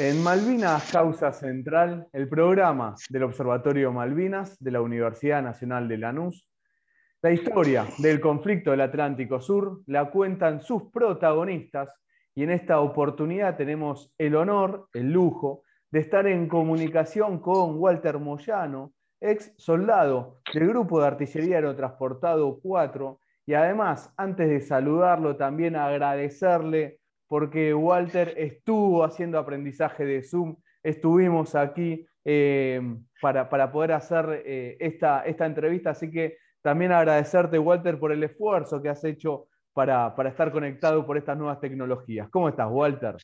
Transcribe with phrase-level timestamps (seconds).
[0.00, 6.48] En Malvinas Causa Central, el programa del Observatorio Malvinas de la Universidad Nacional de Lanús,
[7.20, 11.92] la historia del conflicto del Atlántico Sur la cuentan sus protagonistas
[12.32, 18.20] y en esta oportunidad tenemos el honor, el lujo, de estar en comunicación con Walter
[18.20, 25.74] Moyano, ex soldado del Grupo de Artillería Aerotransportado 4, y además, antes de saludarlo, también
[25.74, 32.80] agradecerle porque Walter estuvo haciendo aprendizaje de Zoom, estuvimos aquí eh,
[33.20, 38.82] para, poder hacer eh, esta, esta entrevista, así que también agradecerte, Walter, por el esfuerzo
[38.82, 42.28] que has hecho para, estar conectado por estas nuevas tecnologías.
[42.30, 43.16] ¿Cómo estás, Walter?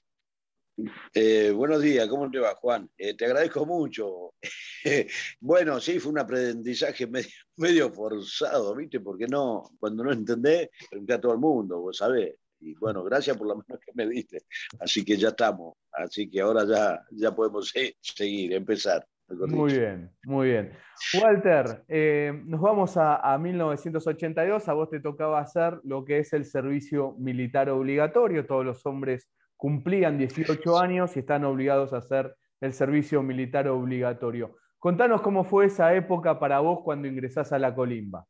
[1.14, 2.88] Eh, buenos días, ¿cómo te va, Juan?
[2.96, 4.34] te agradezco mucho.
[5.40, 7.08] bueno, sí, fue un aprendizaje
[7.56, 9.00] medio, forzado, ¿viste?
[9.00, 12.34] Porque no, cuando no entendés, pregunté a todo el mundo, vos sabés.
[12.64, 14.42] Y bueno, gracias por la mano que me diste.
[14.80, 15.76] Así que ya estamos.
[15.92, 19.06] Así que ahora ya, ya podemos seguir, empezar.
[19.28, 20.72] Muy bien, muy bien.
[21.20, 24.68] Walter, eh, nos vamos a, 1982.
[24.68, 28.46] A vos te tocaba hacer lo que es el servicio militar obligatorio.
[28.46, 34.56] Todos los hombres cumplían 18 años y están obligados a hacer el servicio militar obligatorio.
[34.78, 38.26] Contanos cómo fue esa época para vos cuando ingresás a la colimba.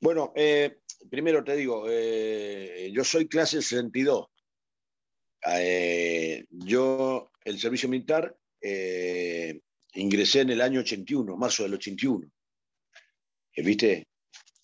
[0.00, 0.78] Bueno, eh,
[1.10, 4.26] primero te digo, eh, yo soy clase 62.
[5.56, 9.60] Eh, yo, el servicio militar, eh,
[9.94, 12.30] ingresé en el año 81, marzo del 81.
[13.56, 14.08] ¿Viste?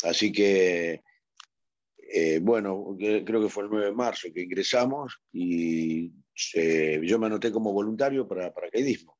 [0.03, 1.03] Así que,
[2.41, 7.73] bueno, creo que fue el 9 de marzo que ingresamos y yo me anoté como
[7.73, 9.17] voluntario para paracaidismo.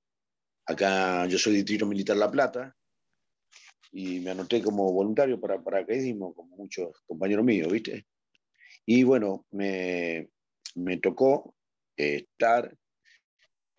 [0.67, 2.77] Acá yo soy distrito militar La Plata,
[3.93, 8.07] y me anoté como voluntario para paracaidismo, como muchos compañeros míos, ¿viste?
[8.87, 10.31] Y bueno, me,
[10.77, 11.55] me tocó
[11.97, 12.75] estar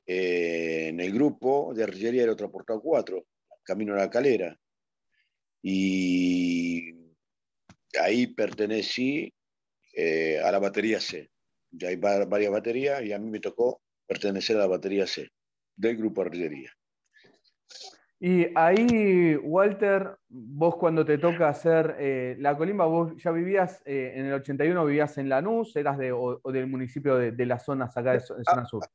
[0.05, 3.25] eh, en el grupo de artillería aerotransportado 4,
[3.63, 4.57] camino a la calera.
[5.63, 6.93] Y
[7.99, 9.33] ahí pertenecí
[9.93, 11.29] eh, a la batería C.
[11.71, 15.29] Ya hay varias baterías y a mí me tocó pertenecer a la batería C
[15.75, 16.73] del grupo de artillería.
[18.23, 24.13] Y ahí, Walter, vos cuando te toca hacer eh, la colimba, vos ya vivías, eh,
[24.13, 28.13] en el 81 vivías en Lanús, eras de, o, del municipio de, las zonas acá
[28.13, 28.85] de, zona sur.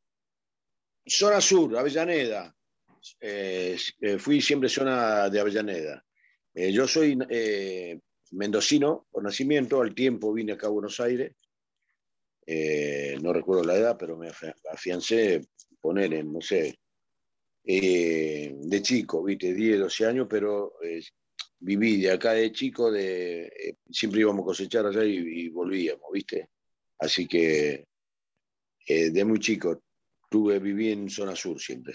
[1.05, 2.55] Zona sur, Avellaneda.
[3.19, 3.77] Eh,
[4.17, 6.05] fui siempre zona de Avellaneda.
[6.55, 7.19] yo soy
[8.31, 11.33] mendocino por nacimiento, al tiempo vine acá a Buenos Aires.
[13.21, 14.31] no recuerdo la edad, pero me
[14.73, 15.49] afiancé,
[15.81, 16.79] poner en, no sé,
[17.69, 21.03] eh, de chico, viste, 10, 12 años, pero eh,
[21.59, 26.51] viví de acá de chico, de, eh, siempre íbamos a cosechar allá y, volvíamos, viste.
[26.99, 27.85] Así que
[28.87, 29.83] de muy chico
[30.31, 31.93] tuve, viví en zona sur siempre,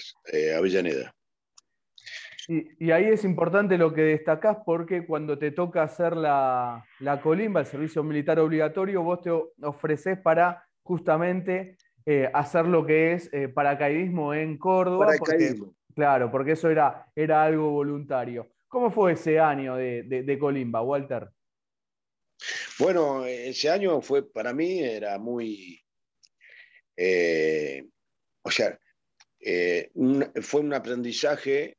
[0.56, 1.16] Avellaneda.
[2.50, 7.62] Y, ahí es importante lo que destacás porque cuando te toca hacer la, la colimba,
[7.62, 13.48] el servicio militar obligatorio, vos te ofreces para justamente eh, hacer lo que es eh,
[13.48, 15.08] paracaidismo en Córdoba.
[15.08, 15.76] Paracaidismo.
[15.96, 18.52] claro, porque eso era, era algo voluntario.
[18.68, 21.30] ¿Cómo fue ese año de, Colimba, Walter?
[22.80, 25.80] Bueno, ese año fue para mí, era muy.
[26.96, 27.86] Eh,
[28.42, 28.80] o sea,
[30.42, 31.78] fue un aprendizaje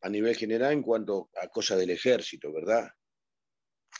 [0.00, 2.90] a nivel general en cuanto a cosas del ejército, ¿verdad?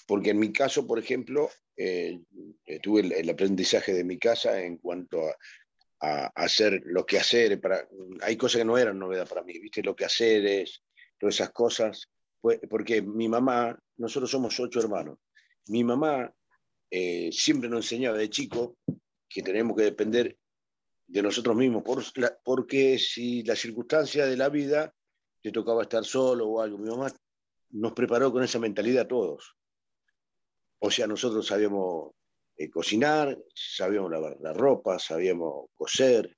[0.07, 2.21] Porque en mi caso, por ejemplo, eh,
[2.83, 5.37] tuve el, aprendizaje de mi casa en cuanto a,
[6.35, 7.61] hacer lo que hacer.
[7.61, 7.89] Para,
[8.23, 9.83] hay cosas que no eran novedad para mí, ¿viste?
[9.83, 10.83] Lo que hacer es,
[11.19, 12.09] todas esas cosas.
[12.69, 15.19] porque mi mamá, nosotros somos ocho hermanos,
[15.69, 16.35] mi mamá
[16.91, 18.77] eh, siempre nos enseñaba de chico
[19.29, 20.37] que tenemos que depender
[21.07, 21.85] de nosotros mismos,
[22.45, 24.95] porque si la circunstancia de la vida
[25.43, 27.13] te tocaba estar solo o algo, mi mamá
[27.71, 29.57] nos preparó con esa mentalidad a todos.
[30.85, 32.11] O sea, nosotros sabíamos
[32.57, 36.37] eh, cocinar, sabíamos lavar la ropa, sabíamos coser,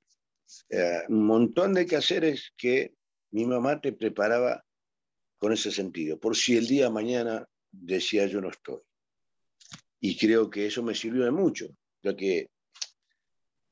[0.68, 2.92] eh, un montón de quehaceres que
[3.30, 4.62] mi mamá te preparaba
[5.38, 8.80] con ese sentido, por si el día de mañana decía yo no estoy.
[10.00, 11.66] Y creo que eso me sirvió de mucho,
[12.02, 12.50] ya que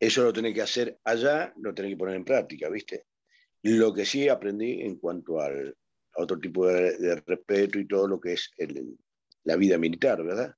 [0.01, 3.05] eso lo tenés que hacer allá, lo tenés que poner en práctica, ¿viste?
[3.61, 5.77] Lo que sí aprendí en cuanto al,
[6.17, 8.51] a otro tipo de, respeto y todo lo que es
[9.45, 10.57] la vida militar, ¿verdad?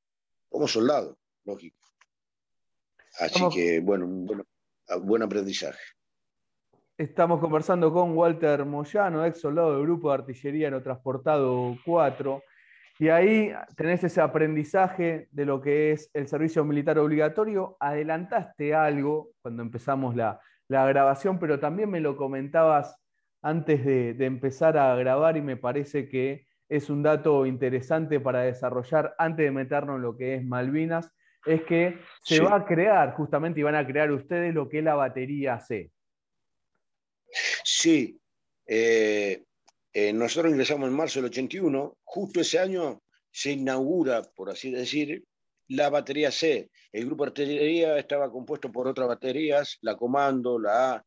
[0.55, 1.77] Como soldado, lógico.
[3.19, 4.45] Así que, bueno, un
[5.05, 5.81] buen, aprendizaje.
[6.97, 12.41] Estamos conversando con Walter Moyano, ex soldado del Grupo de Artillería no Transportado 4,
[13.01, 17.77] y ahí tenés ese aprendizaje de lo que es el servicio militar obligatorio.
[17.81, 22.97] Adelantaste algo cuando empezamos la, la grabación, pero también me lo comentabas
[23.43, 29.15] antes de, empezar a grabar y me parece que es un dato interesante para desarrollar
[29.19, 31.11] antes de meternos en lo que es Malvinas,
[31.45, 34.85] es que se va a crear justamente y van a crear ustedes lo que es
[34.85, 35.91] la batería C.
[37.65, 38.19] Sí,
[38.67, 39.45] eh,
[39.93, 45.25] eh, nosotros ingresamos en marzo del 81, justo ese año se inaugura, por así decir,
[45.69, 46.71] la batería C.
[46.93, 51.05] El grupo de artillería estaba compuesto por otras baterías, la comando, la A,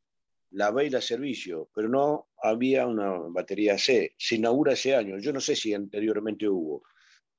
[0.51, 4.13] la B y la servicio, pero no había una batería C.
[4.17, 5.17] Se inaugura ese año.
[5.19, 6.83] Yo no sé si anteriormente hubo,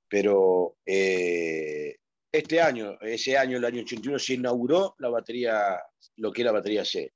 [0.08, 1.98] pero eh,
[2.30, 5.78] este año, ese año, el año 81, se inauguró la batería,
[6.16, 7.12] lo que era la batería C,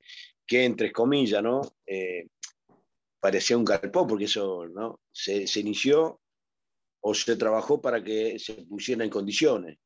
[0.47, 1.61] que entre comillas, ¿no?
[1.87, 2.29] Eh,
[3.21, 5.01] parecía un galpón, porque eso ¿no?
[5.13, 6.21] se, inició
[7.01, 9.79] o se trabajó para que se pusiera en condiciones,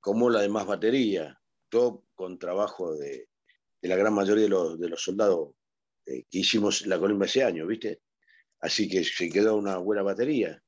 [0.00, 3.28] como la demás batería, todo con trabajo de,
[3.82, 5.54] la gran mayoría de los, de los soldados
[6.06, 8.00] eh, que hicimos la Colombia ese año, ¿viste?
[8.60, 10.62] Así que se quedó una buena batería.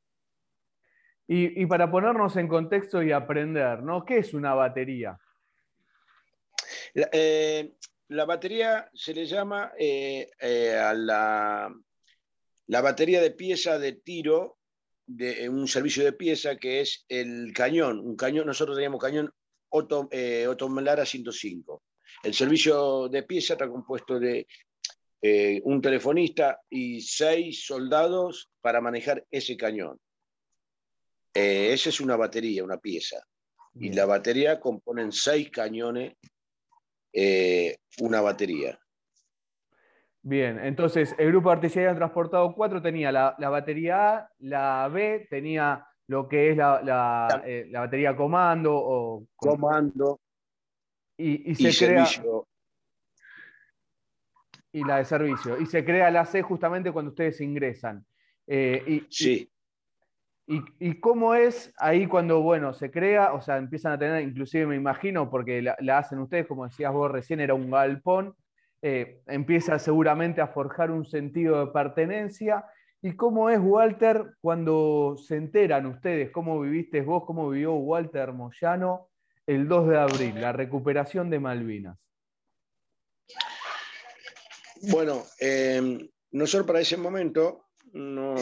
[1.30, 4.02] Y, para ponernos en contexto y aprender, ¿no?
[4.04, 5.18] ¿Qué es una batería?
[6.94, 7.74] La, eh,
[8.08, 10.26] batería se le llama eh,
[10.74, 11.70] a la,
[12.66, 14.56] la, batería de pieza de tiro
[15.04, 18.00] de un servicio de pieza que es el cañón.
[18.00, 19.30] Un cañón, nosotros teníamos cañón
[19.70, 21.82] Otto, 105.
[22.22, 24.46] El servicio de pieza está compuesto de
[25.20, 29.98] eh, un telefonista y seis soldados para manejar ese cañón.
[31.34, 33.16] Eh, esa es una batería, una pieza.
[33.74, 36.14] Y la batería componen seis cañones,
[37.12, 38.78] eh, una batería.
[40.22, 45.86] Bien, entonces el grupo de artillería transportado 4 tenía la, batería A, la B tenía
[46.06, 50.20] lo que es la, la, batería comando o comando
[51.16, 52.06] y, se crea,
[54.72, 55.58] Y la de servicio.
[55.58, 58.04] Y se crea la C justamente cuando ustedes ingresan.
[58.46, 59.50] Eh, y, sí.
[60.50, 64.76] Y, cómo es ahí cuando, bueno, se crea, o sea, empiezan a tener, inclusive me
[64.76, 68.34] imagino, porque la, hacen ustedes, como decías vos recién, era un galpón,
[68.80, 72.64] eh, empieza seguramente a forjar un sentido de pertenencia.
[73.02, 76.30] ¿Y cómo es, Walter, cuando se enteran ustedes?
[76.30, 77.24] ¿Cómo viviste vos?
[77.26, 79.08] ¿Cómo vivió Walter Moyano
[79.46, 81.98] el 2 de abril, la recuperación de Malvinas?
[84.82, 88.34] Bueno, em, nosotros para ese momento no,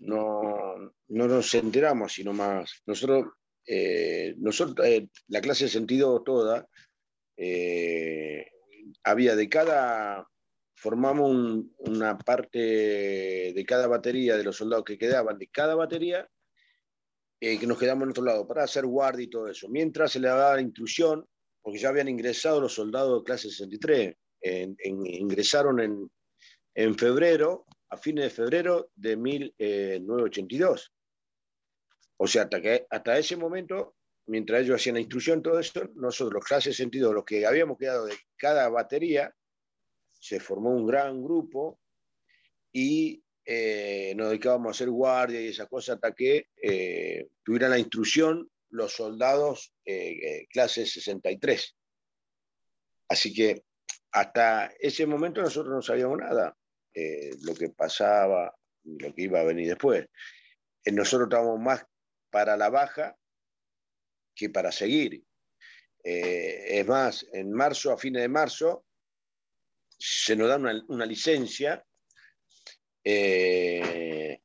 [0.00, 2.82] no, nos enteramos, sino más.
[2.86, 3.26] Nosotros,
[3.66, 6.66] eh, nosotros eh, la clase de sentido toda,
[7.36, 8.46] eh,
[9.04, 10.26] había de cada,
[10.74, 16.28] formamos una parte de cada batería de los soldados que quedaban, de cada batería,
[17.40, 19.68] eh, que nos quedamos en otro lado, para hacer guardia y todo eso.
[19.68, 21.26] Mientras se le daba la instrucción,
[21.60, 26.10] porque ya habían ingresado los soldados de clase 63, ingresaron en,
[26.74, 30.80] en, febrero, a fines de febrero de 1982.
[30.80, 30.88] Eh,
[32.16, 33.96] o sea, hasta, que, hasta ese momento,
[34.26, 38.06] mientras ellos hacían la instrucción, todo eso, nosotros, los clases sentido, los que habíamos quedado
[38.06, 39.34] de cada batería,
[40.12, 41.80] se formó un gran grupo
[42.72, 47.78] y eh, nos dedicábamos a hacer guardia y esas cosas hasta que eh, tuvieran la
[47.78, 51.76] instrucción los soldados eh, clase 63.
[53.08, 53.64] Así que
[54.12, 56.56] hasta ese momento nosotros no sabíamos nada,
[57.42, 58.54] lo que pasaba,
[58.84, 60.06] lo que iba a venir después.
[60.86, 61.84] nosotros estábamos más
[62.30, 63.16] para la baja
[64.34, 65.24] que para seguir.
[66.04, 68.84] es más, en marzo, a fines de marzo,
[69.98, 70.56] se nos da
[70.88, 71.84] una licencia
[73.04, 74.40] eh,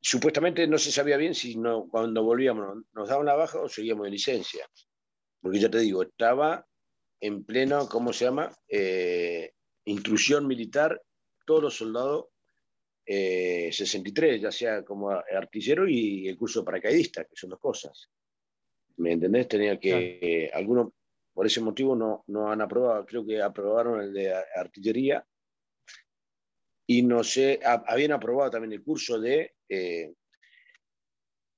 [0.00, 4.04] supuestamente no se sabía bien si no, cuando volvíamos nos daban la baja o seguíamos
[4.04, 4.68] de licencia.
[5.40, 6.66] Porque ya te digo, estaba
[7.20, 8.50] en pleno, ¿cómo se llama?
[8.68, 9.52] Eh,
[9.84, 11.00] instrucción militar,
[11.46, 12.26] todos los soldados
[13.04, 18.10] 63, eh, ya sea como artillero y el curso de paracaidista, que son dos cosas.
[18.96, 19.46] ¿Me entendés?
[19.46, 20.88] Tenía que, algunos
[21.32, 25.24] por ese motivo no, no han aprobado, creo que aprobaron el de artillería
[26.86, 30.14] y no sé, habían aprobado también el curso de eh,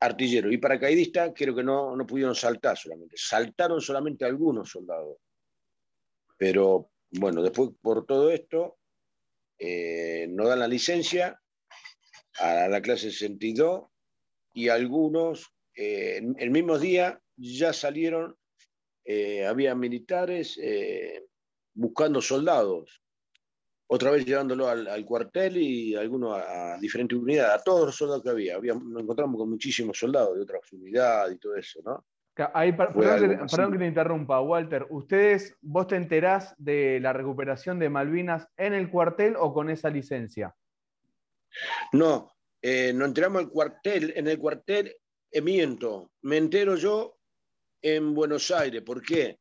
[0.00, 5.18] artillero y paracaidista, creo que no, no pudieron saltar solamente, saltaron solamente algunos soldados.
[6.38, 8.78] Pero bueno, después por todo esto,
[9.58, 11.38] eh, nos dan la licencia
[12.38, 13.84] a la clase 62
[14.54, 18.36] y algunos, eh, el mismo día ya salieron,
[19.46, 20.60] había militares
[21.72, 23.02] buscando soldados
[23.90, 28.28] otra vez llevándolo al, cuartel y algunos a, diferentes unidades, a todos los soldados que
[28.28, 28.56] había.
[28.56, 28.74] había.
[28.74, 32.04] Nos encontramos con muchísimos soldados de otras unidades y todo eso, ¿no?
[32.46, 34.86] Perdón, que, te interrumpa, Walter.
[34.90, 39.90] ¿Ustedes, vos te enterás de la recuperación de Malvinas en el cuartel o con esa
[39.90, 40.54] licencia?
[41.92, 44.94] No, eh, nos enteramos el cuartel, en el cuartel,
[45.30, 47.18] eh, miento, me entero yo
[47.82, 48.82] en Buenos Aires.
[48.82, 49.40] ¿Por qué?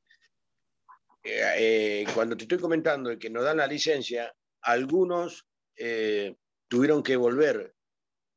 [1.23, 5.47] Eh, cuando te estoy comentando que nos dan la licencia, algunos
[6.67, 7.75] tuvieron que volver,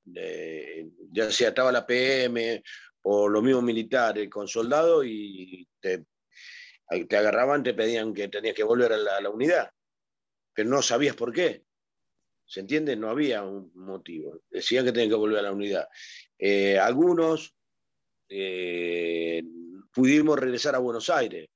[0.04, 2.62] ya sea estaba la PM
[3.02, 6.04] o los mismos militares con soldados y te,
[7.08, 9.70] te, agarraban, te pedían que tenías que volver a la, unidad,
[10.52, 11.64] pero no sabías por qué.
[12.44, 12.96] ¿Se entiende?
[12.96, 14.40] No había un motivo.
[14.50, 15.88] Decían que tenían que volver a la unidad.
[16.36, 17.54] Eh, algunos
[18.28, 19.42] eh,
[19.92, 21.48] pudimos regresar a Buenos Aires.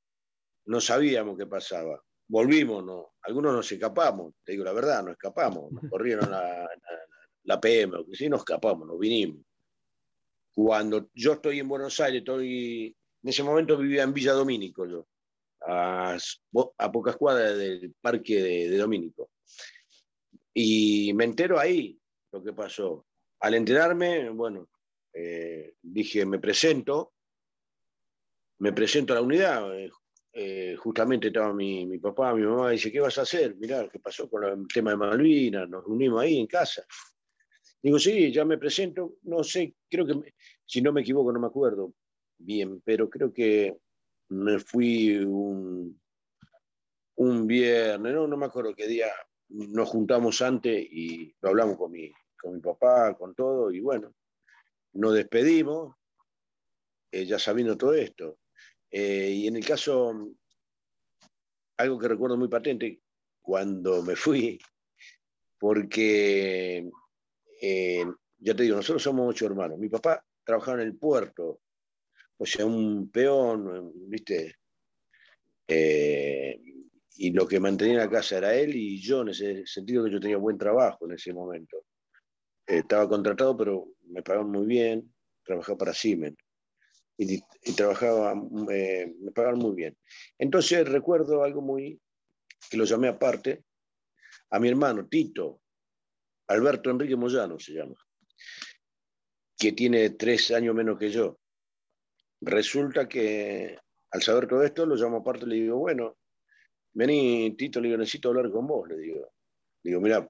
[0.67, 2.01] No sabíamos qué pasaba.
[2.29, 3.15] Volvimos, no.
[3.23, 5.73] Algunos nos escapamos, te digo la verdad, nos escapamos.
[5.73, 6.69] Nos corrieron la,
[7.43, 9.45] la, PM, o que sí, nos escapamos, nos vinimos.
[10.55, 14.87] Cuando yo estoy en Buenos Aires, estoy, en ese momento vivía en Villa Domínico
[15.67, 16.17] a,
[16.93, 19.31] pocas cuadras del parque de, Domínico.
[20.53, 21.99] Y me entero ahí
[22.31, 23.07] lo que pasó.
[23.41, 24.69] Al enterarme, bueno,
[25.13, 27.15] eh, dije, me presento,
[28.59, 29.77] me presento a la unidad.
[29.77, 29.91] Eh,
[30.37, 33.57] eh, justamente estaba mi, mi, papá, mi mamá, dice, ¿qué vas a hacer?
[33.57, 35.69] Mirá, ¿qué pasó con el tema de Malvinas?
[35.69, 36.85] Nos unimos ahí en casa.
[37.85, 40.33] Digo, sí, ya me presento, no sé, creo que,
[40.65, 41.93] si no me equivoco, no me acuerdo
[42.39, 43.77] bien, pero creo que
[44.31, 46.01] me fui un,
[47.17, 49.09] un viernes, no, no me acuerdo qué día,
[49.51, 52.11] nos juntamos antes y lo hablamos con mi,
[52.41, 54.15] con mi papá, con todo, y bueno,
[54.95, 55.95] nos despedimos,
[57.13, 58.39] eh, ya sabiendo todo esto.
[58.91, 60.35] Eh, y en el caso,
[61.77, 63.03] algo que recuerdo muy patente,
[63.43, 64.59] cuando me fui,
[65.59, 66.91] porque
[67.67, 68.05] eh,
[68.45, 69.79] te digo, nosotros somos ocho hermanos.
[69.79, 71.61] Mi papá trabajaba en el puerto,
[72.37, 74.57] o sea, un peón, ¿viste?
[75.67, 76.61] Eh,
[77.17, 80.21] y lo que mantenía la casa era él y yo, en ese sentido que yo
[80.21, 81.87] tenía buen trabajo en ese momento.
[82.67, 86.37] Eh, estaba contratado, pero me pagaban muy bien, trabajaba para Siemens.
[87.17, 87.41] Y,
[87.77, 89.97] trabajaba, me pagaban muy bien.
[90.37, 91.99] Entonces recuerdo algo muy,
[92.69, 93.65] que lo llamé aparte,
[94.51, 95.63] a mi hermano Tito,
[96.49, 97.95] Alberto Enrique Moyano se llama,
[99.57, 101.39] que tiene tres años menos que yo.
[102.41, 103.79] Resulta que
[104.15, 106.19] al saber todo esto, lo llamo aparte y le digo, bueno,
[106.93, 109.33] vení, Tito, le digo, necesito hablar con vos, le digo.
[109.83, 110.29] digo, mira,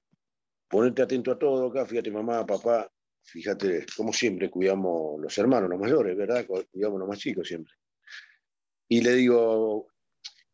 [0.67, 2.91] ponete atento a todo acá, fíjate mamá, papá,
[3.21, 6.47] fíjate, como siempre cuidamos los hermanos, los mayores, ¿verdad?
[6.47, 7.73] Cuidamos los más chicos siempre.
[8.87, 9.87] Y le digo,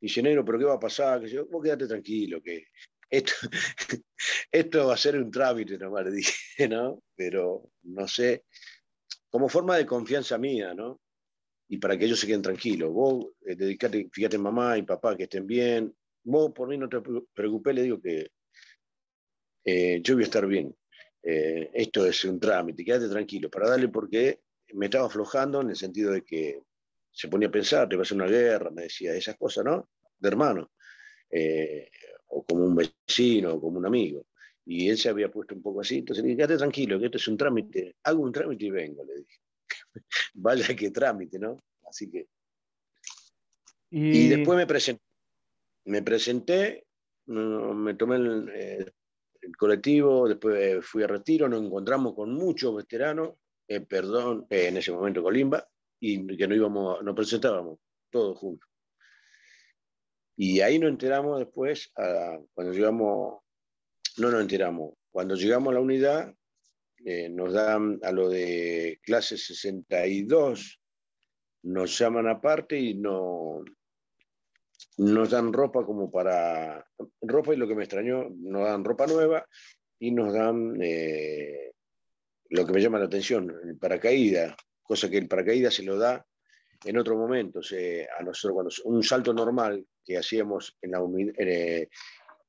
[0.01, 1.21] ingeniero, pero ¿qué va a pasar?
[1.21, 2.65] Que yo, vos quédate tranquilo, que
[3.11, 3.33] esto,
[4.51, 7.03] esto va a ser un trámite nomás, le dije, ¿no?
[7.15, 8.45] Pero no sé,
[9.29, 11.01] como forma de confianza mía, ¿no?
[11.67, 12.91] Y para que ellos se queden tranquilos.
[12.91, 15.93] Vos eh, dedicate, fíjate mamá y papá que estén bien.
[16.23, 17.01] Vos por mí no te
[17.33, 18.31] preocupes, le digo que
[19.65, 20.75] eh, yo voy a estar bien.
[21.23, 24.41] Eh, esto es un trámite, quédate tranquilo, para darle porque
[24.73, 26.61] me estaba aflojando en el sentido de que
[27.11, 29.89] se ponía a pensar, te va a hacer una guerra, me decía, esas cosas, ¿no?
[30.17, 30.71] De hermano
[32.31, 34.25] o como un vecino, o como un amigo.
[34.65, 37.17] Y él se había puesto un poco así, entonces le dije, quédate tranquilo, que esto
[37.17, 39.39] es un trámite, hago un trámite y vengo, le dije.
[40.33, 41.59] Vaya que trámite, ¿no?
[41.87, 42.27] Así que...
[43.93, 45.03] Y, después me presenté,
[45.85, 46.85] me presenté,
[47.25, 48.93] me tomé el,
[49.57, 53.33] colectivo, después fui a retiro, nos encontramos con muchos veteranos,
[53.67, 55.67] eh, perdón, eh, en ese momento Colimba,
[55.99, 58.70] y que no íbamos, nos presentábamos todos juntos.
[60.43, 61.93] Y ahí nos enteramos después,
[62.55, 63.41] cuando llegamos,
[64.17, 66.33] no nos enteramos, cuando llegamos a la unidad,
[67.05, 70.81] eh, nos dan a lo de clase 62,
[71.61, 73.63] nos llaman aparte y no,
[74.97, 76.87] nos dan ropa como para,
[77.21, 79.45] ropa y lo que me extrañó, nos dan ropa nueva
[79.99, 81.73] y nos dan eh,
[82.49, 86.25] lo que me llama la atención, el paracaídas, cosa que el paracaídas se lo da
[86.83, 90.99] en otro momento, a nosotros cuando un salto normal que hacíamos en la
[91.37, 91.89] eh,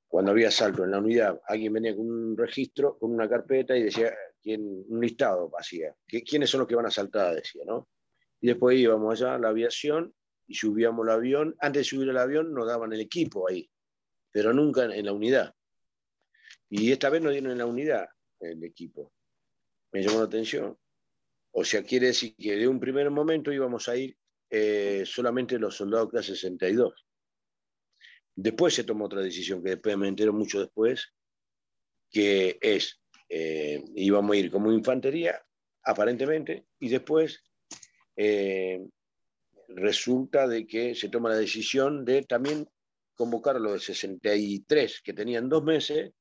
[0.09, 3.85] cuando había salto en la unidad, alguien venía con un registro, con una carpeta y
[3.85, 4.13] decía,
[4.45, 7.89] un listado hacía, quiénes son los que van a saltar, decía, ¿no?
[8.41, 10.15] Y después íbamos allá a la aviación
[10.47, 11.57] y subíamos el avión.
[11.61, 13.71] Antes de subir el avión nos daban el equipo ahí,
[14.31, 15.55] pero nunca en, la unidad.
[16.69, 18.09] Y esta vez nos dieron en la unidad
[18.41, 19.13] el equipo.
[19.93, 20.77] Me llamó la atención.
[21.53, 24.17] O sea, quiere decir que de un primer momento íbamos a ir
[24.55, 27.07] eh, solamente los soldados clase 62.
[28.35, 31.15] Después se tomó otra decisión, que después me entero mucho después,
[32.11, 35.43] que es, eh, íbamos a ir como infantería,
[35.85, 37.43] aparentemente, y después
[38.15, 38.87] eh,
[39.69, 42.69] resulta de que se toma la decisión de también
[43.15, 46.13] convocar a los de 63, que tenían dos meses,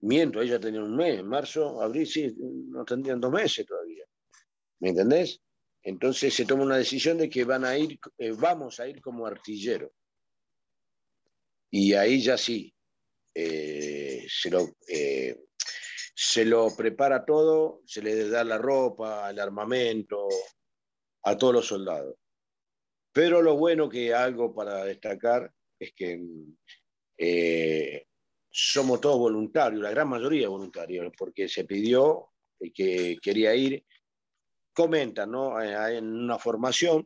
[0.00, 4.04] miento, ella tenía un mes, marzo, abril, sí, no tendrían dos meses todavía.
[4.80, 5.40] ¿Me entendés?
[5.82, 9.26] Entonces se toma una decisión de que van a ir, eh, vamos a ir como
[9.26, 9.92] artillero.
[11.70, 12.74] Y ahí ya sí,
[13.34, 15.38] eh, se, lo, eh,
[16.14, 20.28] se lo prepara todo, se le da la ropa, el armamento
[21.24, 22.16] a todos los soldados.
[23.12, 26.20] Pero lo bueno que algo para destacar es que
[28.50, 32.30] somos todos voluntarios, la gran mayoría voluntarios, porque se pidió
[32.74, 33.84] que quería ir
[34.78, 35.60] comentan, ¿no?
[35.60, 37.04] Eh, en una formación.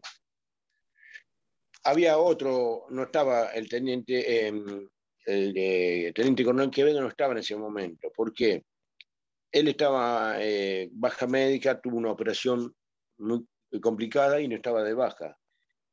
[1.84, 4.86] Había otro, no estaba el teniente, em,
[5.24, 8.12] el teniente coronel Quevedo no estaba en ese momento.
[8.14, 8.62] ¿Por qué?
[9.50, 12.74] Él estaba eh, baja médica, tuvo una operación
[13.18, 13.46] muy
[13.80, 15.38] complicada y no estaba de baja.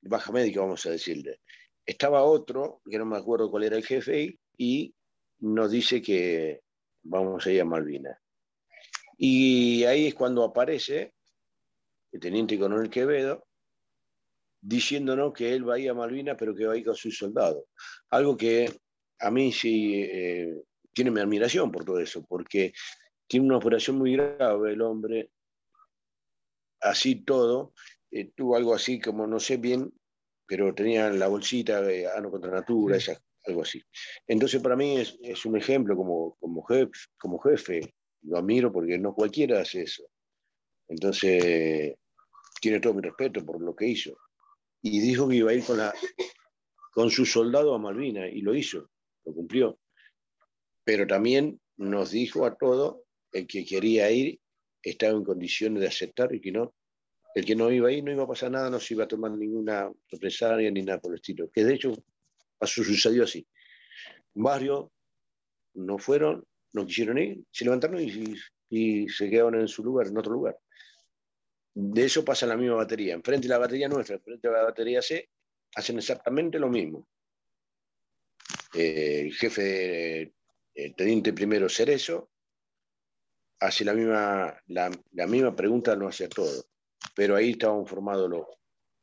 [0.01, 1.39] Baja médica, vamos a decirle.
[1.85, 4.93] Estaba otro, que no me acuerdo cuál era el jefe, y
[5.39, 6.59] nos dice que
[7.03, 8.17] vamos a ir a Malvinas.
[9.17, 11.13] Y ahí es cuando aparece
[12.11, 13.45] el teniente coronel Quevedo,
[14.61, 17.17] diciéndonos que él va a ir a Malvinas, pero que va a ir con sus
[17.17, 17.63] soldados.
[18.09, 18.69] Algo que
[19.19, 20.61] a mí sí eh,
[20.93, 22.73] tiene mi admiración por todo eso, porque
[23.27, 25.31] tiene una operación muy grave el hombre,
[26.81, 27.73] así todo,
[28.11, 29.93] eh, tuvo algo así como, no sé bien,
[30.45, 32.97] pero tenía la bolsita de Ano contra Natura,
[33.45, 33.81] algo así.
[34.27, 39.61] Entonces para mí es, es un ejemplo como, como jefe, lo admiro porque no cualquiera
[39.61, 40.03] hace eso.
[40.89, 41.95] Entonces,
[42.59, 44.17] tiene todo mi respeto por lo que hizo.
[44.81, 45.93] Y dijo que iba a ir con, la,
[46.91, 48.89] con su soldado a Malvinas, y lo hizo,
[49.25, 49.79] lo cumplió.
[50.83, 52.97] Pero también nos dijo a todos,
[53.31, 54.39] el que quería ir
[54.81, 56.73] estaba en condiciones de aceptar y que no.
[57.35, 59.07] El que no iba a ir no iba a pasar nada, no se iba a
[59.07, 61.49] tomar ninguna represalia ni nada por el estilo.
[61.51, 61.93] Que de hecho
[62.57, 63.45] pasó, sucedió así.
[64.33, 64.87] Varios
[65.75, 66.43] no fueron,
[66.73, 68.35] no quisieron ir, se levantaron y,
[68.69, 70.57] y se quedaron en su lugar, en otro lugar
[71.81, 73.13] de eso pasa la misma batería.
[73.13, 75.29] Enfrente de la batería nuestra, enfrente de la batería C,
[75.75, 77.07] hacen exactamente lo mismo.
[78.73, 80.33] Eh, el jefe,
[80.73, 82.31] el teniente primero Cerezo,
[83.59, 84.91] hace la misma, la,
[85.27, 86.65] misma pregunta, no hace todo.
[87.15, 88.45] Pero ahí estaban formados los,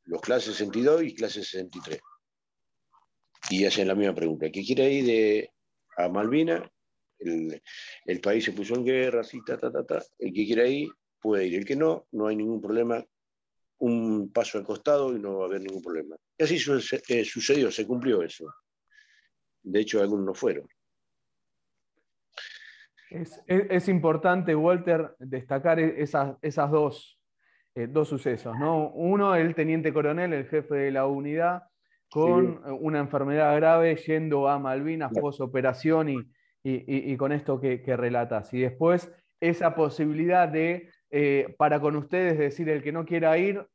[0.04, 2.00] los clases 62 y clases 63.
[3.50, 4.50] Y hacen la misma pregunta.
[4.50, 5.52] ¿Qué quiere ir de,
[5.96, 6.70] a Malvina?
[7.18, 7.62] El,
[8.04, 10.02] el, país se puso en guerra, así, ta, ta, ta.
[10.18, 10.88] El que quiere ir
[11.20, 11.58] puede ir.
[11.58, 13.04] El que no, no hay ningún problema.
[13.78, 16.16] Un paso al costado y no va a haber ningún problema.
[16.38, 16.56] Y así
[17.08, 18.46] eh, sucedió, se cumplió eso.
[19.62, 20.66] De hecho, algunos no fueron.
[23.10, 27.20] Es, importante, Walter, destacar e-, esas, esas dos,
[27.74, 28.56] eh, dos sucesos.
[28.58, 28.90] ¿no?
[28.90, 31.62] Uno, el teniente coronel, el jefe de la unidad,
[32.10, 36.16] con una enfermedad grave yendo a Malvinas posoperación y,
[36.62, 38.54] y, y, con esto que, que relatas.
[38.54, 43.66] Y después esa posibilidad de eh, para con ustedes decir el que no quiera ir,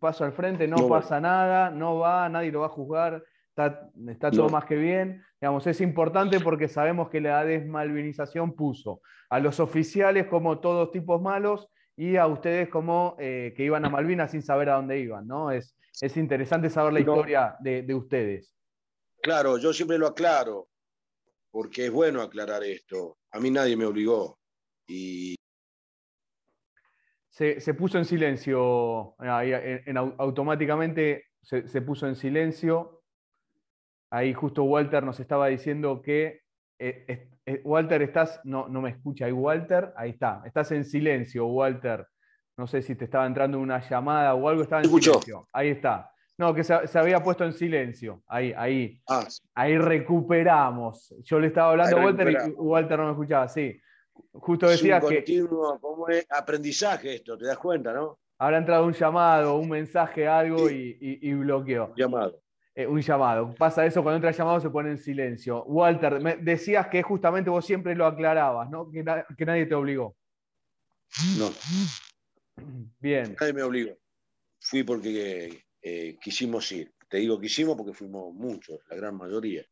[0.00, 4.48] paso al frente, no, pasa nada, no va, nadie lo va a juzgar, está, todo
[4.48, 5.22] más que bien.
[5.40, 11.22] Digamos, es importante porque sabemos que la desmalvinización puso a los oficiales como todos tipos
[11.22, 15.24] malos y a ustedes como eh, que iban a Malvinas sin saber a dónde iban,
[15.24, 15.52] ¿no?
[15.52, 18.56] Es, es interesante saber la historia de, de ustedes.
[19.22, 20.66] Claro, yo siempre lo aclaro,
[21.52, 23.18] porque es bueno aclarar esto.
[23.30, 24.40] A mí nadie me obligó.
[24.88, 25.36] Y
[27.32, 29.16] se, puso en silencio,
[30.18, 33.02] automáticamente se, puso en silencio.
[34.10, 36.42] Ahí justo Walter nos estaba diciendo que,
[36.78, 41.46] eh, eh, Walter, estás, no, no me escucha ahí Walter, ahí está, estás en silencio,
[41.46, 42.06] Walter.
[42.58, 45.48] No sé si te estaba entrando una llamada o algo, estaba en silencio.
[45.54, 46.10] Ahí está.
[46.36, 48.22] No, que se, había puesto en silencio.
[48.26, 49.00] Ahí, ahí.
[49.08, 49.26] Ah.
[49.54, 51.14] Ahí recuperamos.
[51.22, 53.80] Yo le estaba hablando a Walter y Walter no me escuchaba, sí.
[54.32, 58.18] Justo decía es un continuo, como aprendizaje esto, te das cuenta, ¿no?
[58.38, 61.94] Habrá entrado un llamado, un mensaje, algo y, y, bloqueó.
[61.94, 62.42] Llamado.
[62.74, 63.54] Eh, un llamado.
[63.54, 65.62] Pasa eso cuando entra el llamado se pone en silencio.
[65.64, 68.90] Walter, me decías que justamente vos siempre lo aclarabas, ¿no?
[68.90, 70.16] Que, nadie te obligó.
[71.38, 71.50] No.
[72.98, 73.36] Bien.
[73.38, 73.92] Nadie me obligó.
[74.58, 76.92] Fui porque eh, quisimos ir.
[77.08, 79.64] Te digo quisimos porque fuimos muchos, la gran mayoría.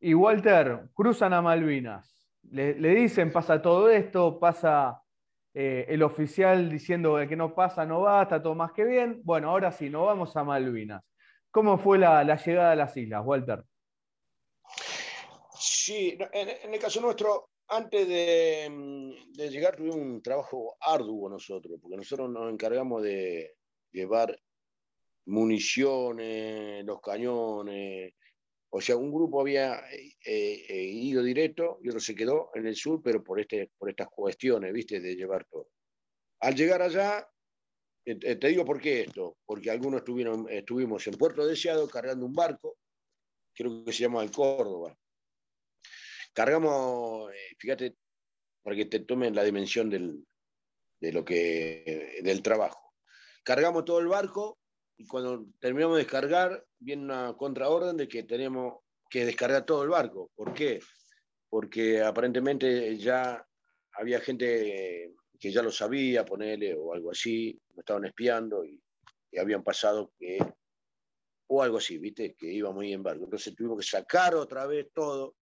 [0.00, 2.15] Y Walter, cruzan a Malvinas
[2.50, 5.02] le, dicen, pasa todo esto, pasa
[5.54, 9.20] eh, el oficial diciendo que no pasa, no va, está todo más que bien.
[9.24, 11.02] Bueno, ahora sí, nos vamos a Malvinas.
[11.50, 13.64] ¿Cómo fue la, llegada a las islas, Walter?
[15.58, 18.68] Sí, en, el caso nuestro, antes de,
[19.48, 23.54] llegar tuvimos un trabajo arduo nosotros, porque nosotros nos encargamos de
[23.90, 24.38] llevar
[25.26, 28.12] municiones, los cañones.
[28.76, 29.82] O sea, un grupo había
[30.26, 34.70] ido directo y otro se quedó en el sur, pero por, este, por estas cuestiones,
[34.70, 35.00] ¿viste?
[35.00, 35.70] De llevar todo.
[36.40, 37.26] Al llegar allá,
[38.04, 40.02] te digo por qué esto, porque algunos
[40.50, 42.76] estuvimos en Puerto Deseado cargando un barco,
[43.54, 44.94] creo que se llama el Córdoba.
[46.34, 47.96] Cargamos, fíjate,
[48.62, 52.92] para que te tomen la dimensión de lo que, del trabajo.
[53.42, 54.58] Cargamos todo el barco
[54.98, 58.80] y cuando terminamos de descargar, viene una contraorden de que tenemos
[59.10, 60.30] que descargar todo el barco.
[60.34, 60.80] ¿Por qué?
[61.48, 63.46] Porque aparentemente ya
[63.92, 68.82] había gente que ya lo sabía, ponerle o algo así, me estaban espiando y,
[69.38, 70.38] habían pasado que,
[71.48, 72.34] o algo así, ¿viste?
[72.34, 73.24] Que iba muy en barco.
[73.24, 75.36] Entonces tuvimos que sacar otra vez todo,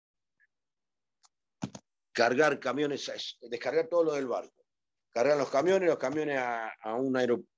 [2.12, 4.64] cargar camiones, descargar todo lo del barco.
[5.12, 7.53] Cargar los camiones, los camiones a, un aeropuerto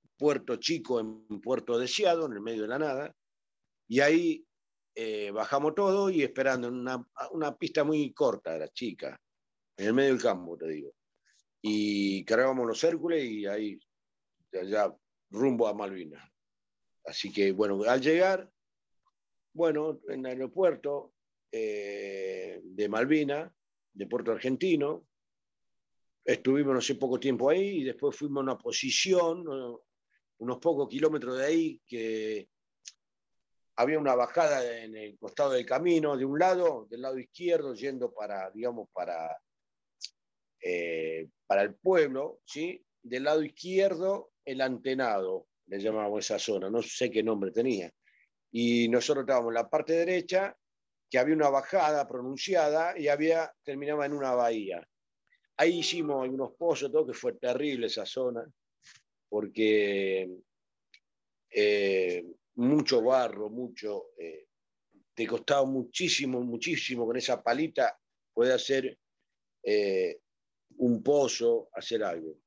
[0.59, 3.15] chico en Puerto Deseado, en el medio de la nada,
[3.87, 4.45] y ahí
[4.95, 9.19] eh, bajamos todo y esperando en una, una pista muy corta, era chica,
[9.77, 10.91] en el medio del campo, te digo
[11.61, 13.79] y cargábamos los Hércules y ahí
[14.51, 14.95] ya
[15.31, 16.23] rumbo a Malvinas.
[17.05, 18.49] Así que bueno, al llegar,
[19.53, 21.13] bueno, en el aeropuerto
[21.51, 23.51] eh, de Malvinas,
[23.93, 25.07] de Puerto Argentino,
[26.23, 29.45] estuvimos no sé poco tiempo ahí y después fuimos a una posición,
[30.39, 32.49] unos pocos kilómetros de ahí, que
[33.75, 38.11] había una bajada en el costado del camino, de un lado, del lado izquierdo, yendo
[38.11, 39.37] para, digamos, para
[40.61, 42.83] eh, para el pueblo, ¿sí?
[43.01, 47.91] del lado izquierdo el antenado, le llamábamos esa zona, no sé qué nombre tenía.
[48.51, 50.57] Y nosotros estábamos en la parte derecha,
[51.09, 54.85] que había una bajada pronunciada y había, terminaba en una bahía.
[55.55, 58.45] Ahí hicimos algunos pozos, todo que fue terrible esa zona,
[59.29, 60.29] porque
[61.49, 64.47] eh, mucho barro, mucho, eh,
[65.13, 67.99] te costaba muchísimo, muchísimo con esa palita
[68.33, 68.97] poder hacer
[70.77, 72.37] un pozo, hacer algo.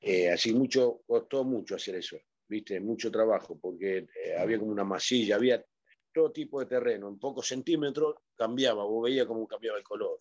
[0.00, 2.16] Eh, así mucho, costó mucho hacer eso,
[2.48, 2.80] ¿viste?
[2.80, 5.64] Mucho trabajo, porque eh, había como una masilla, había
[6.12, 10.18] todo tipo de terreno, en pocos centímetros cambiaba, vos veías cómo cambiaba el color.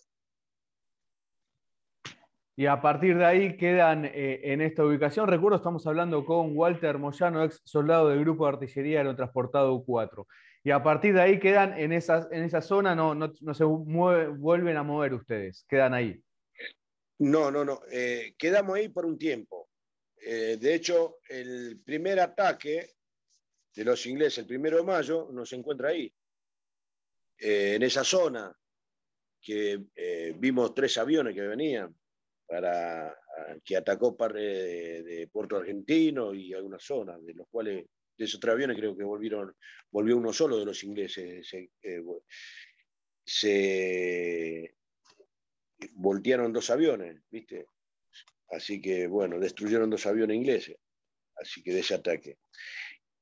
[2.59, 6.97] Y a partir de ahí quedan eh, en esta ubicación, recuerdo, estamos hablando con Walter
[6.97, 10.25] Moyano, ex soldado del Grupo de Artillería Aerotransportado U4.
[10.63, 14.75] Y a partir de ahí quedan en esa, en esa zona, no, no, se vuelven
[14.75, 16.19] a mover ustedes, quedan ahí.
[17.19, 19.69] No, no, no, eh, quedamos ahí por un tiempo.
[20.19, 22.89] Eh, de hecho, el primer ataque
[23.75, 26.11] de los ingleses, el primero de mayo, nos encuentra ahí,
[27.37, 28.51] en esa zona,
[29.39, 29.79] que
[30.39, 31.95] vimos tres aviones que venían
[32.47, 33.15] para
[33.63, 37.85] que atacó parte de, Puerto Argentino y algunas zonas, de los cuales,
[38.17, 39.53] de esos tres aviones creo que volvieron,
[39.91, 41.47] volvió uno solo de los ingleses.
[41.47, 41.69] Se,
[43.23, 44.73] se
[45.93, 47.65] voltearon dos aviones, ¿viste?
[48.49, 50.77] Así que, bueno, destruyeron dos aviones ingleses,
[51.35, 52.37] así que de ese ataque.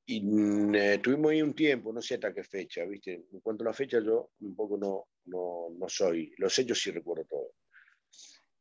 [0.06, 3.26] Y mm, eh, tuvimos ahí un tiempo, no sé hasta qué fecha, ¿viste?
[3.32, 6.92] En cuanto a la fecha, yo un poco no, no, no soy, los hechos sí
[6.92, 7.52] recuerdo todo.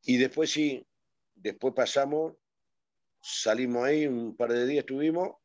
[0.05, 0.85] Y después sí,
[1.33, 2.33] después pasamos,
[3.21, 5.35] salimos ahí, un par de días estuvimos,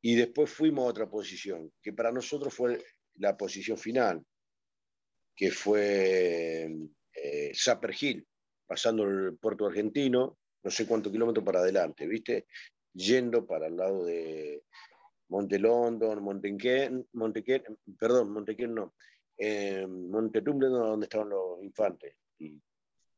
[0.00, 4.24] y después fuimos a otra posición, que para nosotros fue la posición final,
[5.34, 6.68] que fue
[7.14, 8.26] eh, Zapper Hill,
[8.66, 12.46] pasando el puerto argentino, no sé cuántos kilómetros para adelante, ¿viste?
[12.92, 14.64] Yendo para el lado de
[15.28, 17.62] Monte London, Montequén, Montequén,
[17.98, 18.94] perdón, Montequén no,
[19.36, 22.16] eh, Monte donde estaban los infantes.
[22.38, 22.60] Y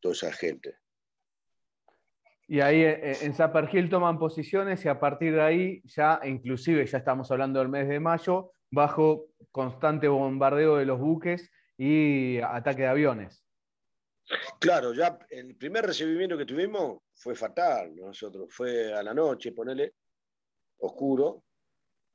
[0.01, 0.77] toda esa gente.
[2.49, 6.21] Y ahí eh, eh, en Zapper Hill toman posiciones y a partir de ahí ya,
[6.25, 12.39] inclusive ya estamos hablando del mes de mayo, bajo constante bombardeo de los buques y
[12.41, 13.45] ataque de aviones.
[14.59, 19.95] Claro, ya el primer recibimiento que tuvimos fue fatal, nosotros, fue a la noche, ponele,
[20.79, 21.45] oscuro,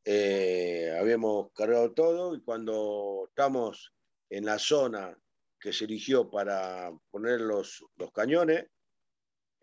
[0.03, 3.93] eh, habíamos cargado todo y cuando estamos
[4.29, 5.17] en la zona
[5.65, 8.67] que se eligió para poner los, los cañones,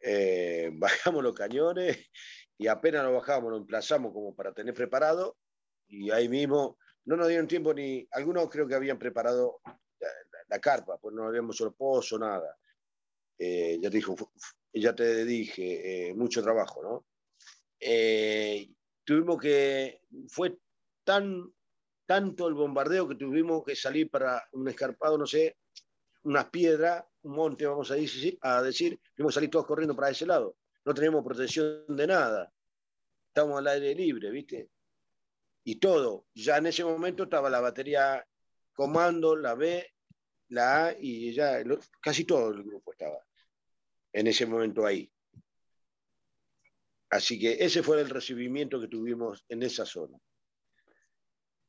[0.03, 2.11] eh, bajamos los cañones
[2.59, 5.37] y apenas lo bajamos, lo emplazamos como para tener preparado
[5.87, 9.61] y ahí mismo no nos dieron tiempo ni, algunos creo que habían preparado
[10.49, 12.59] la, carpa, pues no habíamos solo pozo, nada.
[13.39, 14.17] Eh, ya te dijo,
[14.75, 17.07] ya te dije, eh, mucho trabajo, ¿no?
[19.05, 20.59] tuvimos que, fue
[21.05, 21.53] tan,
[22.07, 25.57] tanto el bombardeo que tuvimos que salir para un escarpado, no sé,
[26.23, 28.99] unas piedras, un monte, vamos a decir, a decir,
[29.31, 30.57] salir todos corriendo para ese lado.
[30.85, 32.53] No teníamos protección de nada.
[33.29, 34.71] estábamos al aire libre, ¿viste?
[35.65, 38.27] Y todo, ya en ese momento estaba la batería
[38.73, 39.87] comando, la B,
[40.49, 41.63] la A y ya
[42.01, 43.19] casi todo el grupo estaba
[44.13, 45.11] en ese momento ahí.
[47.11, 50.19] Así que ese fue el recibimiento que tuvimos en esa zona.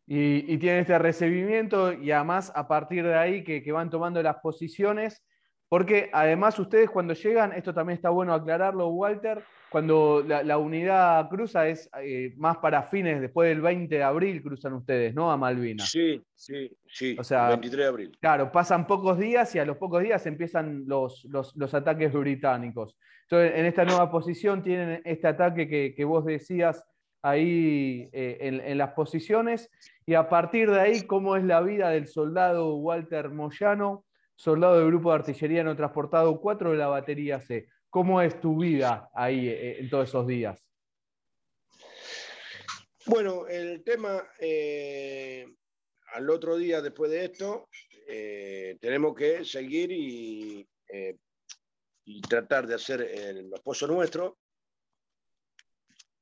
[0.06, 4.22] Y, y tienen este recibimiento y además a partir de ahí que, que van tomando
[4.22, 5.24] las posiciones
[5.74, 11.68] porque además ustedes cuando llegan, esto también está bueno aclararlo, Walter, cuando la, unidad cruza
[11.68, 15.32] es eh, más para fines, después del 20 de abril cruzan ustedes, ¿no?
[15.32, 15.90] A Malvinas.
[15.90, 17.16] Sí, sí, sí.
[17.18, 18.18] O sea, 23 de abril.
[18.22, 22.96] Claro, pasan pocos días y a los pocos días empiezan los, los, ataques británicos.
[23.24, 26.86] Entonces, en esta nueva posición tienen este ataque que, vos decías
[27.24, 29.72] ahí eh, en, las posiciones
[30.06, 34.06] y a partir de ahí, ¿cómo es la vida del soldado Walter Moyano?
[34.36, 37.68] soldado del grupo de artillería no transportado 4 de la batería C.
[37.90, 40.62] ¿Cómo es tu vida ahí eh, en todos esos días?
[43.06, 45.46] Bueno, el tema, eh,
[46.14, 47.70] al otro día después de esto,
[48.82, 50.68] tenemos que seguir y,
[52.28, 54.34] tratar de hacer los pozos nuestros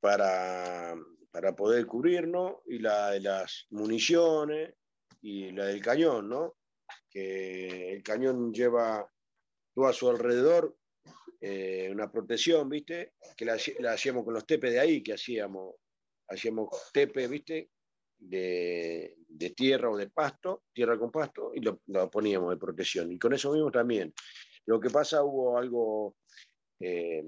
[0.02, 0.96] para,
[1.30, 4.74] para poder cubrirnos y la de las municiones
[5.20, 6.56] y la del cañón, ¿no?
[7.08, 9.06] que el cañón lleva
[9.74, 10.76] todo a su alrededor
[11.40, 13.14] eh, una protección, ¿viste?
[13.36, 13.54] Que la,
[13.92, 15.74] hacíamos con los tepes de ahí, que hacíamos,
[16.28, 17.70] hacíamos tepe, ¿viste?
[18.18, 19.16] De,
[19.56, 23.10] tierra o de pasto, tierra con pasto, y lo, poníamos de protección.
[23.10, 24.14] Y con eso mismo también.
[24.66, 26.14] Lo que pasa, hubo algo
[26.78, 27.24] eh,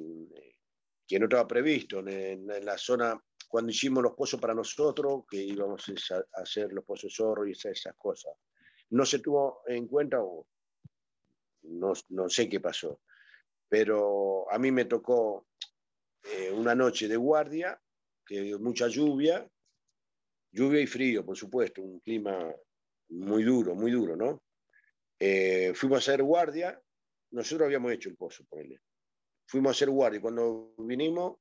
[1.07, 5.85] que no estaba previsto en, la zona, cuando hicimos los pozos para nosotros, que íbamos
[6.11, 8.35] a hacer los pozos zorro y esas cosas
[8.91, 10.47] no se tuvo en cuenta o
[11.63, 11.95] no,
[12.29, 13.01] sé qué pasó.
[13.69, 15.49] Pero a mí me tocó
[16.23, 17.81] eh, una noche de guardia,
[18.25, 19.49] que mucha lluvia,
[20.53, 22.55] lluvia y frío, por supuesto, un clima
[23.09, 24.43] muy duro, muy duro, ¿no?
[25.19, 26.81] Eh, fuimos a hacer guardia,
[27.33, 28.81] nosotros habíamos hecho el pozo, por él.
[29.47, 31.39] Fuimos a hacer guardia, cuando vinimos,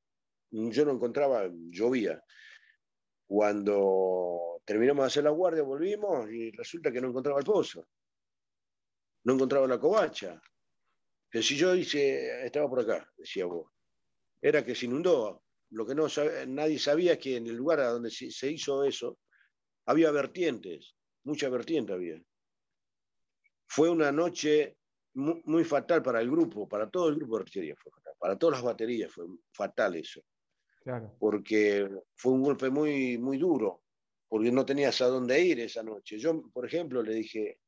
[0.52, 2.24] yo no encontraba, llovía.
[3.26, 7.88] Cuando terminamos de hacer la guardia, volvimos y resulta que no encontraba el pozo.
[9.24, 10.42] No encontraba la covacha.
[11.30, 13.72] Pero si yo hice, estaba por acá, decía vos.
[14.40, 15.44] Era que se inundó.
[15.72, 16.06] Lo que no
[16.48, 19.18] nadie sabía es que en el lugar donde se, hizo eso
[19.88, 22.22] había vertientes, mucha vertiente había.
[23.66, 24.78] Fue una noche
[25.16, 28.58] muy, fatal para el grupo, para todo el grupo de artillería fue fatal, para todas
[28.58, 30.22] las baterías fue fatal eso.
[31.18, 33.84] Porque fue un golpe muy, muy duro
[34.34, 36.18] porque no tenías a dónde ir esa noche.
[36.18, 37.60] Yo, por ejemplo, le dije,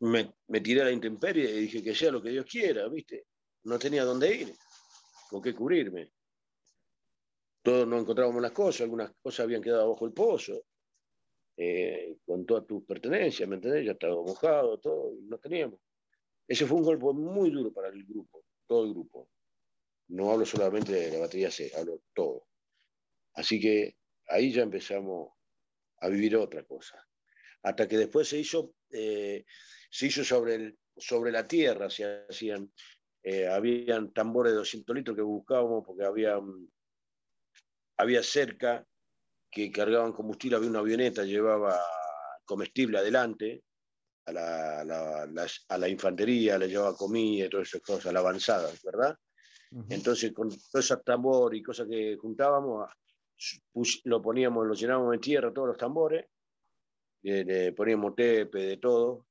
[0.00, 3.26] me, tiré a la intemperie y dije que sea lo que Dios quiera, ¿viste?
[3.62, 4.52] No tenía dónde ir,
[5.30, 6.12] con qué cubrirme.
[7.62, 10.64] Todos no encontrábamos las cosas, algunas cosas habían quedado bajo el pozo,
[11.60, 13.84] eh, con todas tus pertenencias, ¿me entendés?
[13.84, 15.80] Ya estaba mojado, todo, no teníamos.
[16.46, 19.28] Ese fue un golpe muy duro para el grupo, todo el grupo.
[20.06, 22.46] No hablo solamente de la batería C, hablo todo.
[23.34, 23.96] Así que
[24.28, 25.32] ahí ya empezamos
[25.96, 27.04] a vivir otra cosa.
[27.64, 29.44] Hasta que después se hizo, eh,
[29.90, 32.72] se hizo sobre, el, sobre la tierra, se hacían,
[33.24, 36.40] eh, habían tambores de 200 litros que buscábamos porque había,
[37.96, 38.87] había cerca
[39.50, 41.80] que cargaban combustible, había una avioneta, llevaba
[42.44, 43.62] comestible adelante,
[44.26, 44.80] a la,
[45.68, 49.16] a la, infantería, le llevaba comida y todas esas cosas, a la avanzada, ¿verdad?
[49.90, 52.90] Entonces, con todo ese tambor y cosas que juntábamos,
[54.04, 56.26] lo poníamos, lo llenábamos de tierra, todos los tambores,
[57.22, 59.26] le, poníamos tepe, de todo,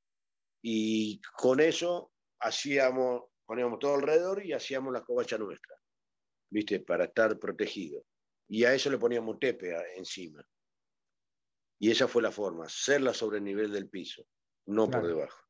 [0.61, 5.75] y con eso hacíamos, poníamos todo alrededor y hacíamos la covacha nuestra,
[6.51, 6.79] ¿viste?
[6.81, 8.03] Para estar protegido.
[8.49, 10.45] Y a eso le poníamos tepe encima.
[11.79, 14.25] Y esa fue la forma, hacerla sobre el nivel del piso,
[14.65, 15.45] no por debajo.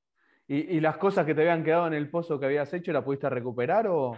[0.47, 3.03] ¿Y, ¿Y, las cosas que te habían quedado en el pozo que habías hecho, ¿la
[3.03, 4.17] pudiste recuperar o...?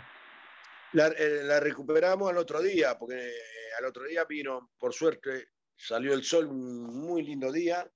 [0.94, 3.32] Eh, la, recuperamos al otro día, porque
[3.78, 7.89] al otro día vino, por suerte, salió el sol, un muy lindo día,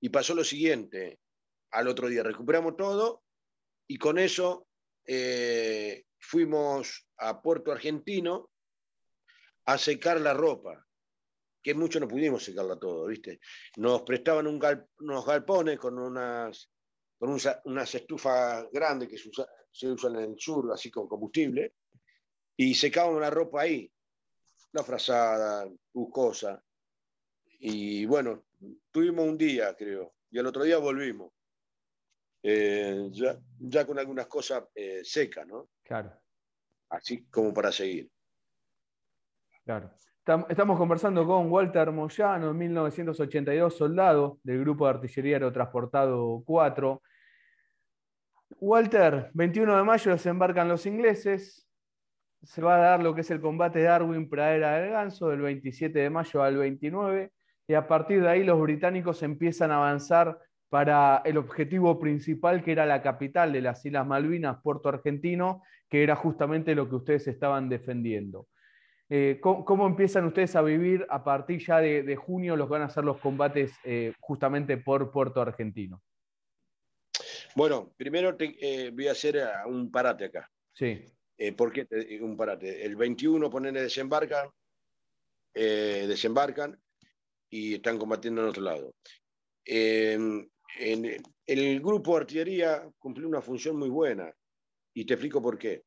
[0.00, 1.20] y pasó lo siguiente,
[1.70, 3.22] al otro día recuperamos todo,
[3.86, 4.66] y con eso
[5.06, 8.50] eh, fuimos a Puerto Argentino
[9.66, 10.86] a secar la ropa,
[11.62, 13.40] que mucho no pudimos secarla todo, ¿viste?
[13.76, 16.70] Nos prestaban unos galpones con unas,
[17.18, 19.18] con unas estufas grandes que
[19.70, 21.74] se usan en el sur, así con combustible,
[22.56, 23.90] y secábamos la ropa ahí,
[24.72, 25.70] la frazada,
[26.10, 26.62] cosa.
[27.58, 28.44] Y bueno,
[28.90, 31.32] tuvimos un día, creo, y al otro día volvimos.
[32.44, 35.70] Eh, ya, con algunas cosas eh, secas, ¿no?
[35.84, 36.12] Claro.
[36.88, 38.10] Así como para seguir.
[39.64, 39.90] Claro.
[40.48, 47.02] Estamos conversando con Walter Moyano, en 1982, soldado del Grupo de Artillería Aerotransportado 4.
[48.60, 51.68] Walter, 21 de mayo desembarcan los ingleses.
[52.42, 56.10] Se va a dar lo que es el combate Darwin-Pradera del Ganso, del 27 de
[56.10, 57.32] mayo al 29.
[57.68, 62.72] Y a partir de ahí los británicos empiezan a avanzar para el objetivo principal, que
[62.72, 67.28] era la capital de las Islas Malvinas, Puerto Argentino, que era justamente lo que ustedes
[67.28, 68.48] estaban defendiendo.
[69.14, 73.04] Eh, ¿cómo, empiezan ustedes a vivir a partir ya de, junio los van a ser
[73.04, 76.02] los combates eh, justamente por Puerto Argentino?
[77.54, 80.50] Bueno, primero eh, voy a hacer un parate acá.
[80.72, 81.04] Sí.
[81.54, 81.86] ¿Por qué
[82.22, 82.86] un parate?
[82.86, 84.48] El 21 ponen desembarcan,
[85.52, 86.80] desembarcan
[87.50, 88.94] y están combatiendo en otro lado.
[89.62, 90.48] Em,
[90.78, 94.32] en, el grupo de artillería cumplió una función muy buena
[94.94, 95.82] y te explico por qué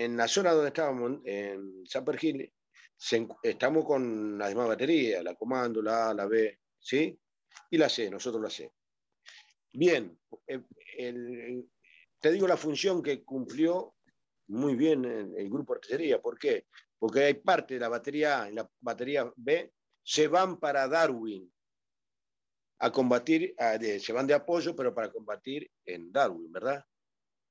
[0.00, 2.50] en la zona donde estábamos, en San Pergil,
[3.42, 7.20] estamos con la misma batería, la comando, la A, la B, ¿sí?
[7.68, 8.72] Y la C, nosotros la C.
[9.74, 11.64] Bien, eh,
[12.18, 13.94] te digo la función que cumplió
[14.48, 16.22] muy bien el, grupo de artillería.
[16.22, 16.64] ¿Por qué?
[16.98, 19.70] Porque hay parte de la batería A y la batería B
[20.02, 21.52] se van para Darwin
[22.78, 23.54] a combatir,
[24.00, 26.82] se van de apoyo, pero para combatir en Darwin, ¿verdad?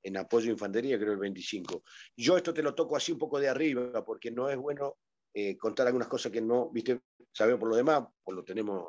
[0.03, 1.83] En apoyo de infantería, creo el 25.
[2.15, 4.97] Yo esto te lo toco así un poco de arriba, porque no es bueno
[5.33, 8.85] eh, contar algunas cosas que no, viste, sabemos por lo demás, pues lo tenemos,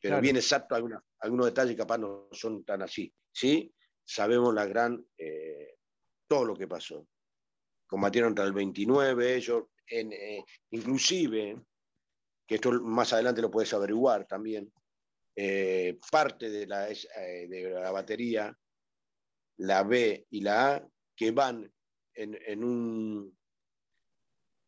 [0.00, 3.72] pero bien exacto, algunos, algunos detalles capaz no son tan así, ¿sí?
[4.04, 5.76] Sabemos la gran, eh,
[6.26, 7.06] todo lo que pasó.
[7.86, 11.62] Combatieron hasta el 29, ellos, en, eh, inclusive,
[12.46, 14.72] que esto más adelante lo puedes averiguar también,
[16.10, 18.54] parte de la, de la batería
[19.58, 21.72] la B y la A, que van
[22.14, 23.38] en, un,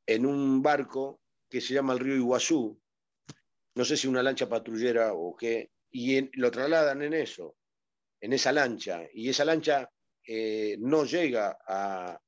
[0.07, 2.81] en un barco que se llama el río Iguazú,
[3.75, 7.57] no sé si una lancha patrullera o qué, y lo trasladan en eso,
[8.21, 9.91] en esa lancha, y esa lancha
[10.27, 12.21] eh, no llega a,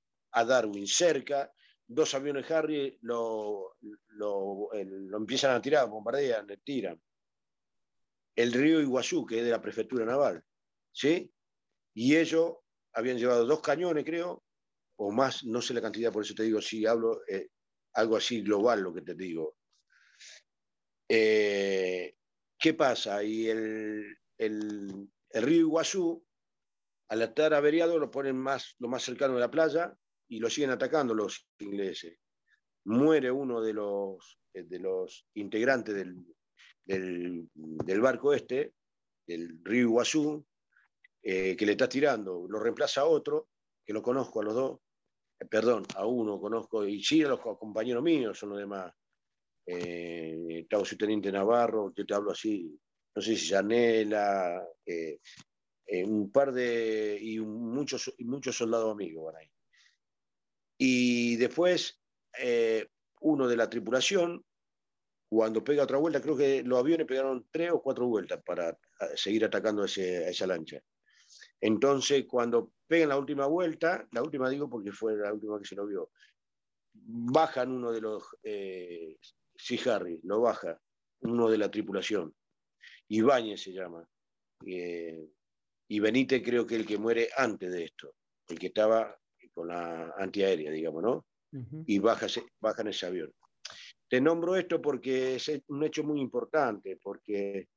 [0.45, 1.51] Darwin, cerca,
[1.87, 3.77] dos aviones Harry lo,
[4.09, 7.01] lo, lo empiezan a tirar, bombardean, le tiran.
[8.35, 10.45] El río Iguazú, que es de la prefectura naval,
[10.93, 11.33] ¿sí?
[11.97, 12.57] Y ellos
[12.93, 14.45] habían llevado dos cañones, creo,
[14.97, 17.49] o más, no sé la cantidad, por eso te digo, si hablo eh,
[17.95, 19.57] algo así global lo que te digo.
[21.09, 22.15] Eh,
[22.59, 23.25] ¿Qué pasa?
[23.25, 26.23] Y el, río Iguazú,
[27.09, 29.97] al estar averiado, lo ponen más, lo más cercano de la playa
[30.29, 32.19] y lo siguen atacando los ingleses.
[32.85, 36.27] Muere uno de los, eh, de los integrantes del,
[36.85, 38.75] del barco este,
[39.27, 40.47] del río Iguazú,
[41.29, 43.49] eh, que le estás tirando, lo reemplaza a otro,
[43.85, 44.79] que lo conozco a los dos,
[45.41, 48.95] eh, perdón, a uno conozco, y sí a los compañeros míos, son los demás.
[49.67, 52.79] Eh, su teniente Navarro, yo te hablo así,
[53.13, 55.19] no sé si Janela, eh,
[56.05, 59.51] un par de, y muchos, muchos soldados amigos van ahí.
[60.79, 62.01] Y después,
[63.23, 64.45] uno de la tripulación,
[65.29, 68.79] cuando pega otra vuelta, creo que los aviones pegaron tres o cuatro vueltas para
[69.17, 70.81] seguir atacando a esa lancha.
[71.61, 75.75] Entonces, cuando pegan la última vuelta, la última digo porque fue la última que se
[75.75, 76.11] lo vio,
[76.93, 79.17] bajan uno de los, eh,
[79.55, 80.81] sí, Harry, lo baja,
[81.21, 82.35] uno de la tripulación,
[83.09, 84.07] Ibáñez se llama,
[84.67, 85.29] eh,
[85.89, 88.15] y Benítez creo que el que muere antes de esto,
[88.49, 89.17] el que estaba
[89.55, 91.27] con la antiaérea, digamos, ¿no?
[91.87, 92.27] Y baja,
[92.61, 93.33] bajan ese avión.
[94.09, 97.69] Te nombro esto porque es un hecho muy importante, porque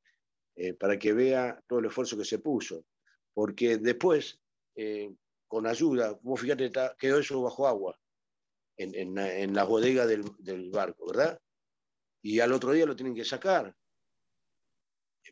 [0.55, 2.83] eh, para que vea todo el esfuerzo que se puso
[3.33, 4.39] porque después,
[4.75, 5.13] eh,
[5.47, 7.99] con ayuda, vos fíjate, quedó eso bajo agua,
[8.77, 11.39] en, la bodega del, barco, ¿verdad?
[12.21, 13.75] Y al otro día lo tienen que sacar.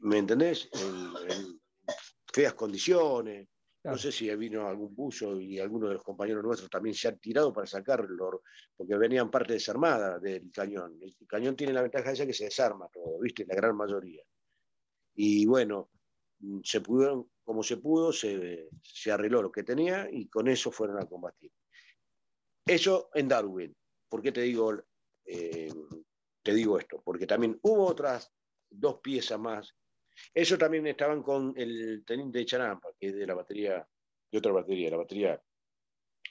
[0.02, 0.70] ¿Me entendés?
[0.74, 1.60] En,
[2.34, 3.48] feas condiciones.
[3.84, 7.20] No sé si vino algún buzo y alguno de los compañeros nuestros también se han
[7.20, 8.42] tirado para sacarlo,
[8.76, 11.00] porque venían parte desarmada del cañón.
[11.02, 13.46] El cañón tiene la ventaja esa que se desarma todo, ¿viste?
[13.46, 14.24] La gran mayoría.
[15.16, 15.90] Y bueno,
[16.64, 18.70] se pudieron como se pudo, se,
[19.10, 21.50] arregló lo que tenía y con eso fueron a combatir.
[22.66, 23.74] Eso en Darwin.
[24.10, 24.74] ¿Por qué te digo,
[25.26, 25.72] eh,
[26.44, 27.02] te digo esto?
[27.02, 28.34] Porque también hubo otras
[28.70, 29.74] dos piezas más.
[30.34, 33.88] Eso también estaban con el teniente de Charampa, que es de la batería,
[34.30, 35.42] de otra batería, la batería.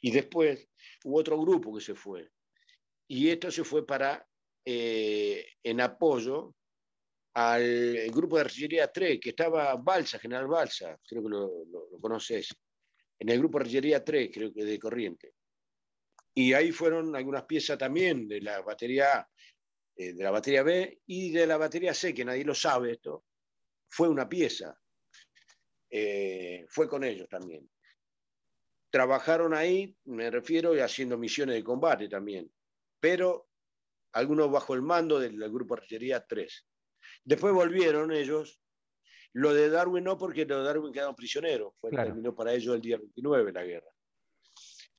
[0.03, 0.69] Y después
[1.05, 2.31] hubo otro grupo que se fue.
[3.09, 4.29] Y esto se fue para,
[4.67, 6.55] eh, en apoyo
[7.39, 12.49] al grupo de artillería 3, que estaba Balsa, General Balsa, creo que lo, conoces,
[13.19, 15.35] en el grupo de artillería 3, creo que de Corriente.
[16.35, 19.29] Y ahí fueron algunas piezas también de la batería
[19.97, 23.25] eh, de la batería B y de la batería C, que nadie lo sabe esto,
[23.89, 24.79] fue una pieza.
[25.91, 27.71] Eh, fue con ellos también.
[28.91, 32.51] Trabajaron ahí, me refiero, haciendo misiones de combate también,
[32.99, 33.49] pero
[34.13, 36.67] algunos bajo el mando del, grupo Artillería 3.
[37.27, 38.61] Después volvieron ellos.
[39.33, 41.75] Lo de Darwin no, porque lo de Darwin quedaron prisioneros.
[41.79, 43.91] Fue, Terminó para ellos el día 29 la guerra.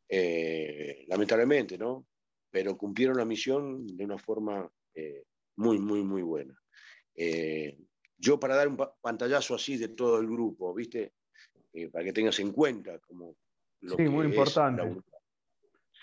[0.10, 2.06] Eh, lamentablemente, ¿no?
[2.52, 5.24] Pero cumplieron la misión de una forma eh,
[5.56, 6.54] muy, muy, muy buena.
[7.16, 7.80] Eh,
[8.18, 11.14] yo para dar un pantallazo así de todo el grupo, ¿viste?
[11.92, 13.36] para que tengas en cuenta como
[13.82, 15.00] lo sí, muy importante.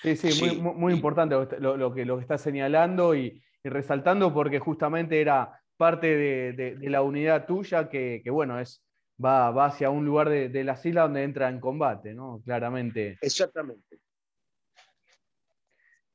[0.03, 5.20] Sí, sí, muy, muy, importante lo, que, lo que está señalando y, resaltando porque justamente
[5.20, 6.07] era parte
[6.53, 8.83] de, la unidad tuya que, bueno, es,
[9.22, 12.41] va, va, hacia un lugar de, de la islas donde entra en combate, ¿no?
[12.45, 13.18] Claramente.
[13.20, 13.99] Exactamente.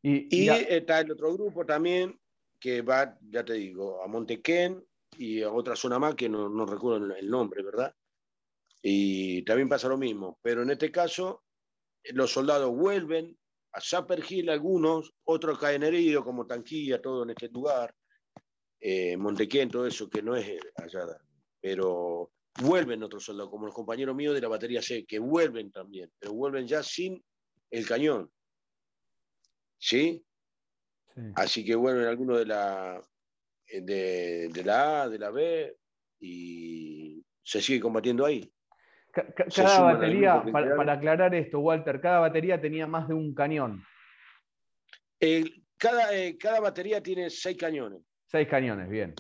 [0.02, 2.18] Y, está el otro grupo también,
[2.60, 4.86] que va, ya te digo, a Montequén
[5.18, 7.94] y a otra zona más que no, recuerdo el nombre, ¿verdad?
[8.82, 11.44] Y también pasa lo mismo, pero en este caso
[12.14, 13.38] los soldados vuelven
[13.74, 17.94] a Zapper Hill algunos, otros caen heridos como Tanquilla, todo en este lugar,
[18.80, 21.06] eh, Montequén, todo eso que no es allá,
[21.60, 26.12] pero vuelven otros soldados, como los compañeros míos de la batería C, que vuelven también,
[26.18, 27.24] pero vuelven ya sin
[27.70, 28.32] el cañón.
[29.78, 30.26] ¿Sí?
[31.36, 33.04] Así que bueno, en alguno de la,
[33.68, 35.78] de, la A, de la B,
[36.22, 38.52] y se sigue combatiendo ahí.
[39.54, 43.84] Cada batería, para, aclarar esto, Walter, cada batería tenía más de un cañón.
[45.78, 48.02] cada, eh, cada batería tiene seis cañones.
[48.32, 49.16] Seis cañones, bien.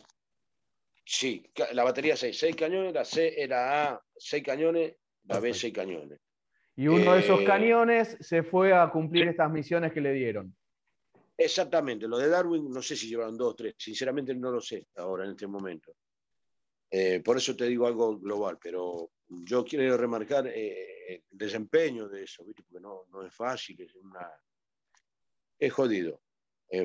[1.03, 1.43] Sí,
[1.74, 6.20] la batería seis, seis cañones, la C era A, seis cañones, la B seis cañones.
[6.76, 10.55] Y uno de esos eh, cañones se fue a cumplir estas misiones que le dieron.
[11.36, 15.26] Exactamente, lo de Darwin no sé si llevaron dos, tres, sinceramente no lo sé ahora
[15.26, 15.95] en este momento.
[16.91, 22.26] Eh, por eso te digo algo global, pero yo quiero remarcar eh, el desempeño de
[22.26, 24.30] eso, porque no, no es fácil, es, una...
[25.57, 26.22] es jodido.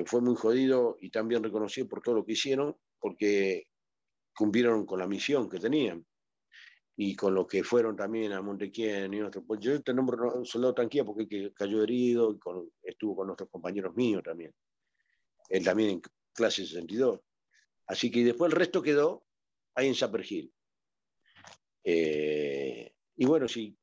[0.05, 3.67] Fue muy jodido y también reconocido por todo lo que hicieron, porque
[4.35, 6.05] cumplieron con la misión que tenían
[6.97, 9.43] y con lo que fueron también a Montequien y otros.
[9.45, 12.39] Pues yo te nombro soldado tanquía porque cayó herido y
[12.83, 14.53] estuvo con nuestros compañeros míos también.
[15.49, 16.01] Él también en
[16.33, 17.19] clase 62.
[17.87, 19.25] Así que después el resto quedó
[19.75, 20.25] ahí en Sapper
[21.87, 23.77] eh, y bueno, si,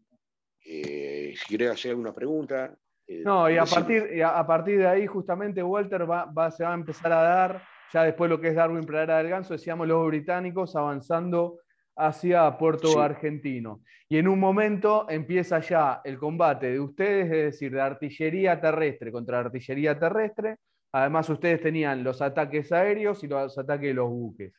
[0.64, 2.76] eh, si hacer alguna pregunta.
[3.12, 6.74] Eh, no, y a partir, a partir de ahí justamente Walter va, se va a
[6.74, 10.74] empezar a dar, ya después lo que es Darwin Pradera del Ganso, decíamos los británicos
[10.76, 11.58] avanzando
[11.96, 13.82] hacia Puerto Argentino.
[14.08, 19.12] Y en un momento empieza ya el combate de ustedes, es decir, de artillería terrestre
[19.12, 20.56] contra artillería terrestre.
[20.92, 24.52] Además, ustedes tenían los ataques aéreos y los ataques de los buques.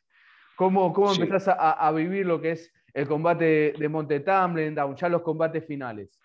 [0.56, 5.22] ¿Cómo, cómo empezás a, vivir lo que es el combate de Monte Tumbling, ya los
[5.22, 6.20] combates finales?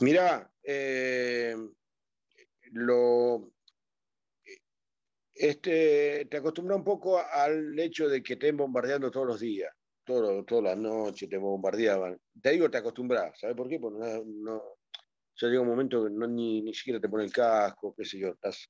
[0.00, 1.56] Mira, eh,
[5.34, 9.74] este, te acostumbras un poco al hecho de que estén bombardeando todos los días,
[10.04, 12.16] todo, todas las noches te bombardeaban.
[12.40, 13.80] Te digo, te acostumbras, ¿sabes por qué?
[13.80, 14.62] Porque no, no,
[15.34, 18.28] llega un momento que no, ni, ni siquiera te pone el casco, qué sé yo.
[18.28, 18.68] Estás...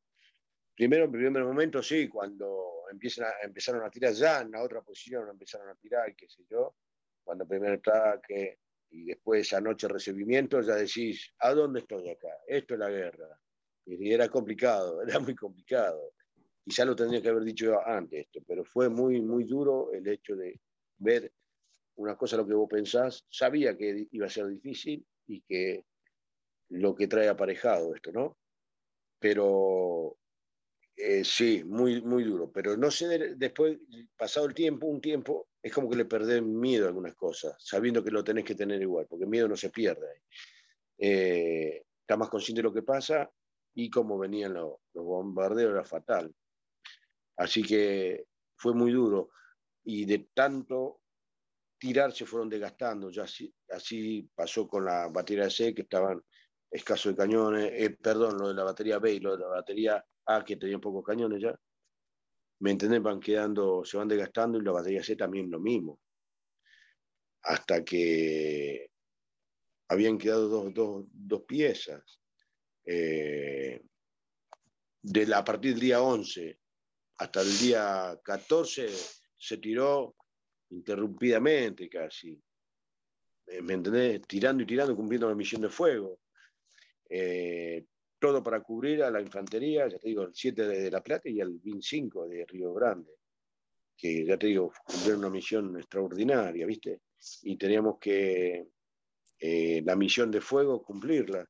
[0.75, 4.81] Primero, en primer momento, sí, cuando empiezan a, empezaron a tirar ya en la otra
[4.81, 6.77] posición, empezaron a tirar, qué sé yo,
[7.23, 8.61] cuando primer ataque
[8.91, 12.29] y después anoche recibimiento, ya decís, ¿a dónde estoy acá?
[12.47, 13.41] Esto es la guerra.
[13.87, 16.13] Y era complicado, era muy complicado.
[16.65, 20.37] Quizá lo tendría que haber dicho antes esto, pero fue muy, muy duro el hecho
[20.37, 20.61] de
[20.99, 21.33] ver
[21.97, 23.25] una cosa lo que vos pensás.
[23.31, 25.85] Sabía que iba a ser difícil y que
[26.71, 28.37] lo que trae aparejado esto, ¿no?
[29.19, 30.19] Pero
[30.97, 32.51] eh, sí, muy, muy duro.
[32.53, 33.79] Pero no sé, después,
[34.17, 38.03] pasado el tiempo, un tiempo, es como que le perdés miedo a algunas cosas, sabiendo
[38.03, 40.23] que lo tenés que tener igual, porque miedo no se pierde.
[40.99, 43.31] Eh, está más consciente de lo que pasa
[43.75, 46.35] y cómo venían los, los bombardeos era fatal.
[47.37, 49.31] Así que fue muy duro.
[49.85, 51.01] Y de tanto
[51.79, 53.11] tirar se fueron desgastando.
[53.11, 56.23] Ya así, pasó con la batería C, que estaban
[56.71, 60.05] escasos de cañones, eh, perdón, lo de la batería B y lo de la batería
[60.27, 61.59] A, que tenía pocos cañones ya.
[62.61, 63.03] ¿Me entendés?
[63.03, 66.01] Van quedando, se van desgastando y la batería C también lo mismo.
[67.43, 68.91] Hasta que
[69.89, 72.21] habían quedado dos, piezas.
[72.85, 73.83] Eh,
[75.03, 76.59] de la, a partir del día 11
[77.19, 78.89] hasta el día 14
[79.37, 80.15] se tiró
[80.71, 82.41] interrumpidamente casi.
[83.63, 84.23] ¿Me entendés?
[84.27, 86.21] Tirando y tirando, cumpliendo la misión de fuego.
[87.11, 87.85] eh,
[88.19, 91.41] todo para cubrir a la infantería, ya te digo, el 7 de La Plata y
[91.41, 93.13] el BIN 5 de Río Grande,
[93.97, 97.01] que ya te digo, cumplir una misión extraordinaria, ¿viste?
[97.43, 98.69] Y teníamos que
[99.41, 101.49] eh, la misión de fuego cumplirla.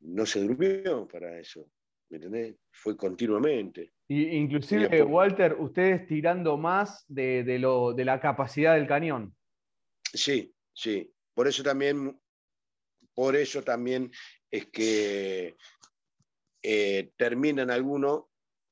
[0.00, 1.70] No se durmió para eso,
[2.08, 2.56] ¿me entendés?
[2.70, 3.92] Fue continuamente.
[4.08, 9.34] Y, inclusive, Walter, ustedes tirando más de, lo, de la capacidad del cañón.
[10.02, 11.12] Sí, sí.
[11.34, 12.18] Por eso también,
[13.14, 14.10] por eso también
[14.50, 15.56] es que
[16.62, 18.24] eh, terminan algunos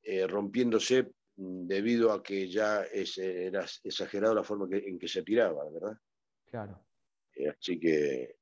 [0.03, 2.85] eh, rompiéndose debido a que ya
[3.17, 5.97] era exagerado la forma en que se tiraba, ¿verdad?
[6.45, 6.85] Claro.
[7.35, 8.37] Eh, así que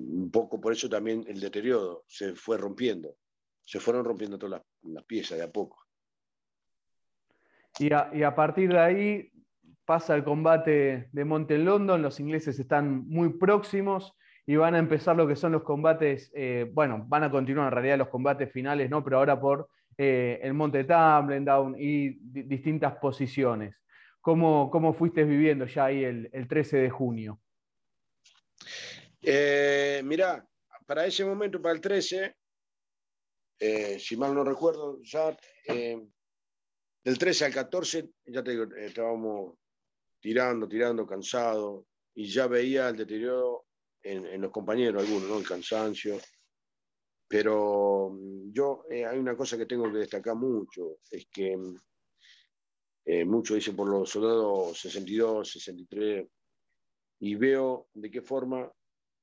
[0.00, 3.16] un poco por eso también el deterioro se fue rompiendo.
[3.62, 5.84] Se fueron rompiendo todas las, piezas de a poco.
[7.78, 9.32] Y a, y a, partir de ahí
[9.84, 14.16] pasa el combate de Monte London, los ingleses están muy próximos
[14.48, 17.72] y van a empezar lo que son los combates, eh, bueno, van a continuar en
[17.74, 19.04] realidad los combates finales, ¿no?
[19.04, 19.68] Pero ahora por
[19.98, 23.76] eh, el Monte Tumbling Down y distintas posiciones.
[24.22, 27.42] ¿Cómo, ¿Cómo, fuiste viviendo ya ahí el, 13 de junio?
[29.20, 30.42] Eh, mirá,
[30.86, 32.34] para ese momento, para el 13,
[33.98, 35.36] si mal no recuerdo, ya
[35.66, 39.58] del 13 al 14, ya te digo, estábamos
[40.20, 41.84] tirando, tirando, cansados,
[42.14, 43.67] y ya veía el deterioro
[44.08, 45.38] en, los compañeros algunos, ¿no?
[45.38, 46.18] El cansancio.
[47.28, 51.76] Pero mm, yo, eh, hay una cosa que tengo que destacar mucho, es que mm,
[53.06, 56.26] eh, muchos dicen por los soldados 62, 63,
[57.20, 58.70] y veo de qué forma,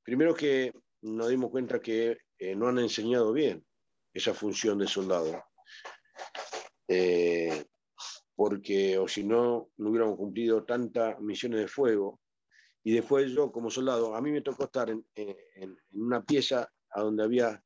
[0.03, 3.65] primero que nos dimos cuenta que eh, no han enseñado bien
[4.13, 5.43] esa función de soldado,
[8.36, 12.19] porque o si no, no hubiéramos cumplido tantas misiones de fuego
[12.88, 17.23] y después yo como soldado, a mí me tocó estar en, una pieza a donde
[17.23, 17.63] había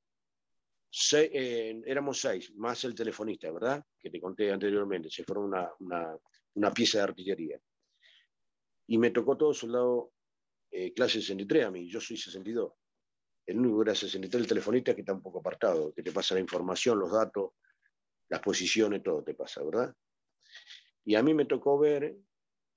[0.90, 3.86] seis, eh, éramos seis, más el telefonista, ¿verdad?
[4.00, 7.60] Que te conté anteriormente, se fueron una, pieza de artillería.
[8.88, 10.14] Y me tocó todo soldado
[10.72, 12.72] eh, clase 63 a mí, yo soy 62.
[13.46, 16.40] El único era 63, el telefonista que está un poco apartado, que te pasa la
[16.40, 17.52] información, los datos,
[18.30, 19.94] las posiciones, todo te pasa, ¿verdad?
[21.04, 22.16] Y a mí me tocó ver,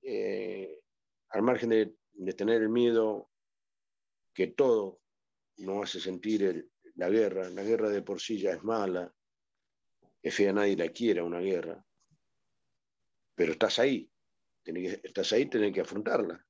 [0.01, 0.81] eh,
[1.29, 3.29] al margen de de tener el miedo
[4.33, 5.01] que todo
[5.57, 7.49] nos hace sentir la guerra.
[7.49, 9.13] La guerra de por sí ya es mala,
[10.21, 11.85] es fea, nadie la quiere una guerra,
[13.35, 14.09] pero estás ahí,
[14.63, 16.45] estás ahí, tenés que afrontarla.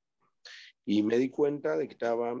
[0.86, 2.40] Y me di cuenta de que estaba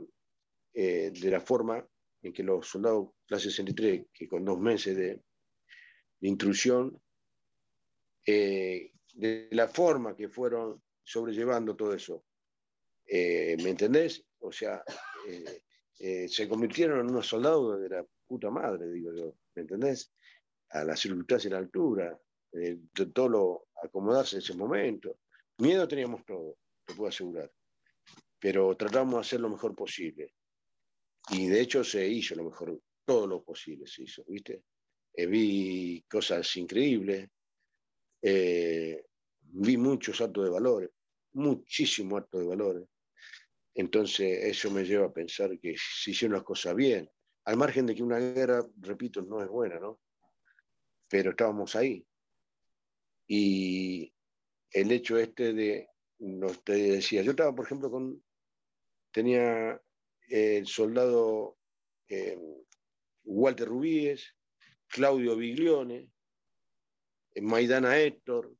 [0.72, 1.86] eh, de la forma
[2.22, 5.22] en que los soldados clase 63, que con dos meses de,
[6.20, 7.00] de intrusión,
[8.26, 12.24] eh, de la forma que fueron sobrellevando todo eso.
[13.06, 14.24] Eh, ¿Me entendés?
[14.40, 14.82] O sea,
[15.28, 15.62] eh,
[15.98, 20.12] eh, se convirtieron en unos soldados de la puta madre, digo yo, ¿me entendés?
[20.70, 22.18] A la circunstancia y la altura,
[22.50, 25.18] de todo lo acomodarse en ese momento.
[25.58, 27.50] Miedo teníamos todo, te puedo asegurar,
[28.38, 30.34] pero tratamos de hacer lo mejor posible.
[31.30, 34.62] Y de hecho se hizo lo mejor, todo lo posible se hizo, ¿viste?
[35.16, 37.28] vi cosas increíbles,
[38.20, 40.90] vi muchos actos de valores,
[41.32, 42.88] muchísimos actos de valores.
[43.74, 47.10] Entonces, eso me lleva a pensar que se hicieron las cosas bien,
[47.44, 50.00] al margen de que una guerra, repito, no es buena, ¿no?
[51.08, 52.06] Pero estábamos ahí.
[53.26, 54.14] Y
[54.70, 58.22] el hecho este de, no te decía, yo estaba, por ejemplo, con,
[59.10, 59.80] tenía
[60.28, 61.58] el soldado
[62.08, 62.38] eh,
[63.24, 64.34] Walter Rubíes,
[64.86, 66.10] Claudio Biglione,
[67.42, 68.54] Maidana Héctor,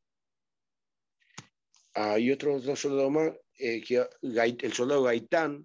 [1.94, 3.82] hay otros dos soldados más, eh,
[4.20, 5.64] el soldado Gaitán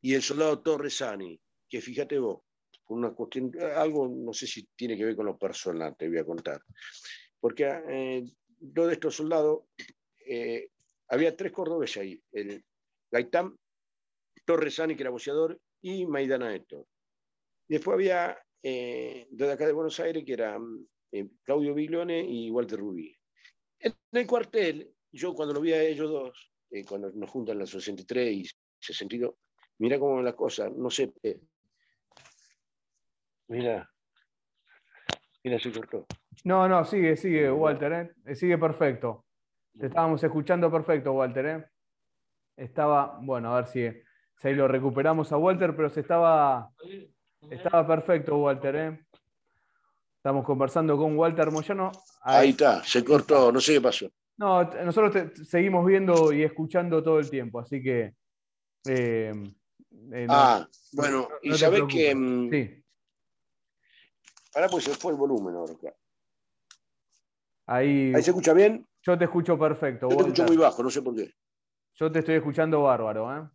[0.00, 2.42] y el soldado Torresani, que fíjate vos,
[2.88, 6.24] una cuestión, algo no sé si tiene que ver con lo personal, te voy a
[6.24, 6.62] contar.
[7.40, 8.24] Porque eh,
[8.58, 9.64] dos de estos soldados,
[10.26, 10.68] eh,
[11.08, 12.64] había tres cordobeses ahí, el
[13.10, 13.56] Gaitán,
[14.44, 16.86] Torresani, que era boceador, y Maidana Héctor.
[17.68, 20.88] Después había desde acá de Buenos Aires, que eran
[21.42, 23.14] Claudio Biglione y Walter Rubí.
[23.78, 27.70] En el cuartel, yo cuando lo vi a ellos dos, eh, cuando nos juntan los
[27.70, 28.44] 63 y
[28.80, 29.32] 62,
[29.78, 31.12] mira cómo la cosa, no sé.
[31.22, 31.40] Eh,
[33.46, 33.88] mira,
[35.44, 36.04] mira, se cortó.
[36.42, 38.34] No, no, sigue, sigue, Walter, ¿eh?
[38.34, 39.24] sigue perfecto.
[39.78, 41.46] Te estábamos escuchando perfecto, Walter.
[41.46, 41.64] ¿eh?
[42.56, 43.88] Estaba, bueno, a ver si,
[44.40, 46.72] si ahí lo recuperamos a Walter, pero se estaba,
[47.50, 48.74] estaba perfecto, Walter.
[48.74, 49.06] ¿eh?
[50.16, 51.92] Estamos conversando con Walter Moyano.
[52.22, 54.10] ahí está, se cortó, no sé qué pasó.
[54.36, 58.14] No, nosotros seguimos viendo y escuchando todo el tiempo, así que.
[58.86, 59.32] Eh,
[60.12, 62.14] eh, ah, bueno, y sabés que.
[62.14, 62.50] Mm,
[64.54, 65.74] Ahora pues se fue el volumen ahora.
[67.66, 68.86] Ahí, ¿Ahí se escucha bien?
[69.02, 70.08] Yo te escucho perfecto.
[70.08, 71.32] Yo te escucho muy bajo, no sé por qué.
[71.94, 73.48] Yo te estoy escuchando bárbaro, ¿eh?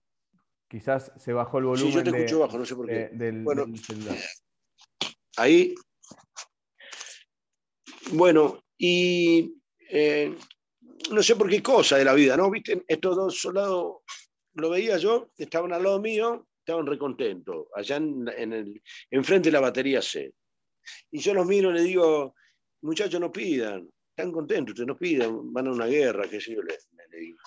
[0.68, 1.92] Quizás se bajó el volumen.
[1.92, 3.10] Sí, yo te escucho bajo, no sé por qué.
[3.14, 4.18] del, bueno, celular.
[5.38, 5.74] Ahí.
[8.12, 9.56] Bueno, y
[9.90, 10.36] eh,
[11.12, 12.50] no sé por qué cosa de la vida, ¿no?
[12.50, 12.84] ¿Viste?
[12.88, 13.98] Estos dos soldados,
[14.54, 19.60] lo veía yo, estaban al lado mío, estaban recontentos, allá en, el, enfrente de la
[19.60, 20.34] batería C.
[21.12, 22.36] Y yo los miro y le digo,
[22.82, 26.62] muchachos, no pidan, están contentos, ustedes no pidan, van a una guerra, qué sé yo,
[26.62, 26.78] le,
[27.18, 27.40] digo.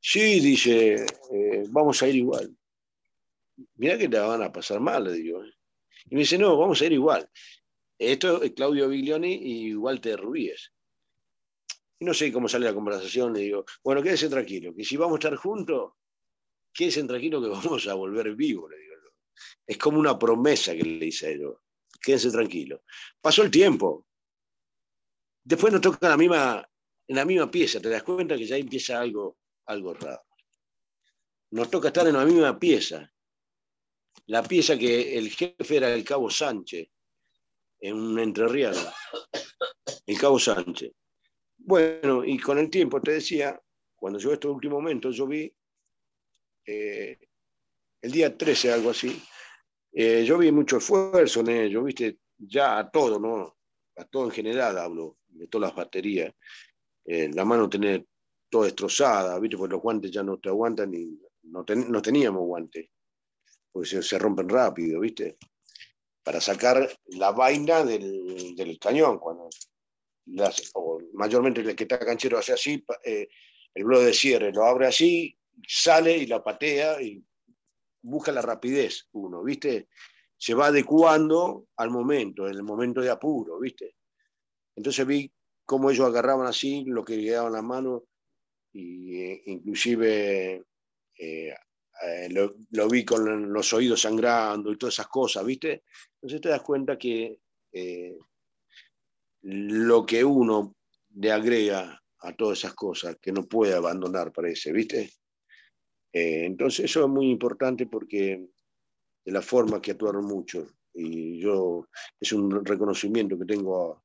[0.00, 2.54] Sí, dice, eh, vamos a ir igual.
[3.76, 5.42] Mirá que te van a pasar mal, le digo.
[5.42, 5.52] ¿eh?
[6.06, 7.28] Y me dice, no, vamos a ir igual.
[7.98, 10.73] Esto es Claudio Biglioni y Walter Rubíes.
[12.04, 15.18] No sé cómo sale la conversación, le digo, bueno, quédese tranquilo, que si vamos a
[15.20, 15.94] estar juntos,
[16.70, 18.94] quédese tranquilo que vamos a volver vivos, le digo.
[19.66, 21.56] Es como una promesa que le hice a ellos.
[22.00, 22.82] Quédense tranquilo.
[23.20, 24.06] Pasó el tiempo.
[25.42, 26.68] Después nos toca la misma,
[27.08, 30.24] en la misma pieza, te das cuenta que ya empieza algo, algo raro.
[31.52, 33.10] Nos toca estar en la misma pieza.
[34.26, 36.86] La pieza que el jefe era el cabo Sánchez,
[37.80, 38.92] en un entrerriano.
[40.06, 40.92] El cabo Sánchez.
[41.66, 43.58] Bueno, y con el tiempo, te decía,
[43.96, 45.50] cuando yo estos últimos momentos, yo vi
[46.66, 47.18] eh,
[48.02, 49.18] el día 13, algo así,
[49.90, 53.56] eh, yo vi mucho esfuerzo en ello, viste, ya a todo, ¿no?
[53.96, 56.34] A todo en general hablo, de todas las baterías.
[57.06, 58.04] Eh, la mano tener
[58.50, 62.42] toda destrozada, viste, porque los guantes ya no te aguantan y no, ten, no teníamos
[62.42, 62.90] guantes,
[63.72, 65.38] porque se, se, rompen rápido, viste,
[66.22, 69.48] para sacar la vaina del, del cañón, cuando
[70.26, 73.28] las, o mayormente el que está canchero hace así, eh,
[73.74, 77.22] el bloque de cierre lo abre así, sale y la patea y
[78.02, 79.88] busca la rapidez uno, ¿viste?
[80.36, 83.96] Se va adecuando al momento, en el momento de apuro, ¿viste?
[84.76, 85.32] Entonces vi
[85.64, 88.02] cómo ellos agarraban así lo que llegaban las manos
[88.72, 90.64] y eh, inclusive
[91.18, 91.54] eh,
[92.02, 95.84] eh, lo, lo, vi con los oídos sangrando y todas esas cosas, ¿viste?
[96.14, 97.38] Entonces te das cuenta que
[97.72, 98.18] eh,
[99.44, 100.74] lo que uno
[101.16, 105.10] le agrega a todas esas cosas, que no puede abandonar, parece, ¿viste?
[106.12, 108.48] Eh, entonces eso es muy importante porque
[109.24, 111.88] de la forma que actuaron muchos, y yo
[112.18, 114.02] es un reconocimiento que tengo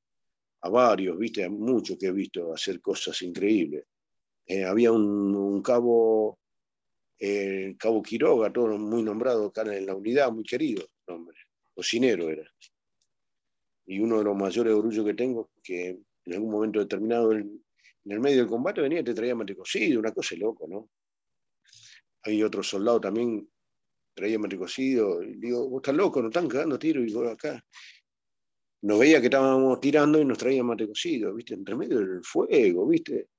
[0.61, 1.47] a, varios, ¿viste?
[1.47, 3.85] Muchos que he visto hacer cosas increíbles.
[4.45, 6.37] Eh, había un, cabo,
[7.17, 11.37] eh, cabo Quiroga, todo muy nombrado acá en la unidad, muy querido, nombre,
[11.73, 12.43] cocinero era.
[13.89, 17.59] Y uno de los mayores orgullos que tengo, que en algún momento determinado, en,
[18.05, 20.91] en el medio del combate venía y te traía mate cocido, una cosa loco, ¿no?
[22.21, 23.49] Hay otro soldado también
[24.13, 27.65] traía mate cocido, y digo, vos estás loco, nos están cagando tiro, y vos acá.
[28.81, 31.55] Nos veía que estábamos tirando y nos traía mate cocido, ¿viste?
[31.55, 33.29] Entre medio del fuego, ¿viste?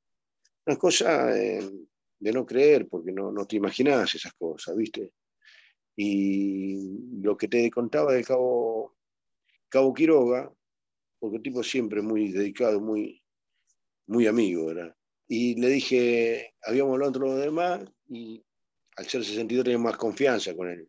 [0.67, 1.71] Una cosa eh,
[2.19, 5.13] de no creer, porque no, no te imaginás esas cosas, ¿viste?
[5.95, 8.97] Y lo que te contaba del cabo,
[9.71, 10.53] cabo Quiroga,
[11.19, 13.23] porque el tipo siempre muy dedicado, muy,
[14.07, 14.95] muy amigo, ¿verdad?
[15.29, 18.45] Y le dije, habíamos hablado entre los demás, y
[18.97, 20.89] al ser 62 tenía más confianza con el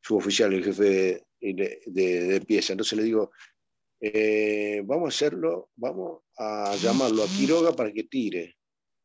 [0.00, 0.84] suboficial, el jefe
[1.42, 2.72] de, de, de, pieza.
[2.72, 3.32] Entonces le digo,
[4.00, 8.56] eh, vamos a hacerlo, vamos a llamarlo a Quiroga para que tire.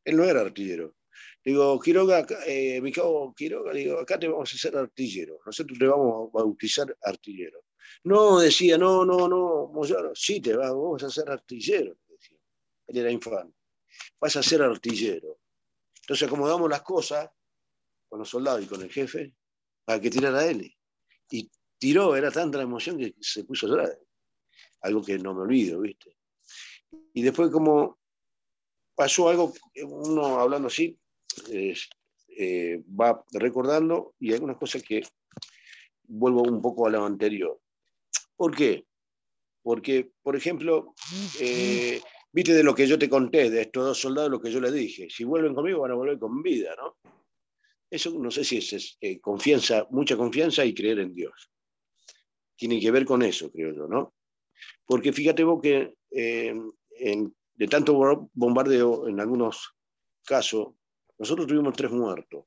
[0.03, 0.95] Él no era artillero.
[1.43, 5.39] Digo, Quiroga, eh, mi cabo Quiroga, digo, acá te vamos a hacer artillero.
[5.45, 7.61] Nosotros te vamos a bautizar artillero.
[8.03, 11.97] No, decía, no, no, no, Moyano, sí te va, vamos a ser artillero.
[12.07, 12.37] Decía.
[12.87, 13.57] Él era infante.
[14.19, 15.39] Vas a ser artillero.
[16.01, 17.29] Entonces acomodamos las cosas
[18.07, 19.35] con los soldados y con el jefe
[19.85, 20.75] para que tirara él.
[21.29, 23.99] Y tiró, era tanta la emoción que se puso a llorar.
[24.81, 26.15] Algo que no me olvido, ¿viste?
[27.13, 27.99] Y después como
[28.95, 30.97] pasó algo, uno hablando así,
[31.51, 35.01] eh, va recordando y algunas cosas que
[36.03, 37.59] vuelvo un poco a lo anterior.
[38.39, 38.85] ¿Por qué?
[39.61, 40.95] Porque, por ejemplo,
[41.41, 44.61] eh, viste de lo que yo te conté, de estos dos soldados, lo que yo
[44.61, 46.95] les dije, si vuelven conmigo van a volver con vida, ¿no?
[47.91, 51.51] Eso no sé si es, eh, confianza, mucha confianza y creer en Dios.
[52.55, 54.15] Tiene que ver con eso, creo yo, ¿no?
[54.85, 56.55] Porque fíjate vos que eh,
[57.55, 59.75] de tanto bombardeo, en algunos
[60.23, 60.75] casos,
[61.17, 62.45] nosotros tuvimos tres muertos,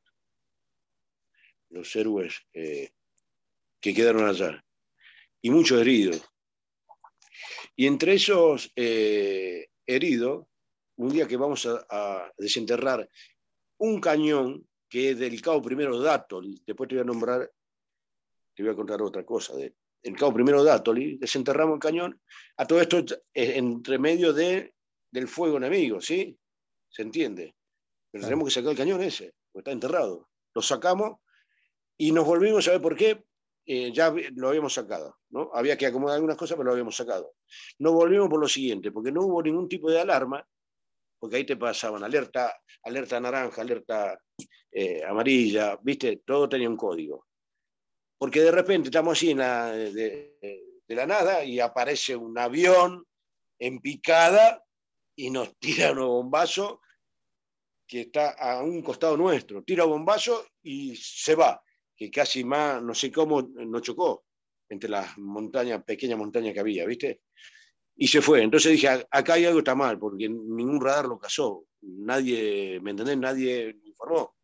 [1.68, 4.64] los héroes que quedaron allá,
[5.42, 6.22] y muchos heridos.
[7.76, 10.46] Y entre esos eh, heridos,
[10.96, 13.08] un día que vamos a, a, desenterrar
[13.78, 17.50] un cañón que es del cabo primero Dato, después te voy a nombrar,
[18.54, 22.20] te voy a contar otra cosa de el cabo primero de Atoli, desenterramos el cañón,
[22.56, 24.74] a todo esto entre medio de,
[25.10, 26.36] del fuego enemigo, ¿sí?
[26.88, 27.54] ¿Se entiende?
[28.10, 30.28] Pero tenemos que sacar el cañón ese, porque está enterrado.
[30.54, 31.20] Lo sacamos
[31.96, 33.24] y nos volvimos a ver por qué.
[33.64, 35.50] Eh, ya lo habíamos sacado, ¿no?
[35.54, 37.34] Había que acomodar algunas cosas, pero lo habíamos sacado.
[37.78, 40.44] Nos volvimos por lo siguiente, porque no hubo ningún tipo de alarma,
[41.18, 44.18] porque ahí te pasaban alerta, alerta naranja, alerta
[44.70, 46.22] eh, amarilla, ¿viste?
[46.24, 47.26] Todo tenía un código.
[48.18, 50.36] Porque de repente estamos así en la, de,
[50.86, 53.06] de la nada y aparece un avión
[53.58, 54.62] en picada
[55.14, 56.80] y nos tira un bombazo
[57.86, 59.62] que está a un costado nuestro.
[59.62, 61.62] Tira bombazo y se va,
[62.02, 64.24] que casi más, no sé cómo, no chocó
[64.68, 67.22] entre las montañas, pequeñas montañas que había, ¿viste?
[67.94, 68.42] Y se fue.
[68.42, 71.66] Entonces dije, acá hay algo que está mal, porque ningún radar lo cazó.
[71.82, 73.18] Nadie, ¿me entendés?
[73.18, 74.34] Nadie me informó.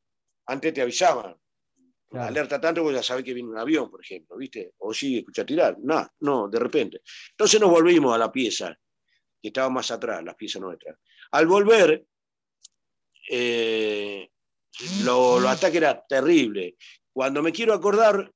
[0.46, 1.34] Antes te avisaban.
[2.12, 4.74] Alerta tanto porque ya sabes que viene un avión, por ejemplo, ¿viste?
[4.78, 5.76] O sí, escucha tirar.
[5.80, 7.02] No, no, de repente.
[7.30, 8.78] Entonces nos volvimos a la pieza,
[9.42, 10.96] que estaba más atrás, la pieza nuestra.
[11.32, 12.06] Al volver,
[13.30, 14.30] eh,
[15.04, 16.76] lo, lo ataque era terrible.
[17.12, 18.32] Cuando me quiero acordar,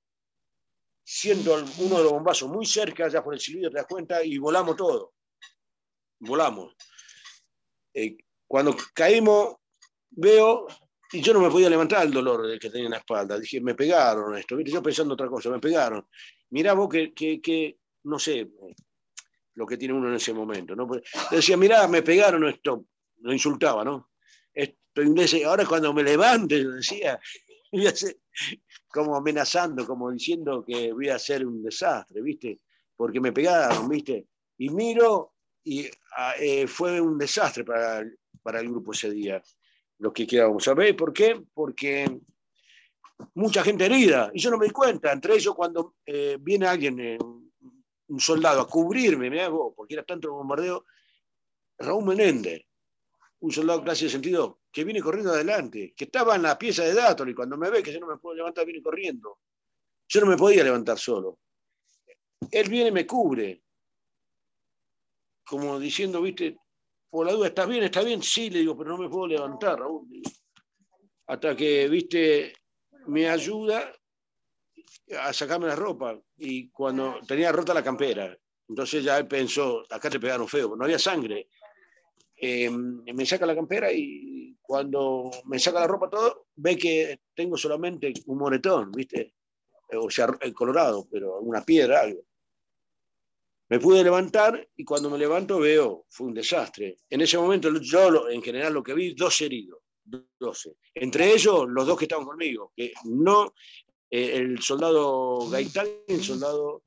[1.05, 4.39] siento uno de los bombazos muy cerca, ya por el silbido te das cuenta, y
[4.39, 5.15] volamos todo.
[6.21, 6.75] Volamos.
[7.95, 8.17] Eh,
[8.47, 9.57] cuando caímos,
[10.11, 10.67] veo,
[11.13, 13.39] y yo no me podía levantar el dolor que tenía en la espalda.
[13.39, 16.07] Dije, me pegaron esto, yo pensando otra cosa, me pegaron.
[16.51, 18.51] Mirá vos que, que, no sé,
[19.55, 20.75] lo que tiene uno en ese momento.
[21.31, 22.87] Decía, mirá, me pegaron esto,
[23.21, 24.11] lo insultaba, ¿no?
[24.53, 25.03] Esto
[25.47, 27.19] ahora cuando me levante, decía,
[28.89, 32.61] como amenazando, como diciendo que voy a hacer un desastre, ¿viste?
[32.97, 34.27] Porque me pegaron, ¿viste?
[34.59, 35.33] Y miro
[35.65, 38.05] y ah, eh, fue un desastre para,
[38.43, 39.43] para el grupo ese día,
[39.99, 40.65] los que quedábamos.
[40.65, 41.41] ¿Sabéis por qué?
[41.55, 42.21] Porque
[43.35, 47.01] mucha gente herida, y yo no me di cuenta, entre ellos cuando eh, viene alguien,
[47.01, 50.85] eh, un soldado, a cubrirme, me hago, porque era tanto bombardeo,
[51.79, 52.63] Raúl Menéndez,
[53.43, 56.95] un soldado clase de sentido, que viene corriendo adelante, que estaba en la pieza de
[56.95, 59.41] datos y cuando me ve que yo no me puedo levantar, viene corriendo.
[60.09, 61.41] Yo no me podía levantar solo.
[62.51, 63.65] Él viene y me cubre,
[65.45, 66.57] como diciendo, viste,
[67.11, 67.83] por la duda, ¿estás bien?
[67.83, 68.23] ¿Estás bien?
[68.23, 70.07] Sí, le digo, pero no me puedo levantar, Raúl.
[71.27, 72.53] Hasta que, viste,
[73.07, 73.93] me ayuda
[75.19, 76.17] a sacarme la ropa.
[76.37, 78.37] Y cuando tenía rota la campera,
[78.69, 81.49] entonces ya él pensó, acá te pegaron feo, no había sangre.
[82.45, 87.57] Eh, me saca la campera y cuando me saca la ropa todo, ve que tengo
[87.57, 89.37] solamente un moretón, ¿viste?
[89.97, 92.23] O sea, el colorado, pero una piedra, algo.
[93.69, 96.97] Me pude levantar y cuando me levanto veo, fue un desastre.
[97.09, 100.75] En ese momento yo en general lo que vi, dos heridos, 12.
[100.97, 103.55] Entre ellos los dos que estaban conmigo, que no
[104.11, 106.83] eh, el soldado Gaitán y el soldado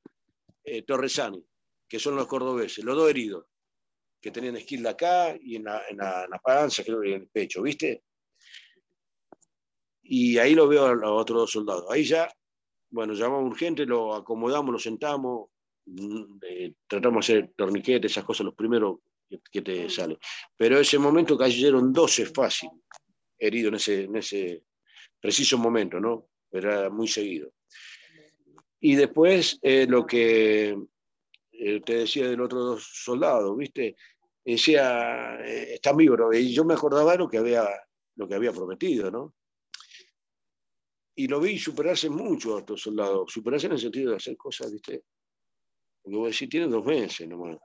[0.64, 1.42] eh, Torresani,
[1.88, 3.46] que son los cordobeses, los dos heridos
[4.26, 7.62] que tenían esquilda acá y en la, en, la, panza, creo que en el pecho,
[7.62, 8.02] ¿viste?
[10.02, 11.84] Y ahí lo veo a los otros dos soldados.
[11.88, 12.28] Ahí ya,
[12.90, 15.50] bueno, llamamos urgente, lo acomodamos, lo sentamos,
[15.84, 18.98] mm, eh, tratamos de hacer torniquetes, esas cosas, los primeros
[19.52, 20.18] que, te salen.
[20.56, 22.70] Pero ese momento cayeron 12 fácil,
[23.38, 24.62] heridos en ese, en ese
[25.20, 26.30] preciso momento, ¿no?
[26.50, 27.52] Era muy seguido.
[28.80, 30.76] Y después eh, lo que
[31.52, 33.56] eh, te decía del otro dos soldados,
[34.46, 37.68] Decía, eh, está vivo, y yo me acordaba lo que había,
[38.14, 39.34] lo que había prometido, ¿no?
[41.16, 44.70] Y lo vi superarse mucho a estos soldados, superarse en el sentido de hacer cosas,
[44.70, 45.02] ¿viste?
[46.00, 47.58] Porque voy a tienen dos meses nomás.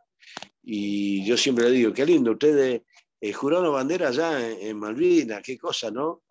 [0.64, 2.82] Y yo siempre le digo, qué lindo, ustedes
[3.20, 6.24] eh, juraron bandera allá en, en Malvinas, qué cosa, ¿no?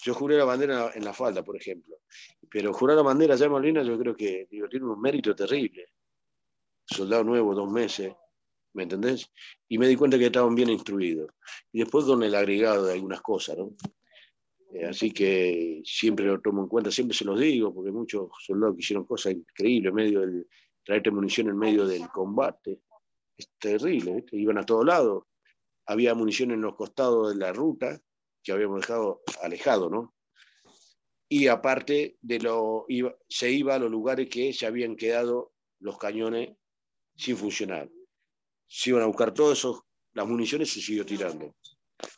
[0.00, 2.02] Yo juré la bandera en la falda, por ejemplo.
[2.48, 5.86] Pero jurar la bandera allá en Malvinas yo creo que tiene un mérito terrible
[6.86, 8.14] soldado nuevo, dos meses,
[8.74, 9.30] ¿me entendés?
[9.68, 11.30] Y me di cuenta que estaban bien instruidos.
[11.72, 13.74] Y después con el agregado de algunas cosas, ¿no?
[14.72, 18.76] Eh, así que siempre lo tomo en cuenta, siempre se los digo, porque muchos soldados
[18.76, 20.46] que hicieron cosas increíbles, en medio del,
[20.88, 22.80] traerte munición en medio del combate.
[23.36, 25.24] Es terrible, iban a todos lados.
[25.86, 28.00] Había munición en los costados de la ruta
[28.42, 30.14] que habíamos dejado alejado, ¿no?
[31.28, 32.86] Y aparte de lo,
[33.28, 36.56] se iba a los lugares que se habían quedado los cañones
[37.16, 37.90] sin funcionar.
[38.68, 39.66] Se iban a buscar todas
[40.12, 41.54] las municiones y siguió tirando.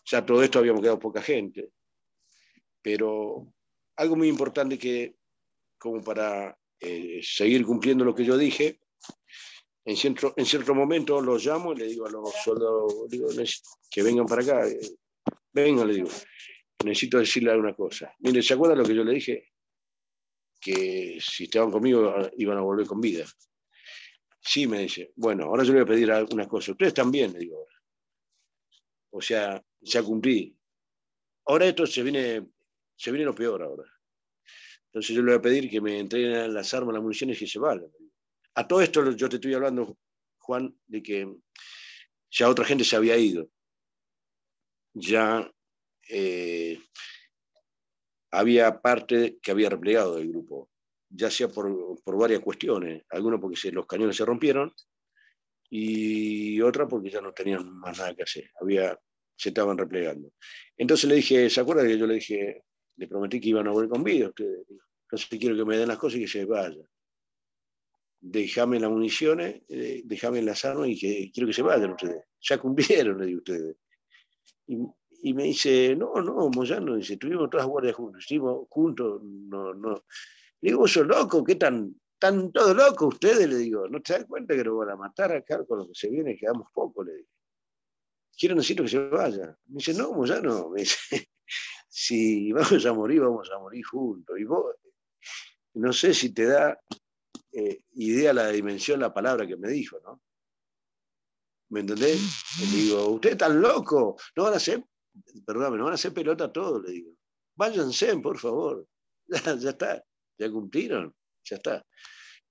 [0.06, 1.70] Ya todo esto habíamos quedado poca gente.
[2.82, 3.52] Pero
[3.96, 5.16] algo muy importante que,
[5.78, 8.80] como para eh, seguir cumpliendo lo que yo dije,
[9.84, 12.94] en cierto, en cierto momento los llamo y le digo a los soldados
[13.90, 14.68] que vengan para acá.
[14.68, 14.80] Eh,
[15.52, 16.08] vengan, le digo,
[16.84, 18.14] necesito decirle alguna cosa.
[18.20, 19.48] Mire, ¿se acuerdan lo que yo le dije?
[20.60, 23.24] Que si estaban conmigo iban a volver con vida.
[24.40, 25.12] Sí, me dice.
[25.16, 26.70] Bueno, ahora yo le voy a pedir algunas cosas.
[26.70, 27.66] Ustedes también, le digo.
[29.10, 30.56] O sea, ya cumplí.
[31.46, 32.46] Ahora esto se viene,
[32.96, 33.84] se viene lo peor ahora.
[34.86, 37.58] Entonces yo le voy a pedir que me entreguen las armas, las municiones y se
[37.58, 37.90] vayan.
[38.54, 39.96] A todo esto yo te estoy hablando,
[40.38, 41.32] Juan, de que
[42.30, 43.48] ya otra gente se había ido.
[44.94, 45.48] Ya
[46.08, 46.80] eh,
[48.32, 50.70] había parte que había replegado del grupo,
[51.10, 53.02] ya sea por, por varias cuestiones.
[53.10, 54.72] Algunos porque los cañones se rompieron
[55.68, 58.50] y otra porque ya no tenían más nada que hacer.
[58.60, 58.98] Había,
[59.36, 60.32] se estaban replegando.
[60.76, 62.64] Entonces le dije, ¿se acuerda que yo le dije,
[62.96, 64.32] le prometí que iban a volver con vida?
[64.36, 66.86] Entonces quiero que me den las cosas y que se vayan.
[68.22, 72.24] Déjame las municiones, eh, déjame las armas y que quiero que se vayan ustedes.
[72.40, 73.76] Ya cumplieron, le digo ustedes.
[74.66, 74.76] Y,
[75.22, 80.04] y me dice, no, no, Moyano, dice, tuvimos todas guardias juntos, estuvimos juntos, no, no.
[80.62, 83.48] Le digo, sos loco, ¿qué tan, tan todo loco ustedes?
[83.48, 85.94] Le digo, ¿no te das cuenta que lo van a matar acá con lo que
[85.94, 86.36] se viene?
[86.36, 87.28] Quedamos poco, le digo.
[88.38, 89.56] Quiero decirlo que se vaya.
[89.66, 91.30] Me dice, no, Moyano, me dice,
[91.88, 94.38] si vamos a morir, vamos a morir juntos.
[94.38, 94.74] Y vos,
[95.74, 96.78] no sé si te da
[97.52, 100.20] eh, idea la dimensión, la palabra que me dijo, ¿no?
[101.70, 102.20] ¿Me entendés?
[102.60, 104.82] Le digo, usted tan loco, no van a ser
[105.44, 107.12] perdóname, no van a hacer pelota todo, le digo.
[107.56, 108.86] Váyanse, por favor.
[109.60, 110.04] Ya, está,
[110.40, 111.14] ya cumplieron,
[111.44, 111.86] ya está.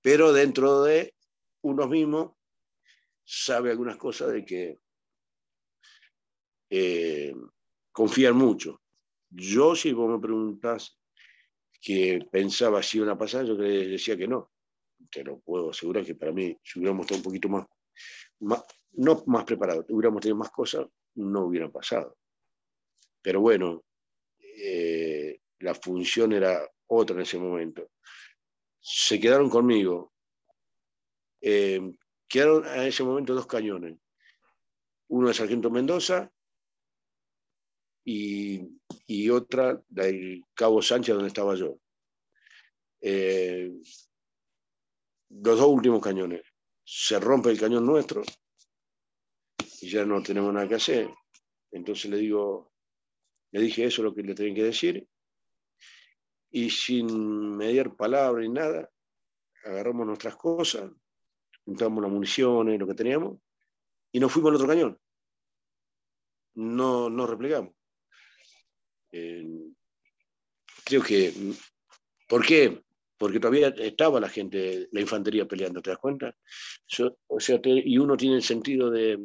[0.02, 1.16] Pero dentro de
[1.64, 2.38] uno mismo
[3.26, 4.78] sabe algunas cosas de que
[6.70, 7.36] eh,
[7.92, 8.82] confían mucho.
[9.30, 10.98] Yo, si vos me preguntás
[11.82, 14.52] que pensaba si iban a pasar, yo decía que no.
[15.10, 17.66] Te lo puedo asegurar que para mí, si hubiéramos estado un poquito más,
[18.40, 22.18] más no más preparados, hubiéramos tenido más cosas, no hubieran pasado.
[23.22, 23.84] Pero bueno,
[24.40, 27.90] eh, la función era otra en ese momento.
[28.80, 30.14] Se quedaron conmigo.
[31.42, 31.82] Eh,
[32.28, 33.98] quedaron en ese momento dos cañones.
[35.08, 36.32] Uno de Sargento Mendoza
[38.06, 41.78] y, otra del Cabo Sánchez, donde estaba yo.
[43.02, 43.72] Eh,
[45.30, 46.42] los dos últimos cañones.
[46.84, 48.24] Se rompe el cañón nuestro
[49.82, 51.10] y ya no tenemos nada que hacer.
[51.72, 52.72] Entonces le digo,
[53.52, 55.08] le dije eso lo que le tenía que decir.
[56.52, 58.90] Y sin mediar palabra ni nada,
[59.64, 60.92] agarramos nuestras cosas,
[61.64, 63.38] juntamos las municiones, lo que teníamos,
[64.12, 65.00] y nos fuimos al otro cañón.
[66.56, 67.74] No, no replegamos.
[69.12, 69.46] Eh,
[70.84, 71.34] creo que.
[72.28, 72.84] ¿Por qué?
[73.18, 76.36] Porque todavía estaba la gente, la infantería peleando, ¿te das cuenta?
[77.28, 79.18] o sea, y uno tiene el sentido de,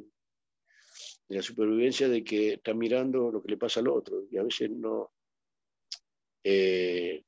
[1.28, 4.42] de la supervivencia de que está mirando lo que le pasa al otro y a
[4.42, 5.12] veces no.
[6.44, 7.24] Eh,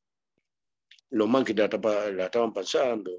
[1.10, 3.10] lo mal que la, estaban pasando.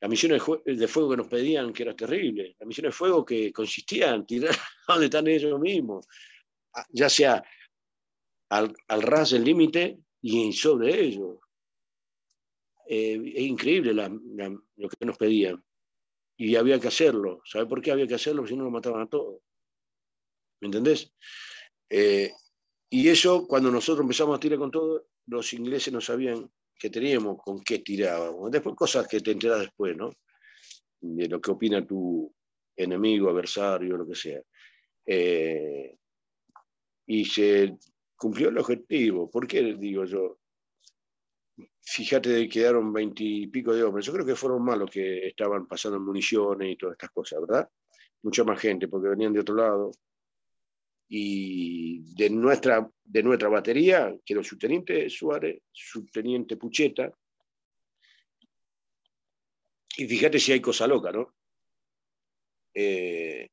[0.00, 2.54] Las misiones de fuego que nos pedían, que era terrible.
[2.58, 4.54] Las misiones de fuego que consistían en tirar
[4.88, 6.06] donde están ellos mismos,
[6.90, 7.42] ya sea
[8.50, 11.38] al, ras del límite y sobre ellos.
[12.88, 15.62] Eh, es increíble lo que nos pedían.
[16.38, 17.40] Y había que hacerlo.
[17.44, 18.42] ¿Sabe por qué había que hacerlo?
[18.42, 19.40] Porque si no, nos mataban a todos.
[20.60, 21.12] ¿Me entendés?
[21.88, 22.30] Eh,
[22.90, 27.38] y eso, cuando nosotros empezamos a tirar con todo, los ingleses no sabían que teníamos,
[27.42, 28.50] con qué tirábamos.
[28.50, 30.10] Después cosas que te enteras después, ¿no?
[31.00, 32.32] De lo que opina tu
[32.76, 34.42] enemigo, adversario, lo que sea.
[35.06, 35.96] Eh,
[37.06, 37.76] y se
[38.16, 39.30] cumplió el objetivo.
[39.30, 40.38] ¿Por qué digo yo?
[41.80, 44.04] Fíjate, quedaron veintipico de hombres.
[44.04, 47.70] Yo creo que fueron más los que estaban pasando municiones y todas estas cosas, ¿verdad?
[48.22, 49.92] Mucha más gente, porque venían de otro lado
[51.08, 57.12] y de nuestra, de nuestra batería, que era el subteniente Suárez, subteniente Pucheta.
[59.98, 61.34] Y fíjate si hay cosa loca, ¿no?
[62.74, 63.48] Eh,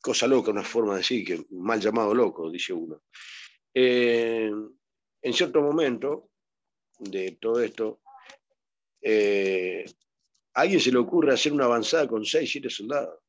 [0.00, 3.02] cosa loca, una forma de decir, que mal llamado loco, dice uno.
[3.72, 4.50] Eh,
[5.22, 6.30] en cierto momento
[6.98, 8.00] de todo esto,
[9.02, 9.84] eh,
[10.54, 13.20] a alguien se le ocurre hacer una avanzada con seis, siete soldados.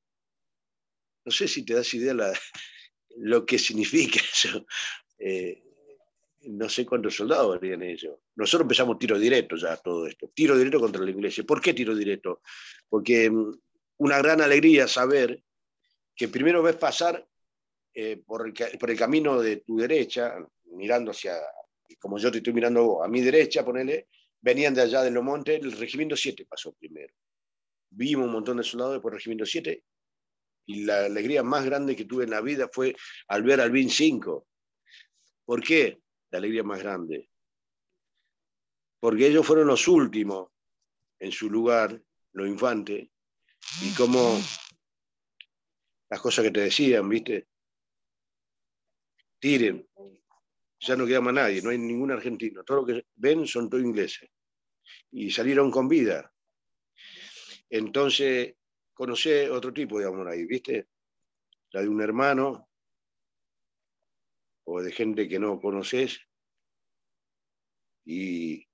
[1.26, 2.34] No sé si te das idea la,
[3.18, 4.66] lo que significa eso.
[5.20, 5.64] Eh,
[6.50, 8.22] no sé cuántos soldados harían eso.
[8.36, 10.32] Nosotros empezamos tiro directo ya todo esto.
[10.34, 11.44] Tiro directo contra la iglesia.
[11.44, 12.42] ¿Por qué tiro directo?
[12.88, 13.52] Porque mm,
[13.98, 15.44] una gran alegría saber
[16.16, 17.28] que primero ves pasar
[17.94, 21.36] eh, por, el, por, camino de tu derecha, mirando hacia,
[22.00, 24.08] como yo te estoy mirando a mi derecha, ponele,
[24.42, 27.14] venían de allá de los montes, el regimiento 7 pasó primero.
[27.90, 29.84] Vimos un montón de soldados después el regimiento 7
[30.68, 32.96] y la alegría más grande que tuve en la vida fue
[33.30, 34.48] al ver al BIN 5.
[35.46, 36.02] ¿Por qué?
[36.30, 37.30] La alegría más grande.
[39.00, 40.50] Porque ellos fueron los últimos
[41.20, 42.00] en su lugar,
[42.34, 43.10] los infantes,
[43.82, 44.40] y cómo
[46.10, 47.48] las cosas que te decían, ¿viste?
[49.40, 49.88] Tiren,
[50.80, 53.84] ya no queda más nadie, no hay ningún argentino, todo lo que ven son todos
[53.84, 54.30] ingleses.
[55.12, 56.34] Y salieron con vida.
[57.70, 58.56] Entonces,
[58.98, 60.90] conocí otro tipo de amor ahí, ¿viste?
[61.72, 62.68] La de un hermano
[64.66, 66.20] o de gente que no conoces
[68.04, 68.68] y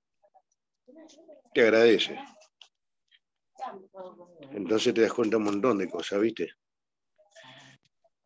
[1.52, 2.18] te agradece.
[4.52, 6.54] Entonces te das cuenta un montón de cosas, ¿viste?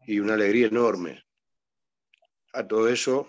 [0.07, 1.25] Y una alegría enorme.
[2.53, 3.29] A todo eso,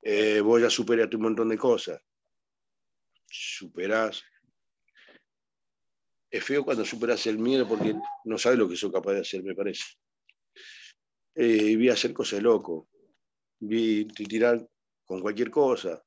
[0.00, 2.00] eh, voy a superar un montón de cosas.
[3.26, 4.24] Superás.
[6.32, 9.42] Es feo cuando superas el miedo porque no sabes lo que soy capaz de hacer,
[9.44, 9.84] me parece.
[11.34, 12.88] Eh, vi hacer cosas loco.
[13.60, 14.66] Vi tirar
[15.04, 16.02] con cualquier cosa.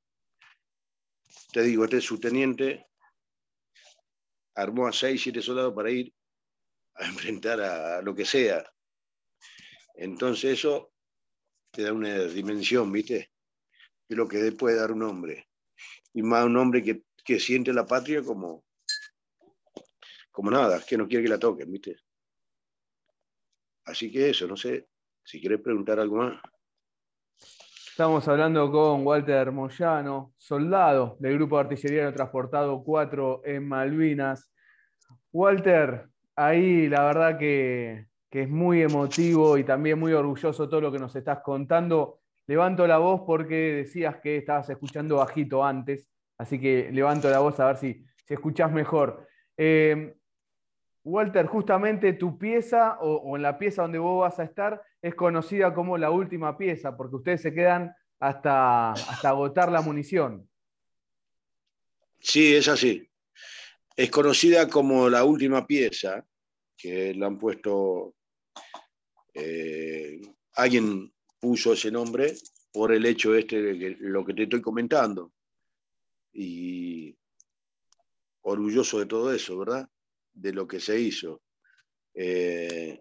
[1.53, 2.87] Te digo, este subteniente
[4.55, 6.11] armó a seis, siete soldados para ir
[6.95, 8.65] a enfrentar a, lo que sea.
[9.93, 10.91] Entonces eso
[11.71, 13.31] te da una dimensión, ¿viste?
[14.09, 15.49] De lo que puede dar un hombre.
[16.13, 18.64] Y más un hombre que, que siente la patria como,
[20.35, 21.95] como nada, que no quiere que la toquen, ¿viste?
[23.85, 24.89] Así que eso, no sé,
[25.23, 26.41] si quieres preguntar algo más.
[27.89, 34.51] Estamos hablando con Walter Moyano, soldado del Grupo de Artillería Transportado 4 en Malvinas.
[35.31, 40.99] Walter, ahí la verdad que, es muy emotivo y también muy orgulloso todo lo que
[40.99, 42.19] nos estás contando.
[42.47, 47.57] Levanto la voz porque decías que estabas escuchando bajito antes, así que levanto la voz
[47.61, 49.25] a ver si, si escuchás mejor.
[49.55, 50.17] Eh,
[51.05, 55.71] Walter, justamente tu pieza o, en la pieza donde vos vas a estar es conocida
[55.71, 60.49] como la última pieza, porque ustedes se quedan hasta, hasta agotar la munición.
[62.19, 63.07] Sí, es así.
[63.95, 66.25] Es conocida como la última pieza,
[66.75, 68.15] que le han puesto,
[69.31, 70.19] eh,
[70.55, 72.33] alguien puso ese nombre
[72.73, 75.31] por el hecho este de lo que te estoy comentando.
[76.33, 77.15] Y
[78.41, 79.87] orgulloso de todo eso, ¿verdad?
[80.35, 81.41] De lo que se hizo.
[82.13, 82.99] Eh,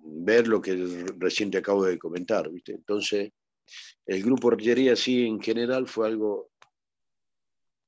[0.00, 2.50] ver lo que recién te acabo de comentar.
[2.66, 3.30] Entonces,
[4.06, 6.50] el grupo artillería sí en general fue algo,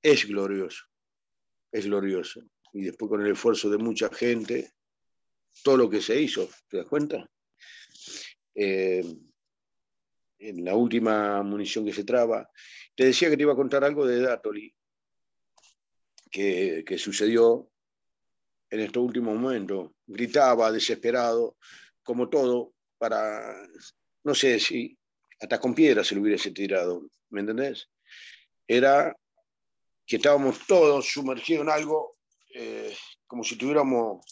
[0.02, 0.84] es glorioso,
[1.72, 2.42] es glorioso.
[2.72, 4.72] Y después con el esfuerzo de mucha gente,
[5.62, 7.28] todo lo que se hizo, ¿te das cuenta?
[8.54, 9.04] Eh,
[10.38, 12.50] en la última munición que se traba,
[12.94, 14.74] te decía que te iba a contar algo de Datoli,
[16.30, 17.70] que, que sucedió
[18.74, 19.92] en estos últimos momentos.
[20.04, 21.56] Gritaba desesperado,
[22.02, 23.54] como todo, para,
[24.24, 24.98] no sé si
[25.40, 27.88] hasta con piedras se lo hubiese tirado, ¿me entendés?
[28.66, 29.16] Era
[30.04, 32.16] que estábamos todos sumergidos en algo
[32.52, 32.94] eh,
[33.26, 34.24] como si tuviéramos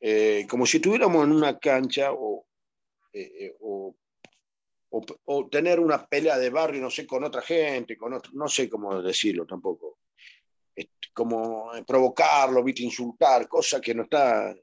[0.00, 2.10] eh, como si estuviéramos en una cancha
[3.12, 3.94] eh, o,
[4.90, 9.00] o, tener una pelea de barrio, no sé, con otra gente, con no sé cómo
[9.02, 9.99] decirlo tampoco
[11.12, 12.82] como eh, provocarlo, ¿viste?
[12.82, 14.54] insultar, cosa que no está,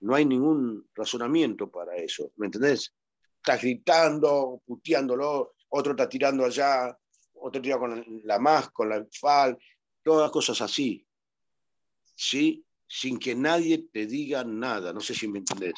[0.00, 2.94] no hay ningún razonamiento para eso, ¿me entendés?
[3.36, 6.96] Estás gritando, puteándolo, otro está tirando allá,
[7.34, 9.58] otro tira con la más, con la fal,
[10.02, 11.06] todas cosas así,
[12.14, 12.64] ¿sí?
[12.86, 15.74] Sin que nadie te diga nada, no sé si me entendés.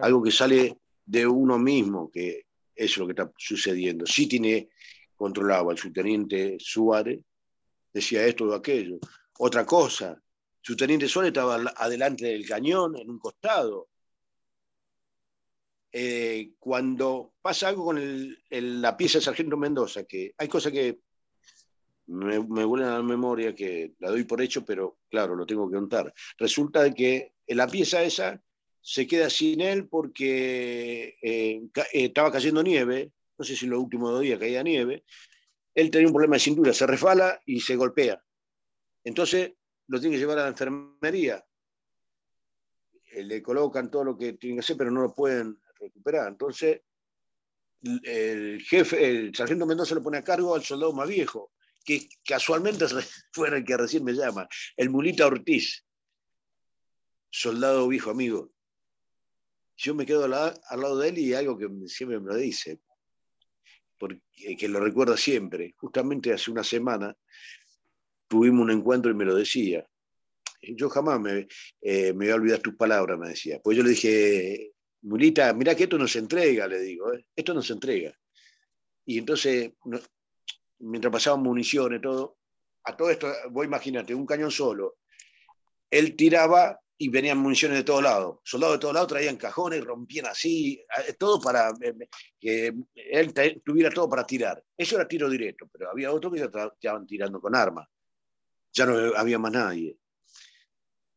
[0.00, 4.06] Algo que sale de uno mismo, que es lo que está sucediendo.
[4.06, 4.68] Sí tiene
[5.16, 7.20] controlado al subteniente Suárez,
[7.92, 8.98] decía esto o aquello.
[9.38, 10.20] Otra cosa,
[10.60, 13.88] su teniente Suárez estaba adelante del cañón, en un costado.
[15.90, 21.00] Eh, cuando pasa algo con la pieza de Sargento Mendoza, que hay cosas que
[22.06, 25.76] me, vuelven a la memoria, que la doy por hecho, pero claro, lo tengo que
[25.76, 26.12] contar.
[26.38, 28.42] Resulta que en la pieza esa
[28.80, 34.12] se queda sin él porque eh, eh, estaba cayendo nieve, no sé si los últimos
[34.12, 35.04] dos días caía nieve,
[35.74, 38.22] él tenía un problema de cintura, se refala y se golpea.
[39.04, 39.52] Entonces
[39.88, 41.44] lo tiene que llevar a la enfermería.
[43.10, 46.28] Eh, le colocan todo lo que tienen que hacer, pero no lo pueden recuperar.
[46.28, 46.82] Entonces
[47.82, 51.52] el jefe, el sargento Mendoza lo pone a cargo al soldado más viejo,
[51.84, 52.86] que casualmente
[53.32, 55.84] fue el que recién me llama, el Mulita Ortiz,
[57.30, 58.52] soldado viejo amigo.
[59.76, 62.80] Yo me quedo al, lado de él y algo que siempre me lo dice,
[64.02, 65.76] porque, que lo recuerda siempre.
[65.76, 67.16] Justamente hace una semana
[68.26, 69.86] tuvimos un encuentro y me lo decía.
[70.60, 71.46] Yo jamás me,
[71.80, 73.60] eh, voy a olvidar tus palabras, me decía.
[73.62, 74.72] Pues yo le dije,
[75.02, 77.24] Mulita, mira que esto no se entrega, le digo, ¿eh?
[77.36, 78.12] esto no se entrega.
[79.06, 79.70] Y entonces,
[80.80, 82.38] mientras pasaban municiones, todo,
[82.82, 84.96] a todo esto, vos imagínate, un cañón solo,
[85.88, 88.38] él tiraba y venían municiones de todos lados.
[88.44, 90.80] Soldados de todos lados traían cajones, rompían así,
[91.18, 91.94] todo para eh,
[92.38, 93.34] que él
[93.64, 94.62] tuviera todo para tirar.
[94.76, 97.88] Eso era tiro directo, pero había otros que estaban tirando con armas.
[98.72, 99.96] Ya no había más nadie.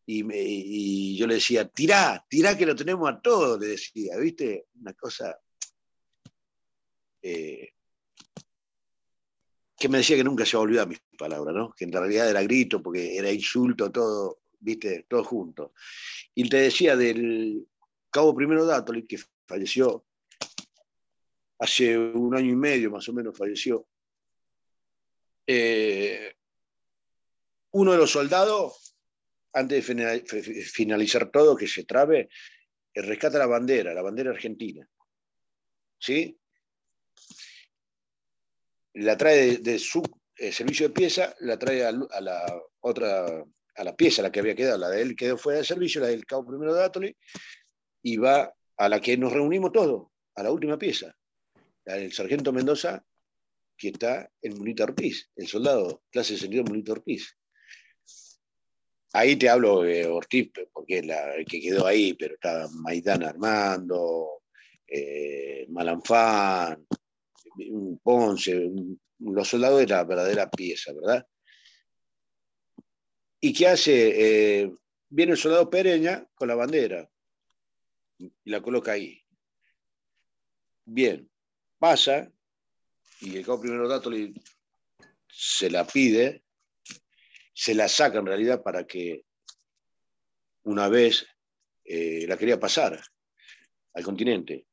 [0.07, 4.65] Y, yo le decía, tirá, tirá que lo tenemos a todos, le decía, ¿viste?
[4.81, 5.37] Una cosa
[7.21, 7.73] eh,
[9.77, 11.75] que me decía que nunca se va a olvidar mis palabras, ¿no?
[11.77, 15.05] Que en realidad era grito, porque era insulto, todo, ¿viste?
[15.07, 15.73] Todo junto.
[16.33, 17.67] Y te decía del
[18.09, 20.05] cabo primero Dátoli, que falleció
[21.59, 23.87] hace un año y medio más o menos, falleció.
[25.47, 26.33] Eh,
[27.71, 28.95] uno de los soldados
[29.53, 30.25] antes de
[30.65, 32.29] finalizar todo, que se trabe,
[32.93, 34.87] eh, rescata la bandera, la bandera argentina.
[35.97, 36.37] ¿Sí?
[38.95, 40.03] La trae de, su
[40.35, 43.45] eh, servicio de pieza, la trae a, la otra,
[43.75, 46.07] a la pieza, la que había quedado, la de él quedó fuera de servicio, la
[46.07, 47.17] del cabo primero de Atoli,
[48.03, 51.15] y va a la que nos reunimos todos, a la última pieza,
[51.85, 53.03] la del sargento Mendoza,
[53.77, 57.37] que está en Munito Ortiz, el soldado, clase de sentido Munito Ortiz.
[59.13, 64.41] Ahí te hablo de Ortiz, porque es la, que quedó ahí, pero está Maidán Armando,
[64.87, 66.85] eh, Malanfán,
[68.03, 68.69] Ponce,
[69.19, 71.25] los soldados de la verdadera pieza, ¿verdad?
[73.45, 74.63] ¿Y qué hace?
[74.63, 74.75] Eh,
[75.07, 77.07] viene el soldado Pereña con la bandera
[78.17, 79.23] y la coloca ahí.
[80.83, 81.29] Bien,
[81.77, 82.31] pasa
[83.21, 84.09] y el cabo primero dato
[85.27, 86.43] se la pide
[87.53, 89.25] se la saca en realidad para que
[90.63, 91.27] una vez
[91.83, 92.99] eh, la quería pasar
[93.93, 94.65] al continente.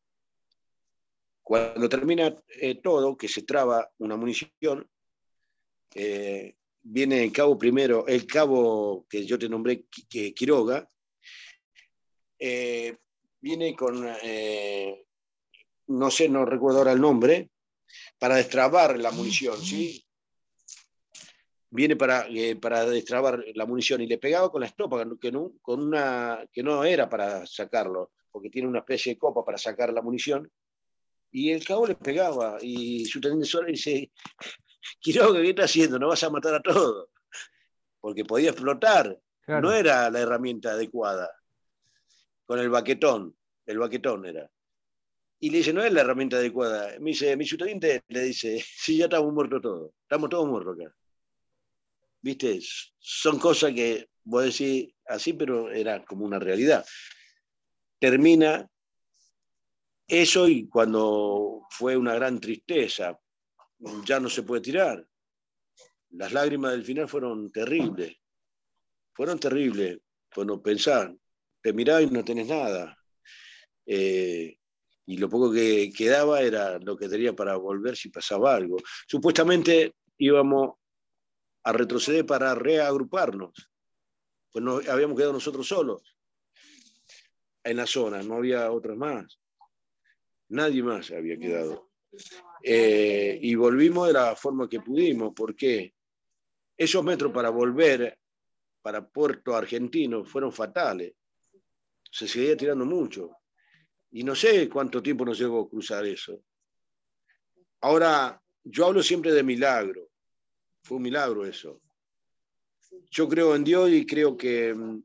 [1.42, 4.90] Cuando termina eh, todo, que se traba una munición,
[6.82, 9.84] viene el cabo primero, el cabo que yo te nombré,
[10.34, 10.88] Quiroga,
[12.38, 14.06] viene con,
[15.88, 17.50] no sé, no recuerdo ahora el nombre,
[18.18, 20.04] para destrabar la munición, ¿sí?
[21.72, 25.52] viene para, eh, para destrabar la munición y le pegaba con la estopa, que no,
[25.62, 29.90] con una, que no era para sacarlo, porque tiene una especie de copa para sacar
[29.92, 30.50] la munición,
[31.30, 34.12] y el cabo le pegaba, y su teniente dice,
[35.00, 35.98] Quiroga, ¿qué está haciendo?
[35.98, 37.08] No vas a matar a todos,
[38.00, 41.30] porque podía explotar, no era la herramienta adecuada,
[42.44, 44.50] con el baquetón, el baquetón era.
[45.40, 46.96] Y le dice, no es la herramienta adecuada.
[47.00, 50.94] Me dice, mi subteniente le dice, sí, ya estamos muertos todos, estamos todos muertos acá.
[52.22, 52.60] ¿viste?
[52.98, 56.86] Son cosas que vos decís así, pero era como una realidad.
[57.98, 58.66] Termina
[60.06, 63.18] eso y cuando fue una gran tristeza,
[64.04, 65.06] ya no se puede tirar.
[66.10, 68.16] Las lágrimas del final fueron terribles,
[69.14, 69.98] fueron terribles.
[70.34, 71.14] Cuando pensar,
[71.60, 72.96] te mirás y no tenés nada.
[73.86, 74.56] Eh,
[75.06, 78.76] y lo poco que quedaba era lo que tenía para volver si pasaba algo.
[79.06, 80.76] Supuestamente íbamos
[81.64, 83.52] a retroceder para reagruparnos.
[84.50, 86.16] Pues no, habíamos quedado nosotros solos
[87.64, 89.38] en la zona, no había otros más.
[90.48, 91.91] Nadie más había quedado.
[92.62, 95.94] Eh, y volvimos de la forma que pudimos, porque
[96.76, 98.18] esos metros para volver
[98.82, 101.14] para Puerto Argentino fueron fatales.
[102.10, 103.30] Se seguía tirando mucho.
[104.10, 106.42] Y no sé cuánto tiempo nos llevó a cruzar eso.
[107.80, 110.08] Ahora, yo hablo siempre de milagro.
[110.82, 111.80] Fue un milagro eso.
[113.10, 115.02] Yo creo en Dios y creo que mm,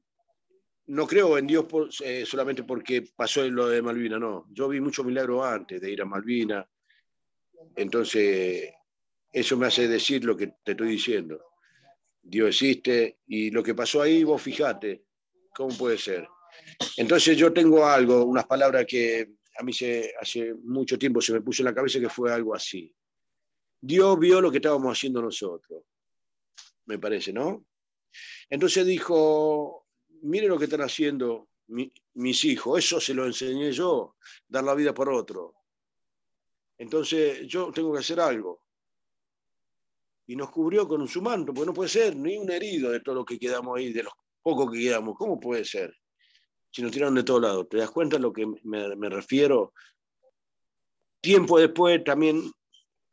[0.88, 1.66] no creo en Dios
[2.04, 4.48] eh, solamente porque pasó lo de Malvina, no.
[4.52, 6.68] Yo vi mucho milagro antes de ir a Malvina.
[7.76, 8.74] Entonces,
[9.32, 11.44] eso me hace decir lo que te estoy diciendo.
[12.22, 15.06] Dios existe y lo que pasó ahí, vos fijate,
[15.54, 16.28] ¿cómo puede ser?
[16.98, 21.42] Entonces yo tengo algo, unas palabras que a mí se, hace mucho tiempo se me
[21.42, 22.94] puso en la cabeza que fue algo así.
[23.80, 25.84] Dios vio lo que estábamos haciendo nosotros,
[26.86, 27.66] me parece, ¿no?
[28.50, 29.88] Entonces dijo,
[30.22, 34.16] mire lo que están haciendo mis hijos, eso se lo enseñé yo,
[34.48, 35.57] dar la vida por otro.
[36.78, 38.62] Entonces yo tengo que hacer algo.
[40.28, 43.16] Y nos cubrió con su manto, porque no puede ser ni un herido de todo
[43.16, 45.16] lo que quedamos ahí, de los pocos que quedamos.
[45.18, 45.95] ¿Cómo puede ser?
[46.70, 47.70] Si nos tiraron de todos lados.
[47.70, 49.74] ¿Te das cuenta a lo que me, me refiero?
[51.22, 52.52] Tiempo después también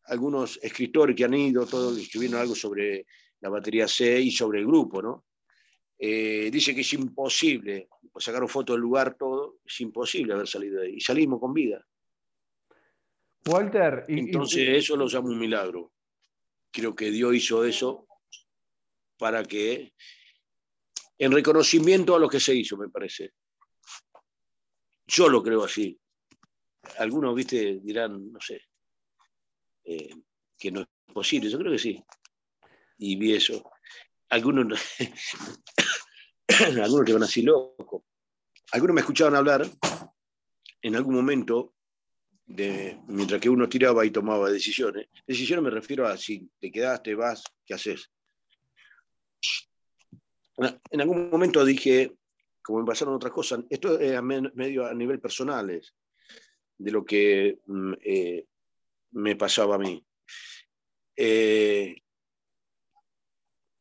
[0.06, 3.06] algunos escritores que han ido, todos escribieron algo sobre
[3.40, 5.24] la batería C y sobre el grupo, ¿no?
[5.98, 10.88] Eh, dice que es imposible, sacaron fotos del lugar, todo, es imposible haber salido de
[10.88, 10.94] ahí.
[10.96, 11.84] Y salimos con vida.
[13.46, 14.04] Walter.
[14.08, 15.92] Entonces, eso lo llamo un milagro.
[16.70, 18.06] Creo que Dios hizo eso
[19.18, 19.92] para que
[21.18, 23.32] en reconocimiento a lo que se hizo, me parece.
[25.06, 25.98] Yo lo creo así.
[26.98, 28.60] Algunos, viste, dirán, no sé,
[29.84, 30.10] eh,
[30.58, 31.50] que no es posible.
[31.50, 32.02] Yo creo que sí.
[32.98, 33.70] Y vi eso.
[34.30, 34.80] Algunos,
[36.82, 38.02] algunos que van así locos.
[38.72, 39.66] Algunos me escuchaban hablar
[40.82, 41.73] en algún momento,
[42.46, 45.08] de, mientras que uno tiraba y tomaba decisiones.
[45.26, 48.10] Decisiones me refiero a si te quedaste, vas, ¿qué haces?
[50.90, 52.16] En algún momento dije,
[52.62, 55.82] como me pasaron otras cosas, esto es medio a nivel personal,
[56.78, 58.46] de lo que mm, eh,
[59.12, 60.04] me pasaba a mí.
[61.16, 61.96] Eh,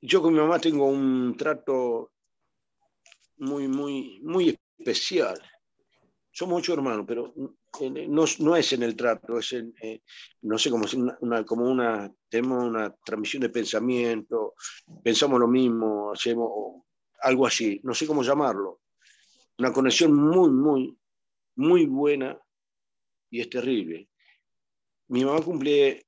[0.01, 2.11] yo con mi mamá tengo un trato
[3.37, 5.41] muy, muy, muy especial.
[6.31, 7.33] Somos ocho hermanos, pero
[7.79, 9.73] eh, no, es en el trato, es en,
[10.41, 10.85] no sé, como,
[11.21, 14.53] una, como una, tenemos una transmisión de pensamiento,
[15.03, 16.83] pensamos lo mismo, hacemos
[17.21, 18.81] algo así, no sé cómo llamarlo.
[19.57, 20.97] Una conexión muy, muy,
[21.55, 22.37] muy buena
[23.29, 24.09] y es terrible.
[25.07, 26.05] Mi mamá cumple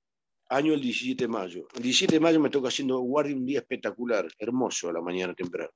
[0.49, 1.67] año el 17 de mayo.
[1.75, 5.33] El 17 de mayo me toca haciendo guardia un día espectacular, hermoso a la mañana
[5.33, 5.71] temprano.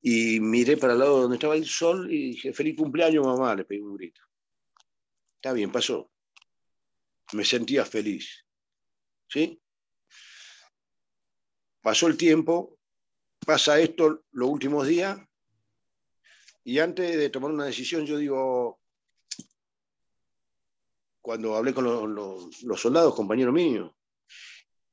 [0.00, 3.64] Y miré para el lado donde estaba el sol y dije, feliz cumpleaños mamá, le
[3.64, 4.22] pedí un grito.
[5.36, 6.10] Está bien, pasó.
[7.32, 8.44] Me sentía feliz.
[9.28, 9.60] ¿Sí?
[11.82, 12.78] Pasó el tiempo,
[13.44, 15.18] pasa esto los últimos días
[16.68, 18.78] y antes de tomar una decisión yo digo,
[21.22, 23.90] cuando hablé con los, soldados, compañeros míos,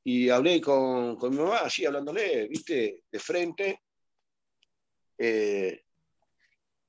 [0.01, 3.83] y hablé con, mi mamá, así hablándole, viste, de frente,
[5.17, 5.83] eh,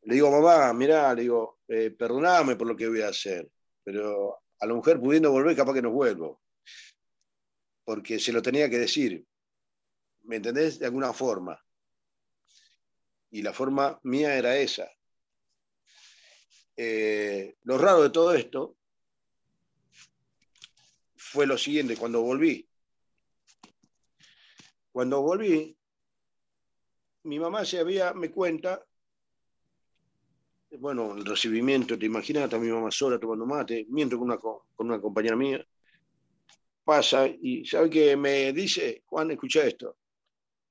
[0.02, 3.50] le digo, mamá, mirá, le digo, eh, perdoname por lo que voy a hacer,
[3.82, 6.40] pero a la mujer pudiendo volver, capaz que no vuelvo.
[7.84, 9.26] Porque se lo tenía que decir.
[10.22, 10.78] ¿Me entendés?
[10.78, 11.60] De alguna forma.
[13.30, 14.88] Y la forma mía era esa.
[16.76, 18.76] Eh, lo raro de todo esto
[21.16, 22.68] fue lo siguiente, cuando volví.
[24.92, 25.76] Cuando volví,
[27.26, 28.84] mi mamá se había, me cuenta,
[30.78, 34.62] bueno, el recibimiento, te imaginas, está mi mamá sola tomando mate, mientras con una, con
[34.78, 35.66] una compañera mía,
[36.84, 39.98] pasa y sabe que me dice, Juan, escucha esto,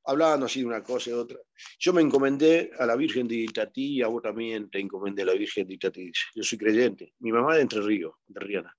[0.05, 1.39] hablando así de una cosa y de otra.
[1.77, 5.25] Yo me encomendé a la Virgen de Itatí y a vos también te encomendé a
[5.25, 6.11] la Virgen de Itatí.
[6.35, 7.13] Yo soy creyente.
[7.19, 8.77] Mi mamá de Entre Ríos, de Riana.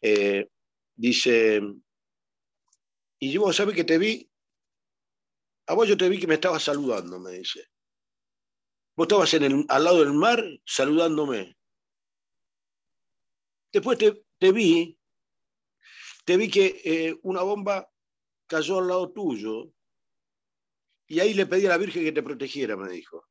[0.00, 0.48] Eh,
[0.94, 1.60] dice,
[3.18, 4.29] y yo, ¿sabes que te vi?
[5.70, 7.64] A vos yo te vi que me estabas saludando, me dice.
[8.96, 9.32] Vos estabas
[9.68, 11.56] al lado del mar saludándome.
[13.72, 14.98] Después te, vi,
[16.24, 17.88] te vi que eh, una bomba
[18.48, 19.72] cayó al lado tuyo
[21.06, 23.28] y ahí le pedí a la Virgen que te protegiera, me dijo.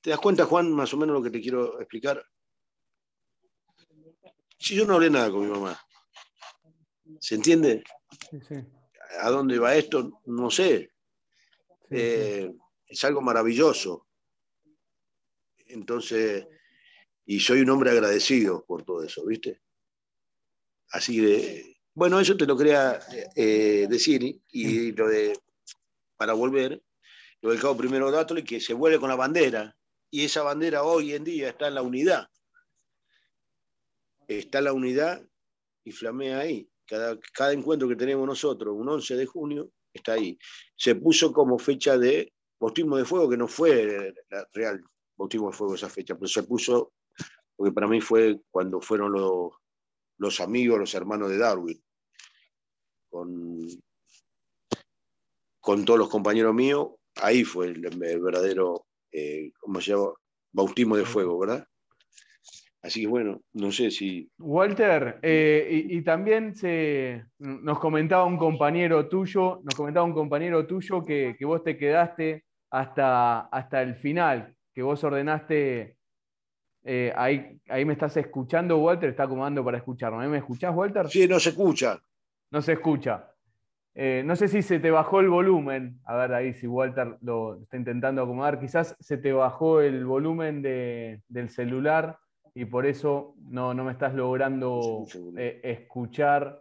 [0.00, 2.24] ¿Te das cuenta, Juan, más o menos lo que te quiero explicar?
[4.58, 5.78] Si yo no hablé nada con mi mamá.
[7.20, 7.84] ¿Se entiende?
[9.20, 10.20] ¿A dónde va esto?
[10.26, 10.92] No sé.
[11.90, 12.52] Eh,
[12.86, 14.06] es algo maravilloso.
[15.66, 16.46] Entonces,
[17.26, 19.60] y soy un hombre agradecido por todo eso, ¿viste?
[20.90, 22.98] Así que, bueno, eso te lo quería
[23.36, 25.38] eh, decir y lo de
[26.18, 26.82] para volver,
[27.40, 29.74] lo del cabo primero de que se vuelve con la bandera,
[30.10, 32.28] y esa bandera hoy en día está en la unidad.
[34.26, 35.22] Está en la unidad
[35.84, 36.68] y flamea ahí.
[36.88, 40.38] Cada, cada encuentro que tenemos nosotros, un 11 de junio, está ahí.
[40.74, 44.82] Se puso como fecha de bautismo de fuego, que no fue la real
[45.16, 46.92] bautismo de fuego esa fecha, pero se puso,
[47.54, 49.52] porque para mí fue cuando fueron los,
[50.16, 51.82] los amigos, los hermanos de Darwin,
[53.10, 53.68] con
[55.68, 60.14] con todos los compañeros míos, ahí fue el, verdadero, eh, ¿cómo se llama?
[60.50, 61.68] Bautismo de fuego, ¿verdad?
[62.82, 64.30] Así que bueno, no sé si...
[64.38, 71.04] Walter, eh, y, también se, nos comentaba un compañero tuyo, nos comentaba un compañero tuyo
[71.04, 75.96] que, vos te quedaste hasta, hasta el final, que vos ordenaste,
[76.84, 80.28] eh, ahí, ahí me estás escuchando, Walter, está acomodando para escucharme.
[80.28, 81.08] ¿Me escuchás, Walter?
[81.08, 82.00] Sí, no se escucha.
[82.50, 83.32] No se escucha.
[83.94, 86.00] Eh, no sé si se te bajó el volumen.
[86.04, 88.60] A ver ahí si Walter lo está intentando acomodar.
[88.60, 92.16] Quizás se te bajó el volumen del celular
[92.58, 95.06] y por eso no, me estás logrando
[95.36, 96.60] eh, escuchar.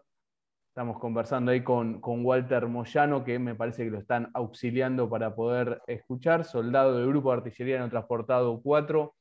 [0.69, 5.33] Estamos conversando ahí con, con, Walter Moyano, que me parece que lo están auxiliando para
[5.33, 6.45] poder escuchar.
[6.45, 9.15] Soldado del Grupo de Artillería no Transportado 4.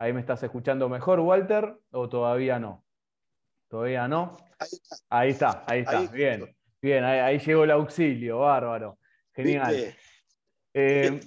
[0.00, 2.84] Ahí me estás escuchando mejor, Walter, o todavía no.
[3.68, 4.36] Todavía no.
[5.08, 6.00] Ahí está, ahí está.
[6.08, 6.52] Bien.
[6.82, 8.98] Bien, ahí, llegó el auxilio, bárbaro.
[9.32, 9.94] Genial.
[10.74, 11.20] Eh,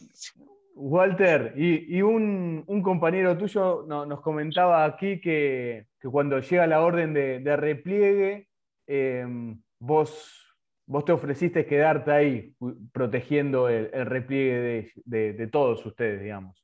[0.81, 8.47] Walter, y, un, compañero tuyo nos comentaba aquí que, cuando llega la orden de, repliegue,
[8.87, 12.55] em, vos, vos te ofreciste quedarte ahí
[12.93, 16.63] protegiendo el, repliegue de, todos ustedes, digamos.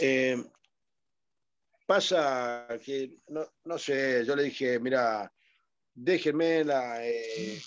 [0.00, 0.42] Eh,
[1.86, 5.30] pasa que, no, sé, yo le dije, mira,
[5.92, 7.60] déjenme, la, eh,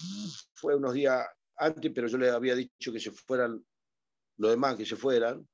[0.56, 1.28] fue unos días
[1.58, 3.64] antes, pero yo le había dicho que se fueran
[4.44, 5.48] los demás que se fueran,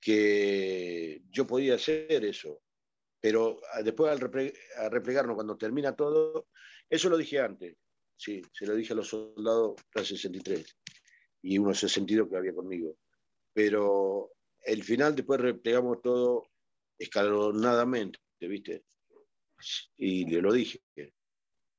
[0.00, 2.60] que yo podía hacer eso.
[3.20, 4.20] Pero ah, después al
[4.90, 6.48] replegarnos, cuando termina todo,
[6.90, 7.76] eso lo dije antes,
[8.16, 10.76] sí, se lo dije a los soldados la 63
[11.42, 12.96] y unos 62 que había conmigo.
[13.52, 16.50] Pero el final después replegamos todo
[16.98, 18.84] escalonadamente, ¿viste?
[19.98, 20.82] Y le lo dije.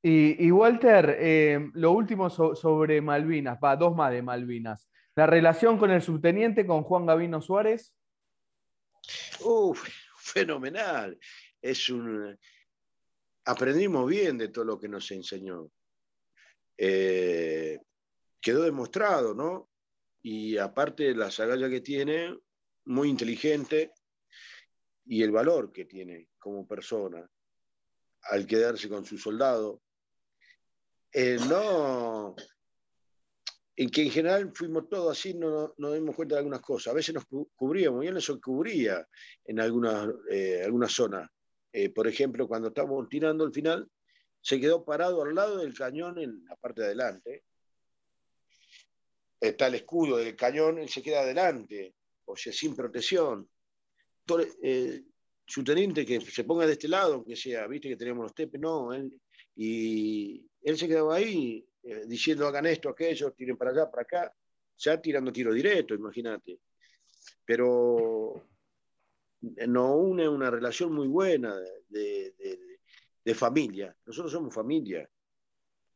[0.05, 4.89] Y, Walter, eh, lo último sobre Malvinas, va, dos más de Malvinas.
[5.15, 7.93] La relación con el subteniente, con Juan Gavino Suárez.
[9.41, 9.87] Uf,
[10.17, 11.17] fenomenal.
[11.61, 12.37] Es un.
[13.45, 15.69] Aprendimos bien de todo lo que nos enseñó.
[16.77, 17.79] Eh,
[18.41, 19.69] quedó demostrado, ¿no?
[20.21, 22.37] Y aparte la sagalla que tiene,
[22.85, 23.91] muy inteligente,
[25.05, 27.29] y el valor que tiene como persona
[28.23, 29.81] al quedarse con su soldado.
[31.11, 32.35] Eh, no,
[33.75, 36.91] en que en general fuimos todos así, no nos dimos cuenta de algunas cosas.
[36.91, 37.25] A veces nos
[37.55, 39.07] cubríamos, y él nos cubría
[39.45, 41.29] en algunas, eh, algunas zonas.
[41.71, 43.89] Eh, por ejemplo, cuando estábamos tirando al final,
[44.39, 47.43] se quedó parado al lado del cañón en la parte de adelante.
[49.39, 51.95] Está el escudo del cañón, él se queda adelante,
[52.25, 53.49] o sea, sin protección.
[54.61, 55.01] Eh,
[55.45, 58.61] su teniente que se ponga de este lado, que sea, viste que tenemos los tepes,
[58.61, 59.19] no, él,
[59.55, 64.33] y él se quedaba ahí eh, diciendo hagan esto, aquello, tiren para allá, para acá,
[64.77, 66.59] ya tirando tiro directo, imagínate.
[67.45, 68.47] Pero
[69.67, 71.55] nos une una relación muy buena
[71.89, 73.95] de, familia.
[74.05, 75.09] Nosotros somos familia,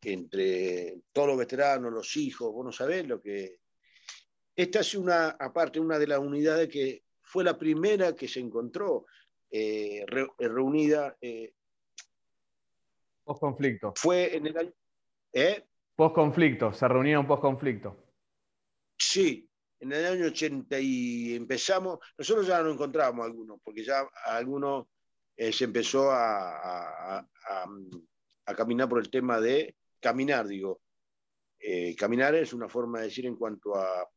[0.01, 3.61] entre todos los veteranos, los hijos, vos no sabés lo que...
[4.55, 9.05] Esta es una, aparte, una de las unidades que fue la primera que se encontró
[9.51, 10.03] eh,
[10.37, 11.15] reunida.
[11.21, 11.53] Eh,
[13.23, 13.93] Post conflicto.
[13.95, 14.73] Fue en el año.
[15.33, 15.67] ¿eh?
[15.97, 17.97] Post-conflicto, se reunieron post-conflicto.
[18.99, 19.49] Sí,
[19.79, 24.85] en el año 80 y empezamos, nosotros ya no encontramos algunos, porque ya algunos
[25.35, 27.27] eh, se empezó a,
[28.55, 30.81] caminar por el tema de caminar, digo.
[31.59, 34.07] Eh, caminar es una forma de decir en cuanto a,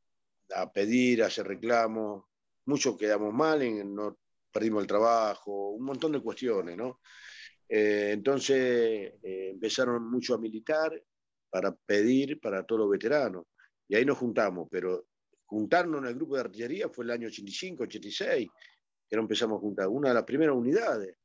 [0.74, 2.24] pedir, a hacer reclamos,
[2.66, 4.18] muchos quedamos mal, en, no
[4.52, 7.00] perdimos el trabajo, un montón de cuestiones, ¿no?
[7.66, 10.92] Eh, entonces empezaron mucho a militar
[11.50, 13.44] para pedir para todos los veteranos.
[13.88, 15.06] Y ahí nos juntamos, pero
[15.46, 18.48] juntarnos en el grupo de artillería fue el año 85, 86,
[19.08, 21.16] que no empezamos a juntar, una de las primeras unidades,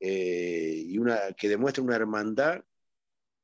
[0.00, 2.62] eh, y una que demuestra una hermandad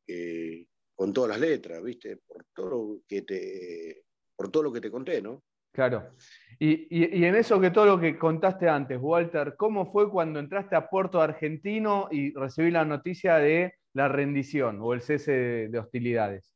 [0.06, 2.18] eh, con todas las letras, ¿viste?
[2.18, 4.04] Por todo, lo que te,
[4.36, 5.42] por todo lo que te conté, ¿no?
[5.72, 6.14] Claro.
[6.60, 10.76] Y, y, en eso que todo lo que contaste antes, Walter, ¿cómo fue cuando entraste
[10.76, 15.32] a Puerto Argentino y recibí la noticia de la rendición o el cese
[15.68, 16.54] de, hostilidades.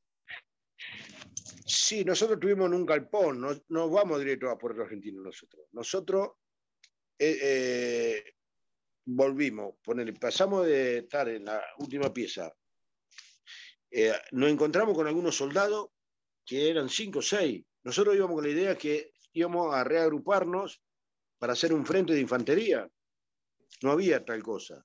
[1.64, 5.66] Sí, nosotros tuvimos un galpón, no, vamos directo a Puerto Argentino nosotros.
[5.72, 6.30] Nosotros
[7.18, 8.24] eh, eh,
[9.04, 9.74] volvimos,
[10.20, 12.52] pasamos de estar en la última pieza,
[13.90, 15.88] eh, nos encontramos con algunos soldados
[16.44, 17.64] que eran cinco o seis.
[17.84, 20.82] Nosotros íbamos con la idea que íbamos a reagruparnos
[21.38, 22.88] para hacer un frente de infantería.
[23.82, 24.84] No había tal cosa.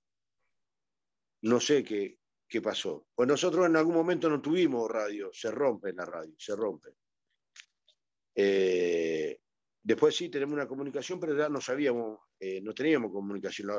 [1.41, 2.17] No sé qué,
[2.53, 3.07] ¿qué pasó?
[3.15, 6.89] Pues nosotros en algún momento no tuvimos radio, se rompe la radio, se rompe.
[8.35, 9.39] Eh,
[9.81, 13.71] después sí tenemos una comunicación, pero ya no sabíamos, eh, no teníamos comunicación.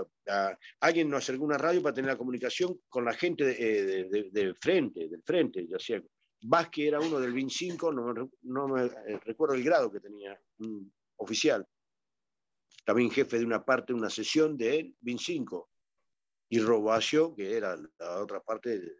[0.80, 5.09] alguien nos acercó una radio para tener la comunicación con la gente eh, del frente,
[5.09, 6.02] del frente, ya sea
[6.42, 8.88] Vázquez era uno del BIN 5, no, me
[9.18, 11.64] recuerdo el grado que tenía, un oficial.
[12.84, 15.73] También jefe de una parte, una sesión de BIN 5
[16.55, 18.97] y Robacio, que era la otra parte del,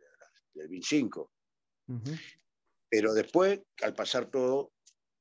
[0.55, 1.31] 25.
[2.89, 4.73] Pero después, al pasar todo,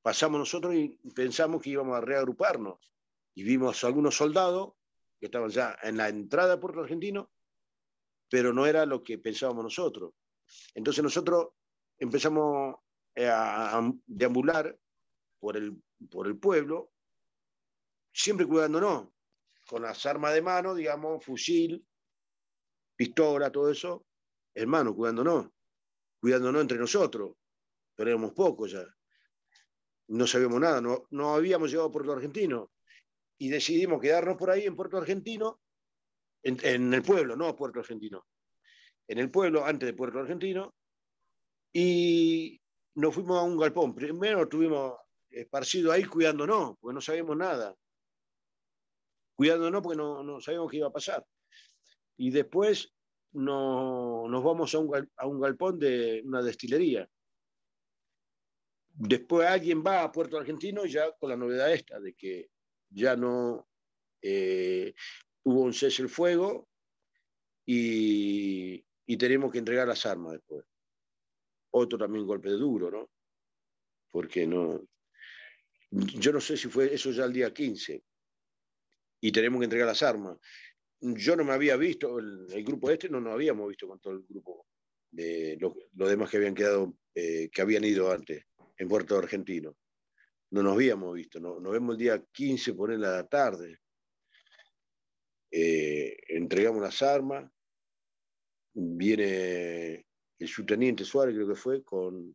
[0.02, 2.80] pasamos nosotros y pensamos que íbamos a reagruparnos.
[3.36, 4.74] Y vimos algunos soldados
[5.20, 7.32] que estaban ya en la entrada de Puerto Argentino,
[8.30, 10.14] pero no era lo que pensábamos nosotros.
[10.74, 11.50] Entonces nosotros
[12.00, 12.78] empezamos
[13.16, 14.76] a, deambular
[15.40, 15.80] por el,
[16.10, 16.92] por el pueblo,
[18.12, 19.10] siempre cuidándonos,
[19.68, 21.86] con las armas de mano, digamos, fusil,
[23.04, 24.06] pistola, todo eso,
[24.56, 25.50] hermano, cuidándonos,
[26.22, 27.34] cuidándonos entre nosotros,
[27.96, 28.86] pero éramos pocos ya.
[30.08, 32.72] no sabíamos nada, no, no habíamos llegado a Puerto Argentino
[33.38, 35.60] y decidimos quedarnos por ahí en Puerto Argentino,
[36.44, 38.26] en, el pueblo, no Puerto Argentino,
[39.08, 40.74] en el pueblo antes de Puerto Argentino,
[41.74, 42.62] y
[42.96, 43.94] nos fuimos a un galpón.
[43.94, 44.94] Primero estuvimos
[45.30, 47.76] esparcidos ahí cuidándonos, porque no sabíamos nada.
[49.36, 51.26] Cuidándonos porque no, no sabíamos qué iba a pasar.
[52.18, 52.94] Y después
[53.34, 57.10] nos vamos a un, a un galpón de una destilería.
[58.96, 62.52] Después alguien va a Puerto Argentino ya con la novedad esta, de que
[62.90, 63.68] ya no
[64.22, 64.94] eh,
[65.44, 66.70] hubo un cese el fuego
[67.66, 70.64] y, y, tenemos que entregar las armas después.
[71.72, 73.10] Otro también golpe de duro, ¿no?
[74.12, 74.80] Porque no.
[75.90, 78.04] Yo no sé si fue eso ya el día 15
[79.22, 80.38] y tenemos que entregar las armas
[81.04, 84.24] yo no me había visto, el, grupo este no nos habíamos visto con todo el
[84.28, 84.68] grupo
[85.12, 85.74] de los,
[86.10, 88.46] demás que habían quedado, eh, que habían ido antes
[88.78, 89.76] en Puerto Argentino.
[90.52, 93.82] No nos habíamos visto, no, nos vemos el día 15 por la tarde.
[95.52, 97.52] Eh, entregamos las armas,
[98.74, 100.08] viene
[100.40, 102.34] el subteniente Suárez, creo que fue, con,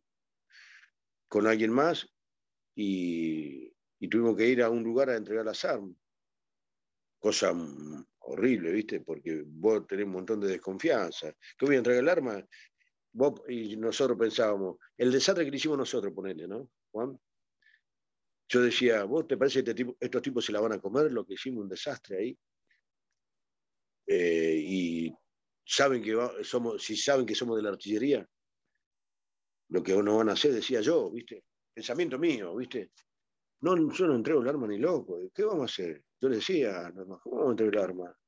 [1.27, 2.07] con alguien más,
[2.75, 3.73] y
[4.09, 5.95] tuvimos que ir a un lugar a entregar las armas.
[7.19, 7.53] Cosa
[8.29, 9.01] horrible, ¿viste?
[9.01, 11.33] Porque vos tenés un montón de desconfianza.
[11.57, 12.45] ¿Qué voy a entregar el arma?
[13.11, 17.19] Vos y nosotros pensábamos, el desastre que le hicimos nosotros, ponele, ¿no, Juan?
[18.47, 21.11] Yo decía, ¿vos te parece que este estos tipos se la van a comer?
[21.11, 22.39] Lo que hicimos, un desastre ahí.
[24.07, 25.13] Eh, y
[25.65, 28.27] saben que somos, si saben que somos de la artillería,
[29.69, 31.43] lo que no van a hacer, decía yo, ¿viste?
[31.73, 32.91] Pensamiento mío, ¿viste?
[33.61, 35.19] No, yo no entrego el arma ni loco.
[35.33, 36.03] ¿Qué vamos a hacer?
[36.19, 38.18] Yo le decía, ¿cómo vamos a entregar el arma?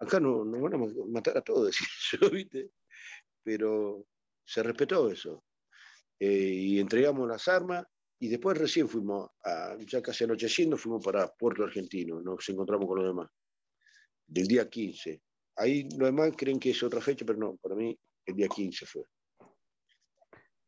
[0.00, 0.78] Acá no, nos van a
[1.08, 1.76] matar a todos,
[2.12, 2.70] yo, ¿viste?
[3.42, 4.06] Pero
[4.44, 5.44] se respetó eso.
[6.18, 7.86] Eh, y entregamos las armas
[8.18, 12.98] y después recién fuimos, a, ya casi anocheciendo, fuimos para Puerto Argentino, nos encontramos con
[12.98, 13.30] los demás,
[14.26, 15.22] del día 15.
[15.56, 18.86] Ahí los demás creen que es otra fecha, pero no, para mí el día 15
[18.86, 19.04] fue.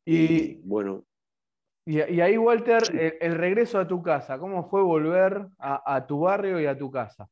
[0.07, 1.07] y bueno,
[1.85, 2.83] y, ahí, Walter,
[3.21, 7.29] el, regreso a tu casa, ¿cómo fue volver a, tu barrio y a tu casa?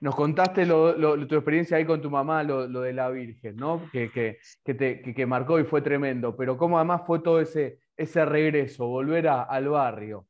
[0.00, 3.88] Nos contaste tu experiencia ahí con tu mamá, lo, de la Virgen, ¿no?
[3.92, 4.38] Que, que,
[4.74, 9.68] te, marcó y fue tremendo, pero ¿cómo además fue todo ese, ese regreso, volver al
[9.68, 10.26] barrio?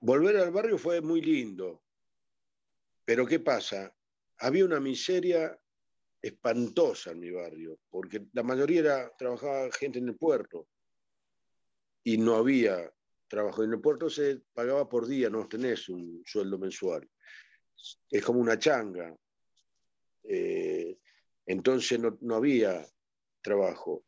[0.00, 1.82] Volver al barrio fue muy lindo,
[3.04, 3.94] pero ¿qué pasa?
[4.38, 5.58] Había una miseria
[6.22, 10.68] espantosa en mi barrio, porque la mayoría era, trabajaba gente en el puerto
[12.02, 12.90] y no había
[13.28, 13.62] trabajo.
[13.62, 17.06] En el puerto se pagaba por día, no tenés un sueldo mensual.
[18.10, 19.14] Es como una changa.
[20.24, 20.98] Eh,
[21.46, 22.84] entonces no, había
[23.42, 24.04] trabajo.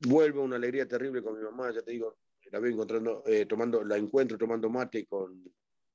[0.00, 2.18] Vuelvo una alegría terrible con mi mamá, ya te digo,
[2.50, 5.44] la veo encontrando, eh, tomando, la encuentro tomando mate con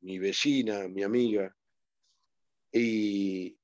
[0.02, 1.53] mi vecina, mi amiga,
[2.72, 3.57] y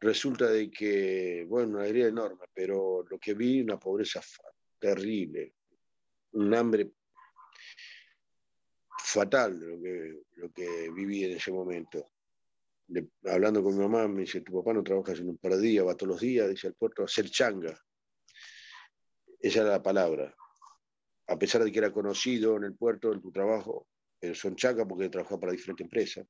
[0.00, 4.20] resulta de que, bueno, una alegría enorme, pero lo que vi, una pobreza
[4.78, 5.54] terrible,
[6.32, 6.92] un hambre
[8.98, 12.10] fatal lo que, lo que viví en ese momento.
[13.24, 15.86] Hablando con mi mamá, me dice, tu papá no trabaja en un par de días,
[15.86, 17.78] va todos los días, dice al puerto, a hacer changa.
[19.40, 20.34] Esa era la palabra.
[21.28, 23.88] A pesar de que era conocido en el puerto, en tu trabajo,
[24.18, 26.26] pero son changa porque trabajaba para diferentes empresas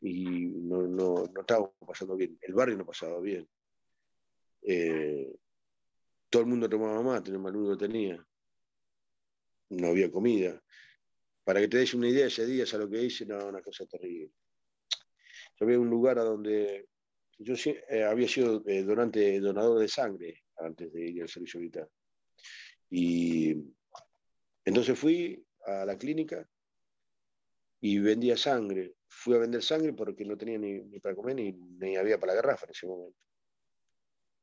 [0.00, 2.36] y no, no, no estábamos pasando bien.
[2.40, 3.48] El barrio no pasaba bien.
[4.62, 5.32] Eh,
[6.28, 8.26] todo el mundo tomaba mate, el más tenía
[9.72, 10.62] no había comida.
[11.44, 13.26] Para que te des una idea, ese día, a lo que hice?
[13.26, 14.30] No, una cosa terrible.
[15.62, 16.88] Había un lugar a donde
[17.38, 17.54] yo
[17.88, 21.88] eh, había sido eh, donante, donador de sangre antes de ir al servicio militar.
[22.90, 23.56] Y
[24.64, 26.48] entonces fui a la clínica
[27.80, 28.94] y vendía sangre.
[29.08, 32.42] Fui a vender sangre porque no tenía ni, para comer ni, ni, había para la
[32.42, 33.18] garrafa en ese momento.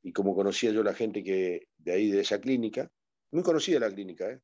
[0.02, 2.90] Y como conocía yo la gente que de ahí, de esa clínica,
[3.32, 4.40] muy conocida la clínica, ¿eh?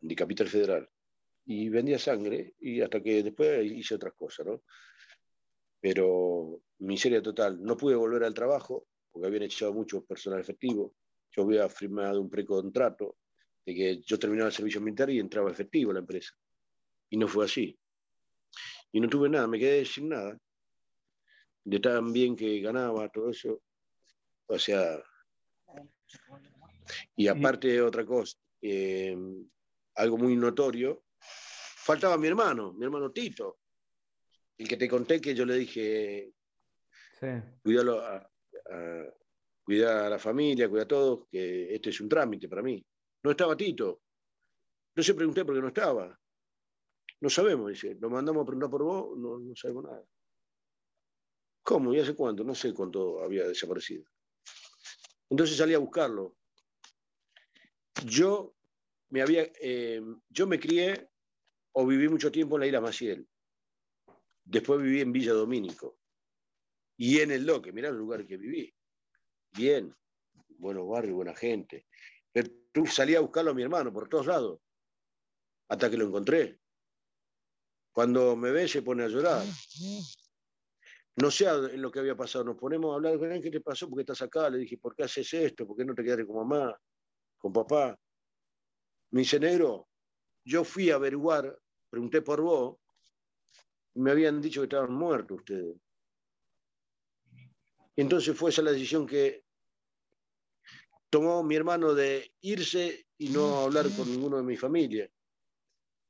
[0.00, 0.88] de Capital Federal.
[1.46, 4.62] Y vendía sangre y hasta que después hice otras cosas, ¿no?
[5.80, 7.62] Pero miseria total.
[7.62, 10.94] No pude volver al trabajo porque habían echado mucho personal efectivo.
[11.30, 13.16] Yo había firmado un precontrato
[13.64, 16.34] de que yo terminaba el servicio militar y entraba efectivo a la empresa.
[17.10, 17.78] Y no fue así.
[18.92, 20.38] Y no tuve nada, me quedé sin nada.
[21.64, 23.60] De tan bien que ganaba, todo eso.
[24.46, 25.02] O sea.
[27.14, 28.38] Y aparte, otra cosa.
[28.62, 29.16] Eh,
[29.98, 33.58] algo muy notorio, faltaba mi hermano, mi hermano Tito,
[34.58, 36.32] el que te conté que yo le dije,
[37.20, 37.26] sí.
[37.26, 38.30] a,
[39.62, 42.84] cuidar a la familia, cuida a todos, que este es un trámite para mí.
[43.22, 44.02] No estaba Tito.
[44.90, 46.18] Entonces pregunté por qué no estaba.
[47.20, 47.96] No sabemos, dice.
[48.00, 50.04] Lo mandamos a preguntar por vos, no, no sabemos nada.
[51.62, 51.94] ¿Cómo?
[51.94, 52.44] ¿Y hace cuánto?
[52.44, 54.04] No sé cuánto había desaparecido.
[55.30, 56.36] Entonces salí a buscarlo.
[58.04, 58.54] Yo
[59.10, 61.10] me había, eh, yo me crié
[61.72, 63.28] o viví mucho tiempo en la isla Maciel.
[64.48, 65.98] Después viví en Villa Domínico.
[66.96, 68.74] Y en el Loque, mirá el lugar que viví.
[69.52, 69.94] Bien,
[70.56, 71.86] buenos barrios, buena gente.
[72.32, 72.48] Pero
[72.86, 74.60] salí a buscarlo a mi hermano por todos lados,
[75.68, 76.58] hasta que lo encontré.
[77.92, 79.44] Cuando me ve se pone a llorar.
[81.16, 83.86] No sé en lo que había pasado, nos ponemos a hablar ¿qué te pasó?
[83.86, 84.48] ¿Por qué estás acá?
[84.48, 85.66] Le dije, ¿por qué haces esto?
[85.66, 86.74] ¿Por qué no te quedaste con mamá,
[87.36, 87.98] con papá?
[89.10, 89.88] Me dice, negro,
[90.42, 91.58] yo fui a averiguar,
[91.90, 92.78] pregunté por vos,
[93.98, 95.76] me habían dicho que estaban muertos ustedes.
[97.96, 99.44] entonces fue esa la decisión que
[101.10, 105.10] tomó mi hermano de irse y no hablar con ninguno de mi familia.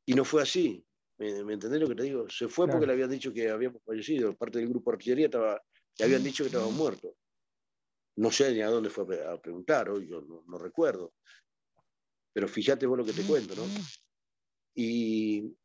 [0.06, 0.84] Y no fue así.
[1.18, 2.28] ¿Me, me entendés lo que te digo?
[2.28, 4.36] Se fue porque le habían dicho que habíamos fallecido.
[4.36, 5.62] Parte del grupo de artillería estaba,
[5.98, 7.12] le habían dicho que estábamos muertos.
[8.16, 11.14] No sé ni a dónde fue a preguntar, hoy yo no, recuerdo.
[12.32, 13.62] Pero fíjate vos lo que te cuento, ¿no?
[14.74, 15.56] Y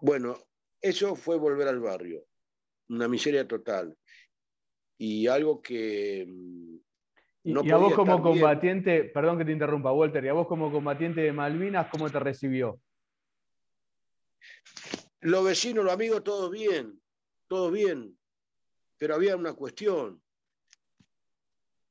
[0.00, 0.47] bueno,
[0.80, 2.24] eso fue volver al barrio.
[2.88, 3.96] Una miseria total.
[4.96, 6.76] Y algo que mm,
[7.44, 11.22] y, a vos como combatiente, perdón que te interrumpa, Walter, y a vos como combatiente
[11.22, 12.80] de Malvinas, ¿cómo te recibió?
[15.20, 17.00] Los vecinos, los amigos, todo bien,
[17.46, 18.18] todo bien,
[18.98, 20.22] pero había una cuestión.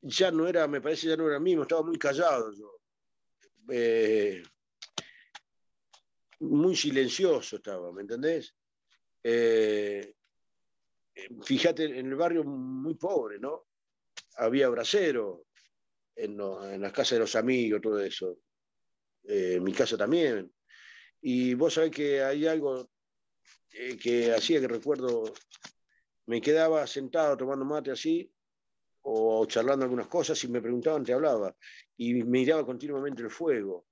[0.01, 2.79] Ya no era, me parece, ya no era mismo, estaba muy callado yo.
[3.69, 4.43] Eh,
[6.39, 8.55] muy silencioso estaba, ¿me entendés?
[9.29, 10.13] Eh,
[11.43, 13.65] fíjate, en el barrio muy pobre, ¿no?
[14.37, 15.47] Había brasero,
[16.15, 18.37] en, las casas de los amigos, todo eso.
[19.25, 20.49] Eh, en mi casa también.
[21.19, 22.89] Y vos sabés que hay algo
[23.73, 25.33] eh, que hacía que recuerdo,
[26.27, 28.31] me quedaba sentado tomando mate así,
[29.01, 31.53] o charlando algunas cosas, y me preguntaban, te hablaba,
[31.97, 33.87] y miraba continuamente el fuego.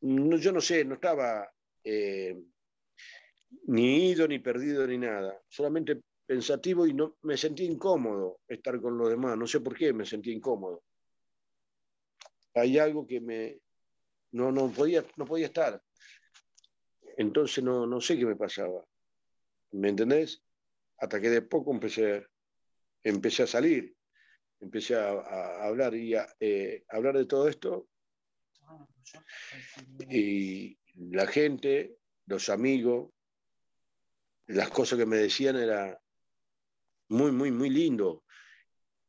[0.00, 1.48] No, yo no sé, no estaba
[1.84, 2.36] eh,
[3.66, 5.40] ni ido, ni perdido, ni nada.
[5.48, 9.36] Solamente pensativo y no, me sentí incómodo estar con los demás.
[9.36, 10.82] No sé por qué me sentí incómodo.
[12.54, 13.60] Hay algo que me
[14.32, 15.82] no, no, podía, no podía estar.
[17.16, 18.84] Entonces no, no sé qué me pasaba.
[19.72, 20.42] ¿Me entendés?
[20.98, 22.26] Hasta que de poco empecé,
[23.02, 23.94] empecé a salir,
[24.60, 27.88] empecé a, hablar y a eh, hablar de todo esto.
[30.10, 31.96] Y la gente,
[32.26, 33.10] los amigos,
[34.48, 35.98] las cosas que me decían era
[37.08, 38.24] muy, muy, muy lindo.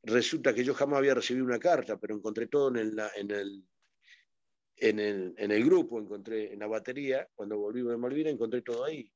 [0.03, 3.63] Resulta que yo jamás había recibido una carta, pero encontré todo en el, en el,
[4.77, 8.85] en el, en el grupo, encontré en la batería, cuando volvimos de Malvinas, encontré todo
[8.85, 9.11] ahí.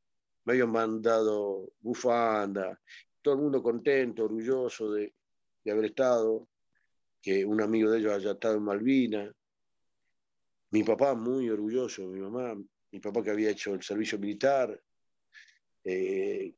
[0.45, 2.79] Me habían mandado bufanda,
[3.21, 5.13] todo el mundo contento, orgulloso de,
[5.63, 6.49] de haber estado,
[7.21, 9.33] que un amigo de ellos haya estado en Malvinas.
[10.71, 12.55] Mi papá muy orgulloso, mi mamá,
[12.91, 14.77] mi papá que había hecho el servicio militar,
[15.83, 16.55] eh,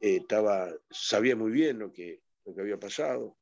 [0.00, 3.36] eh, estaba, sabía muy bien lo que, lo que había pasado.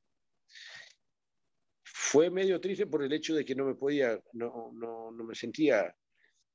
[1.85, 5.35] Fue medio triste por el hecho de que no me podía, no, no, no me
[5.35, 5.95] sentía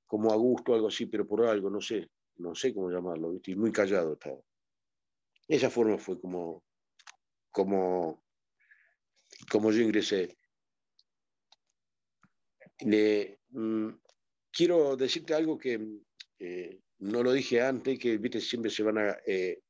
[0.05, 3.55] como a gusto algo así, pero por algo, no sé, no sé cómo llamarlo, ¿viste?
[3.55, 4.39] muy callado estaba.
[5.47, 6.63] Esa forma fue como,
[7.51, 8.23] como,
[9.49, 10.37] como yo ingresé.
[12.79, 13.89] Le, mm,
[14.51, 16.01] quiero decirte algo que
[16.39, 19.61] eh, no lo dije antes, que siempre se van a eh,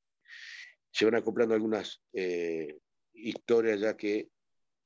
[1.13, 2.79] acoplando algunas eh,
[3.13, 4.29] historias ya que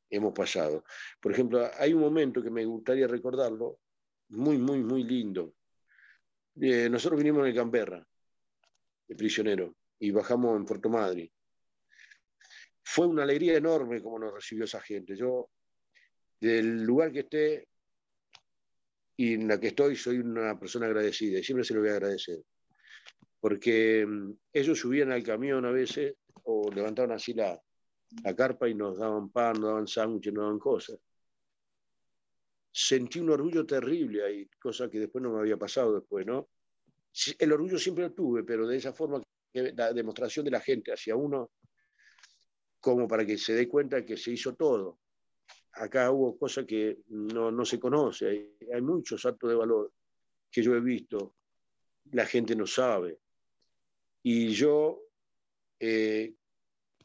[0.09, 0.83] hemos pasado.
[1.19, 3.79] Por ejemplo, hay un momento que me gustaría recordarlo,
[4.29, 5.53] muy, muy, muy lindo.
[6.59, 8.05] Eh, nosotros vinimos en Canberra,
[9.07, 11.29] de prisionero, y bajamos en Puerto Madrid.
[12.83, 15.15] Fue una alegría enorme como nos recibió esa gente.
[15.15, 15.49] Yo,
[16.39, 17.67] del lugar que esté
[19.21, 21.93] y en la que estoy, soy una persona agradecida y siempre se lo voy a
[21.93, 22.39] agradecer
[23.41, 27.59] porque mm, ellos subían al camión a veces o levantaban así la,
[28.37, 30.97] carpa y nos daban pan, nos daban sándwiches, nos daban cosas.
[32.71, 36.49] Sentí un orgullo terrible ahí, cosa que después no me había pasado después, ¿no?
[37.37, 39.21] El orgullo siempre lo tuve, pero de esa forma,
[39.53, 41.51] la demostración de la gente hacia uno,
[42.79, 45.00] como para que se dé cuenta que se hizo todo.
[45.73, 49.93] Acá hubo cosas que no, no se conoce, hay, hay muchos actos de valor
[50.51, 51.35] que yo he visto,
[52.11, 53.19] la gente no sabe.
[54.23, 55.01] Y yo,
[55.79, 56.35] eh,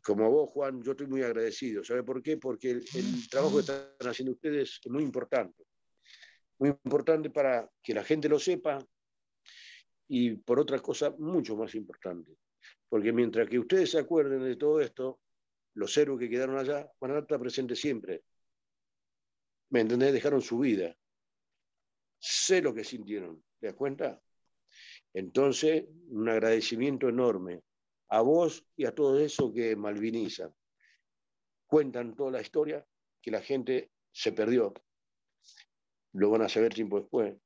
[0.02, 1.82] como vos, Juan, yo estoy muy agradecido.
[1.82, 2.36] ¿Sabe por qué?
[2.36, 5.64] Porque el, trabajo que están haciendo ustedes es muy importante.
[6.58, 8.78] muy importante para que la gente lo sepa
[10.08, 12.36] y por otra cosa mucho más importante.
[12.88, 15.20] Porque mientras que ustedes se acuerden de todo esto,
[15.74, 18.22] los héroes que quedaron allá van a estar presentes siempre.
[19.70, 20.12] ¿Me entendés?
[20.12, 20.96] Dejaron su vida.
[22.18, 23.42] Sé lo que sintieron.
[23.58, 24.20] ¿Te das cuenta?
[25.12, 27.62] Entonces, un agradecimiento enorme
[28.08, 30.54] a vos y a todo eso que malvinizan.
[31.66, 32.86] Cuentan toda la historia
[33.20, 34.72] que la gente se perdió.
[36.12, 37.36] Lo van a saber tiempo después.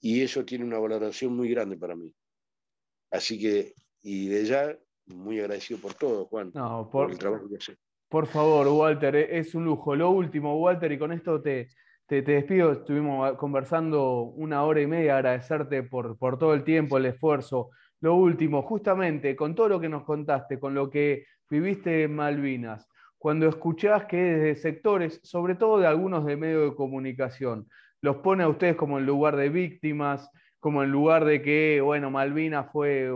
[0.00, 2.14] Y eso tiene una valoración muy grande para mí.
[3.10, 6.52] Así que, y de ya, muy agradecido por todo, Juan,
[6.90, 7.76] por, el trabajo que hace.
[8.10, 9.94] Por favor, Walter, e-, es un lujo.
[9.94, 11.68] Lo último, Walter, y con esto te,
[12.06, 12.72] te, despido.
[12.72, 17.70] Estuvimos conversando una hora y media, agradecerte por, por todo el tiempo, el esfuerzo.
[18.00, 22.88] Lo último, justamente, con todo lo que nos contaste, con lo que viviste en Malvinas,
[23.16, 27.68] cuando escuchás que desde sectores, sobre todo de algunos de medios de comunicación,
[28.00, 30.28] los pone a ustedes como en lugar de víctimas,
[30.58, 33.12] como en lugar de que, bueno, Malvinas fue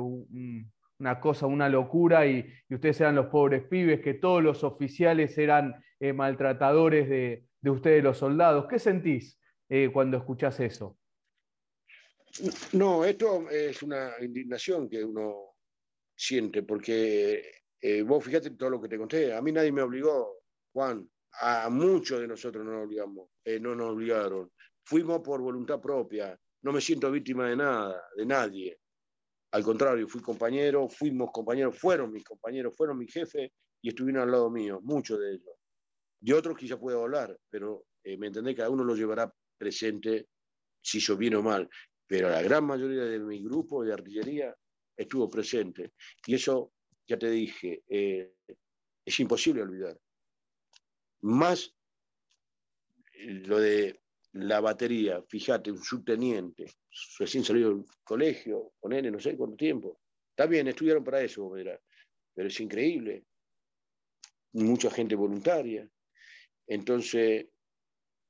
[1.05, 5.75] una cosa, una locura y, ustedes eran los pobres pibes, que todos los oficiales eran
[6.01, 8.67] eh, maltratadores de, ustedes los soldados.
[8.69, 10.99] ¿Qué sentís eh, cuando escuchás eso?
[12.73, 15.57] No, esto es una indignación que uno
[16.17, 17.43] siente, porque
[17.81, 21.09] eh, vos fíjate todo lo que te conté, a mí nadie me obligó, Juan,
[21.41, 22.89] a muchos de nosotros no nos
[23.61, 24.51] no nos obligaron
[24.85, 28.79] fuimos por voluntad propia, no me siento víctima de nada, de nadie.
[29.55, 34.33] Al contrario, fui compañero, fuimos compañeros, fueron mis compañeros, fueron mi jefe y estuvieron al
[34.33, 35.55] lado mío, muchos de ellos.
[36.19, 40.27] De otros quizá puedo hablar, pero eh, me entendés, cada uno lo llevará presente
[40.83, 41.71] si hizo bien o mal.
[42.05, 44.53] Pero la gran mayoría de mi grupo de artillería
[44.97, 45.93] estuvo presente.
[46.27, 46.73] Y eso,
[47.07, 48.35] ya te dije, eh,
[49.05, 49.97] es imposible olvidar.
[51.21, 51.73] Más
[53.13, 54.03] eh, lo de
[54.35, 56.67] la batería, fíjate, un subteniente,
[57.19, 60.01] recién salido del colegio, con él no sé cuánto tiempo.
[60.31, 61.53] Está bien, estudiaron para eso,
[62.35, 63.25] pero es increíble.
[64.55, 65.89] Mucha gente voluntaria.
[66.67, 67.47] Entonces,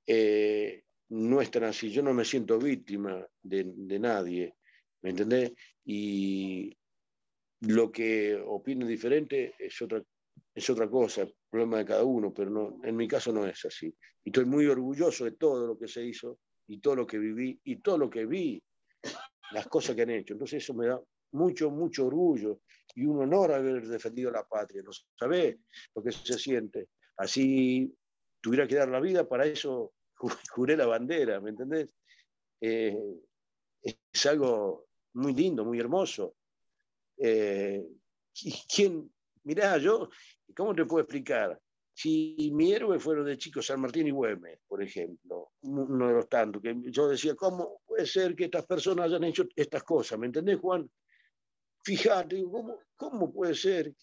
[0.07, 1.73] eh, no es tan.
[1.73, 3.65] Yo no me siento víctima de,
[3.99, 4.57] nadie,
[5.03, 5.53] ¿me entendés?
[5.87, 6.77] Y
[7.61, 10.03] lo que opine diferente es otra
[10.55, 13.87] es otra cosa, problema de cada uno, pero no, en mi caso no es así.
[14.25, 17.61] Y estoy muy orgulloso de todo lo que se hizo y todo lo que viví
[17.63, 18.61] y todo lo que vi,
[19.53, 20.33] las cosas que han hecho.
[20.33, 21.01] Entonces eso me da
[21.31, 22.63] mucho, mucho orgullo
[22.97, 24.83] y un honor haber defendido la patria.
[24.83, 25.57] No sabés
[25.95, 26.89] lo que se siente.
[27.19, 27.95] Así
[28.41, 29.93] tuviera que dar la vida, para eso
[30.51, 31.89] juré la bandera, ¿me entendés?
[32.61, 32.99] Eh,
[33.81, 36.35] es algo muy lindo, muy hermoso.
[37.17, 37.87] Eh,
[38.75, 39.14] ¿Quién,
[39.45, 40.09] mirá, yo,
[40.55, 41.61] ¿cómo te puedo explicar?
[41.97, 46.29] Si mi héroe fueron de chicos San Martín y Güemes, por ejemplo, uno de los
[46.29, 50.19] tantos, que yo decía, ¿cómo puede ser que estas personas hayan hecho estas cosas?
[50.19, 50.91] ¿Me entendés, Juan?
[51.85, 53.95] Fíjate, ¿cómo, cómo puede ser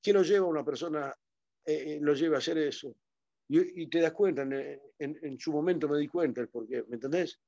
[0.00, 1.12] que lo lleva una persona,
[1.64, 2.94] eh, eh, lo lleva a hacer eso?
[3.48, 7.40] Y, te das cuenta, en, su momento me di cuenta, porque, ¿me entendés?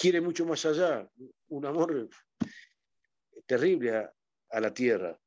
[0.00, 1.06] Quiere mucho más allá,
[1.48, 2.08] un amor
[3.44, 4.08] terrible
[4.48, 5.20] a la tierra.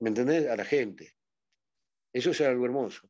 [0.00, 0.48] ¿Me entendés?
[0.48, 1.14] A la gente.
[2.12, 3.08] Eso es algo hermoso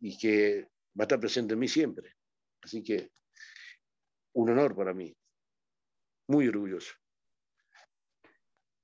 [0.00, 0.68] y que
[0.98, 2.14] va a estar presente en mí siempre.
[2.62, 3.10] Así que
[4.34, 5.14] un honor para mí.
[6.28, 6.94] Muy orgulloso.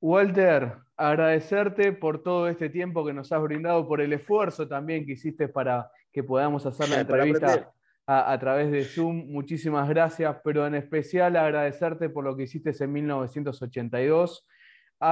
[0.00, 5.12] Walter, agradecerte por todo este tiempo que nos has brindado, por el esfuerzo también que
[5.12, 7.72] hiciste para que podamos hacer la entrevista
[8.06, 9.30] a, a, través de Zoom.
[9.30, 14.46] Muchísimas gracias, pero en especial agradecerte por lo que hiciste en 1982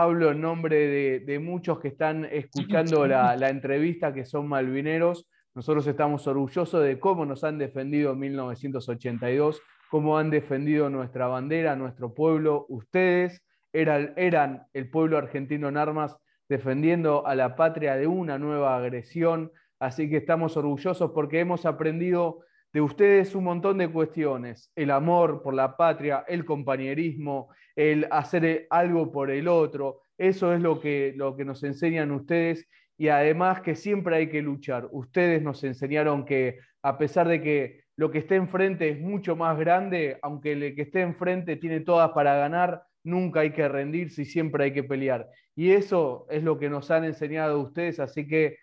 [0.01, 5.29] hablo en nombre de, muchos que están escuchando la, entrevista, que son malvineros.
[5.55, 9.61] Nosotros estamos orgullosos de cómo nos han defendido en 1982,
[9.91, 12.65] cómo han defendido nuestra bandera, nuestro pueblo.
[12.71, 16.17] Ustedes eran, eran el pueblo argentino en armas
[16.49, 19.53] defendiendo a la patria de una nueva agresión.
[19.79, 22.41] Así que estamos orgullosos porque hemos aprendido
[22.73, 28.67] de ustedes un montón de cuestiones, el amor por la patria, el compañerismo, el hacer
[28.71, 33.61] algo por el otro, eso es lo que, lo que nos enseñan ustedes y además
[33.63, 34.89] que siempre hay que luchar.
[34.93, 39.59] Ustedes nos enseñaron que a pesar de que lo que esté enfrente es mucho más
[39.59, 44.25] grande, aunque el que esté enfrente tiene todas para ganar, nunca hay que rendirse y
[44.25, 45.29] siempre hay que pelear.
[45.55, 48.59] Y eso es lo que nos han enseñado ustedes, así que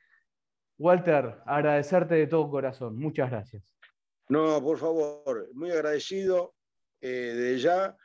[0.78, 2.98] Walter, agradecerte de todo corazón.
[2.98, 3.76] Muchas gracias.
[4.30, 6.54] No, por favor, muy agradecido
[7.02, 7.98] eh, de ya.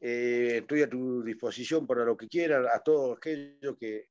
[0.00, 4.10] Eh, estoy a tu disposición para lo que quieran, a todos aquellos que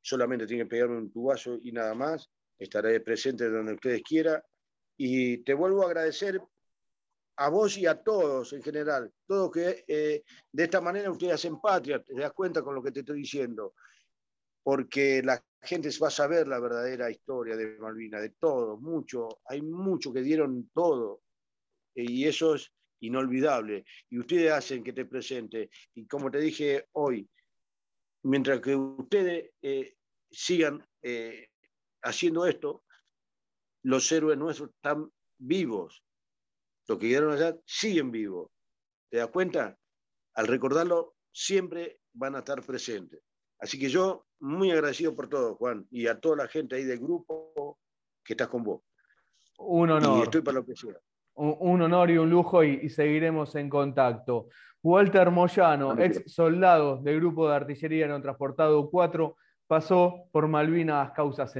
[0.00, 2.30] solamente tienen que pegarme un tubazo y nada más.
[2.58, 4.42] Estaré presente donde ustedes quieran.
[4.96, 6.40] Y te vuelvo a agradecer
[7.36, 11.60] a vos y a todos en general, todo que eh, de esta manera ustedes hacen
[11.60, 13.74] patria, te das cuenta con lo que te estoy diciendo,
[14.62, 19.60] porque la gente va a saber la verdadera historia de Malvinas, de todo, mucho, hay
[19.60, 21.20] mucho que dieron todo,
[21.94, 22.72] y eso es
[23.06, 27.28] inolvidable, y ustedes hacen que te presente, y como te dije hoy,
[28.22, 29.96] mientras que ustedes eh,
[30.30, 31.48] sigan eh,
[32.02, 32.84] haciendo esto,
[33.82, 36.02] los héroes nuestros están vivos,
[36.88, 38.50] los que quedaron allá siguen vivos.
[39.08, 39.78] ¿Te das cuenta?
[40.34, 43.22] Al recordarlo, siempre van a estar presentes.
[43.58, 46.98] Así que yo muy agradecido por todo, Juan, y a toda la gente ahí del
[46.98, 47.78] grupo
[48.24, 48.82] que estás con vos.
[49.58, 50.18] Un honor.
[50.18, 50.98] Y estoy para lo que sea.
[51.36, 54.48] Un, honor y un lujo y, seguiremos en contacto.
[54.82, 59.36] Walter Moyano, ex soldado del grupo de artillería no transportado 4,
[59.66, 61.54] pasó por Malvinas causas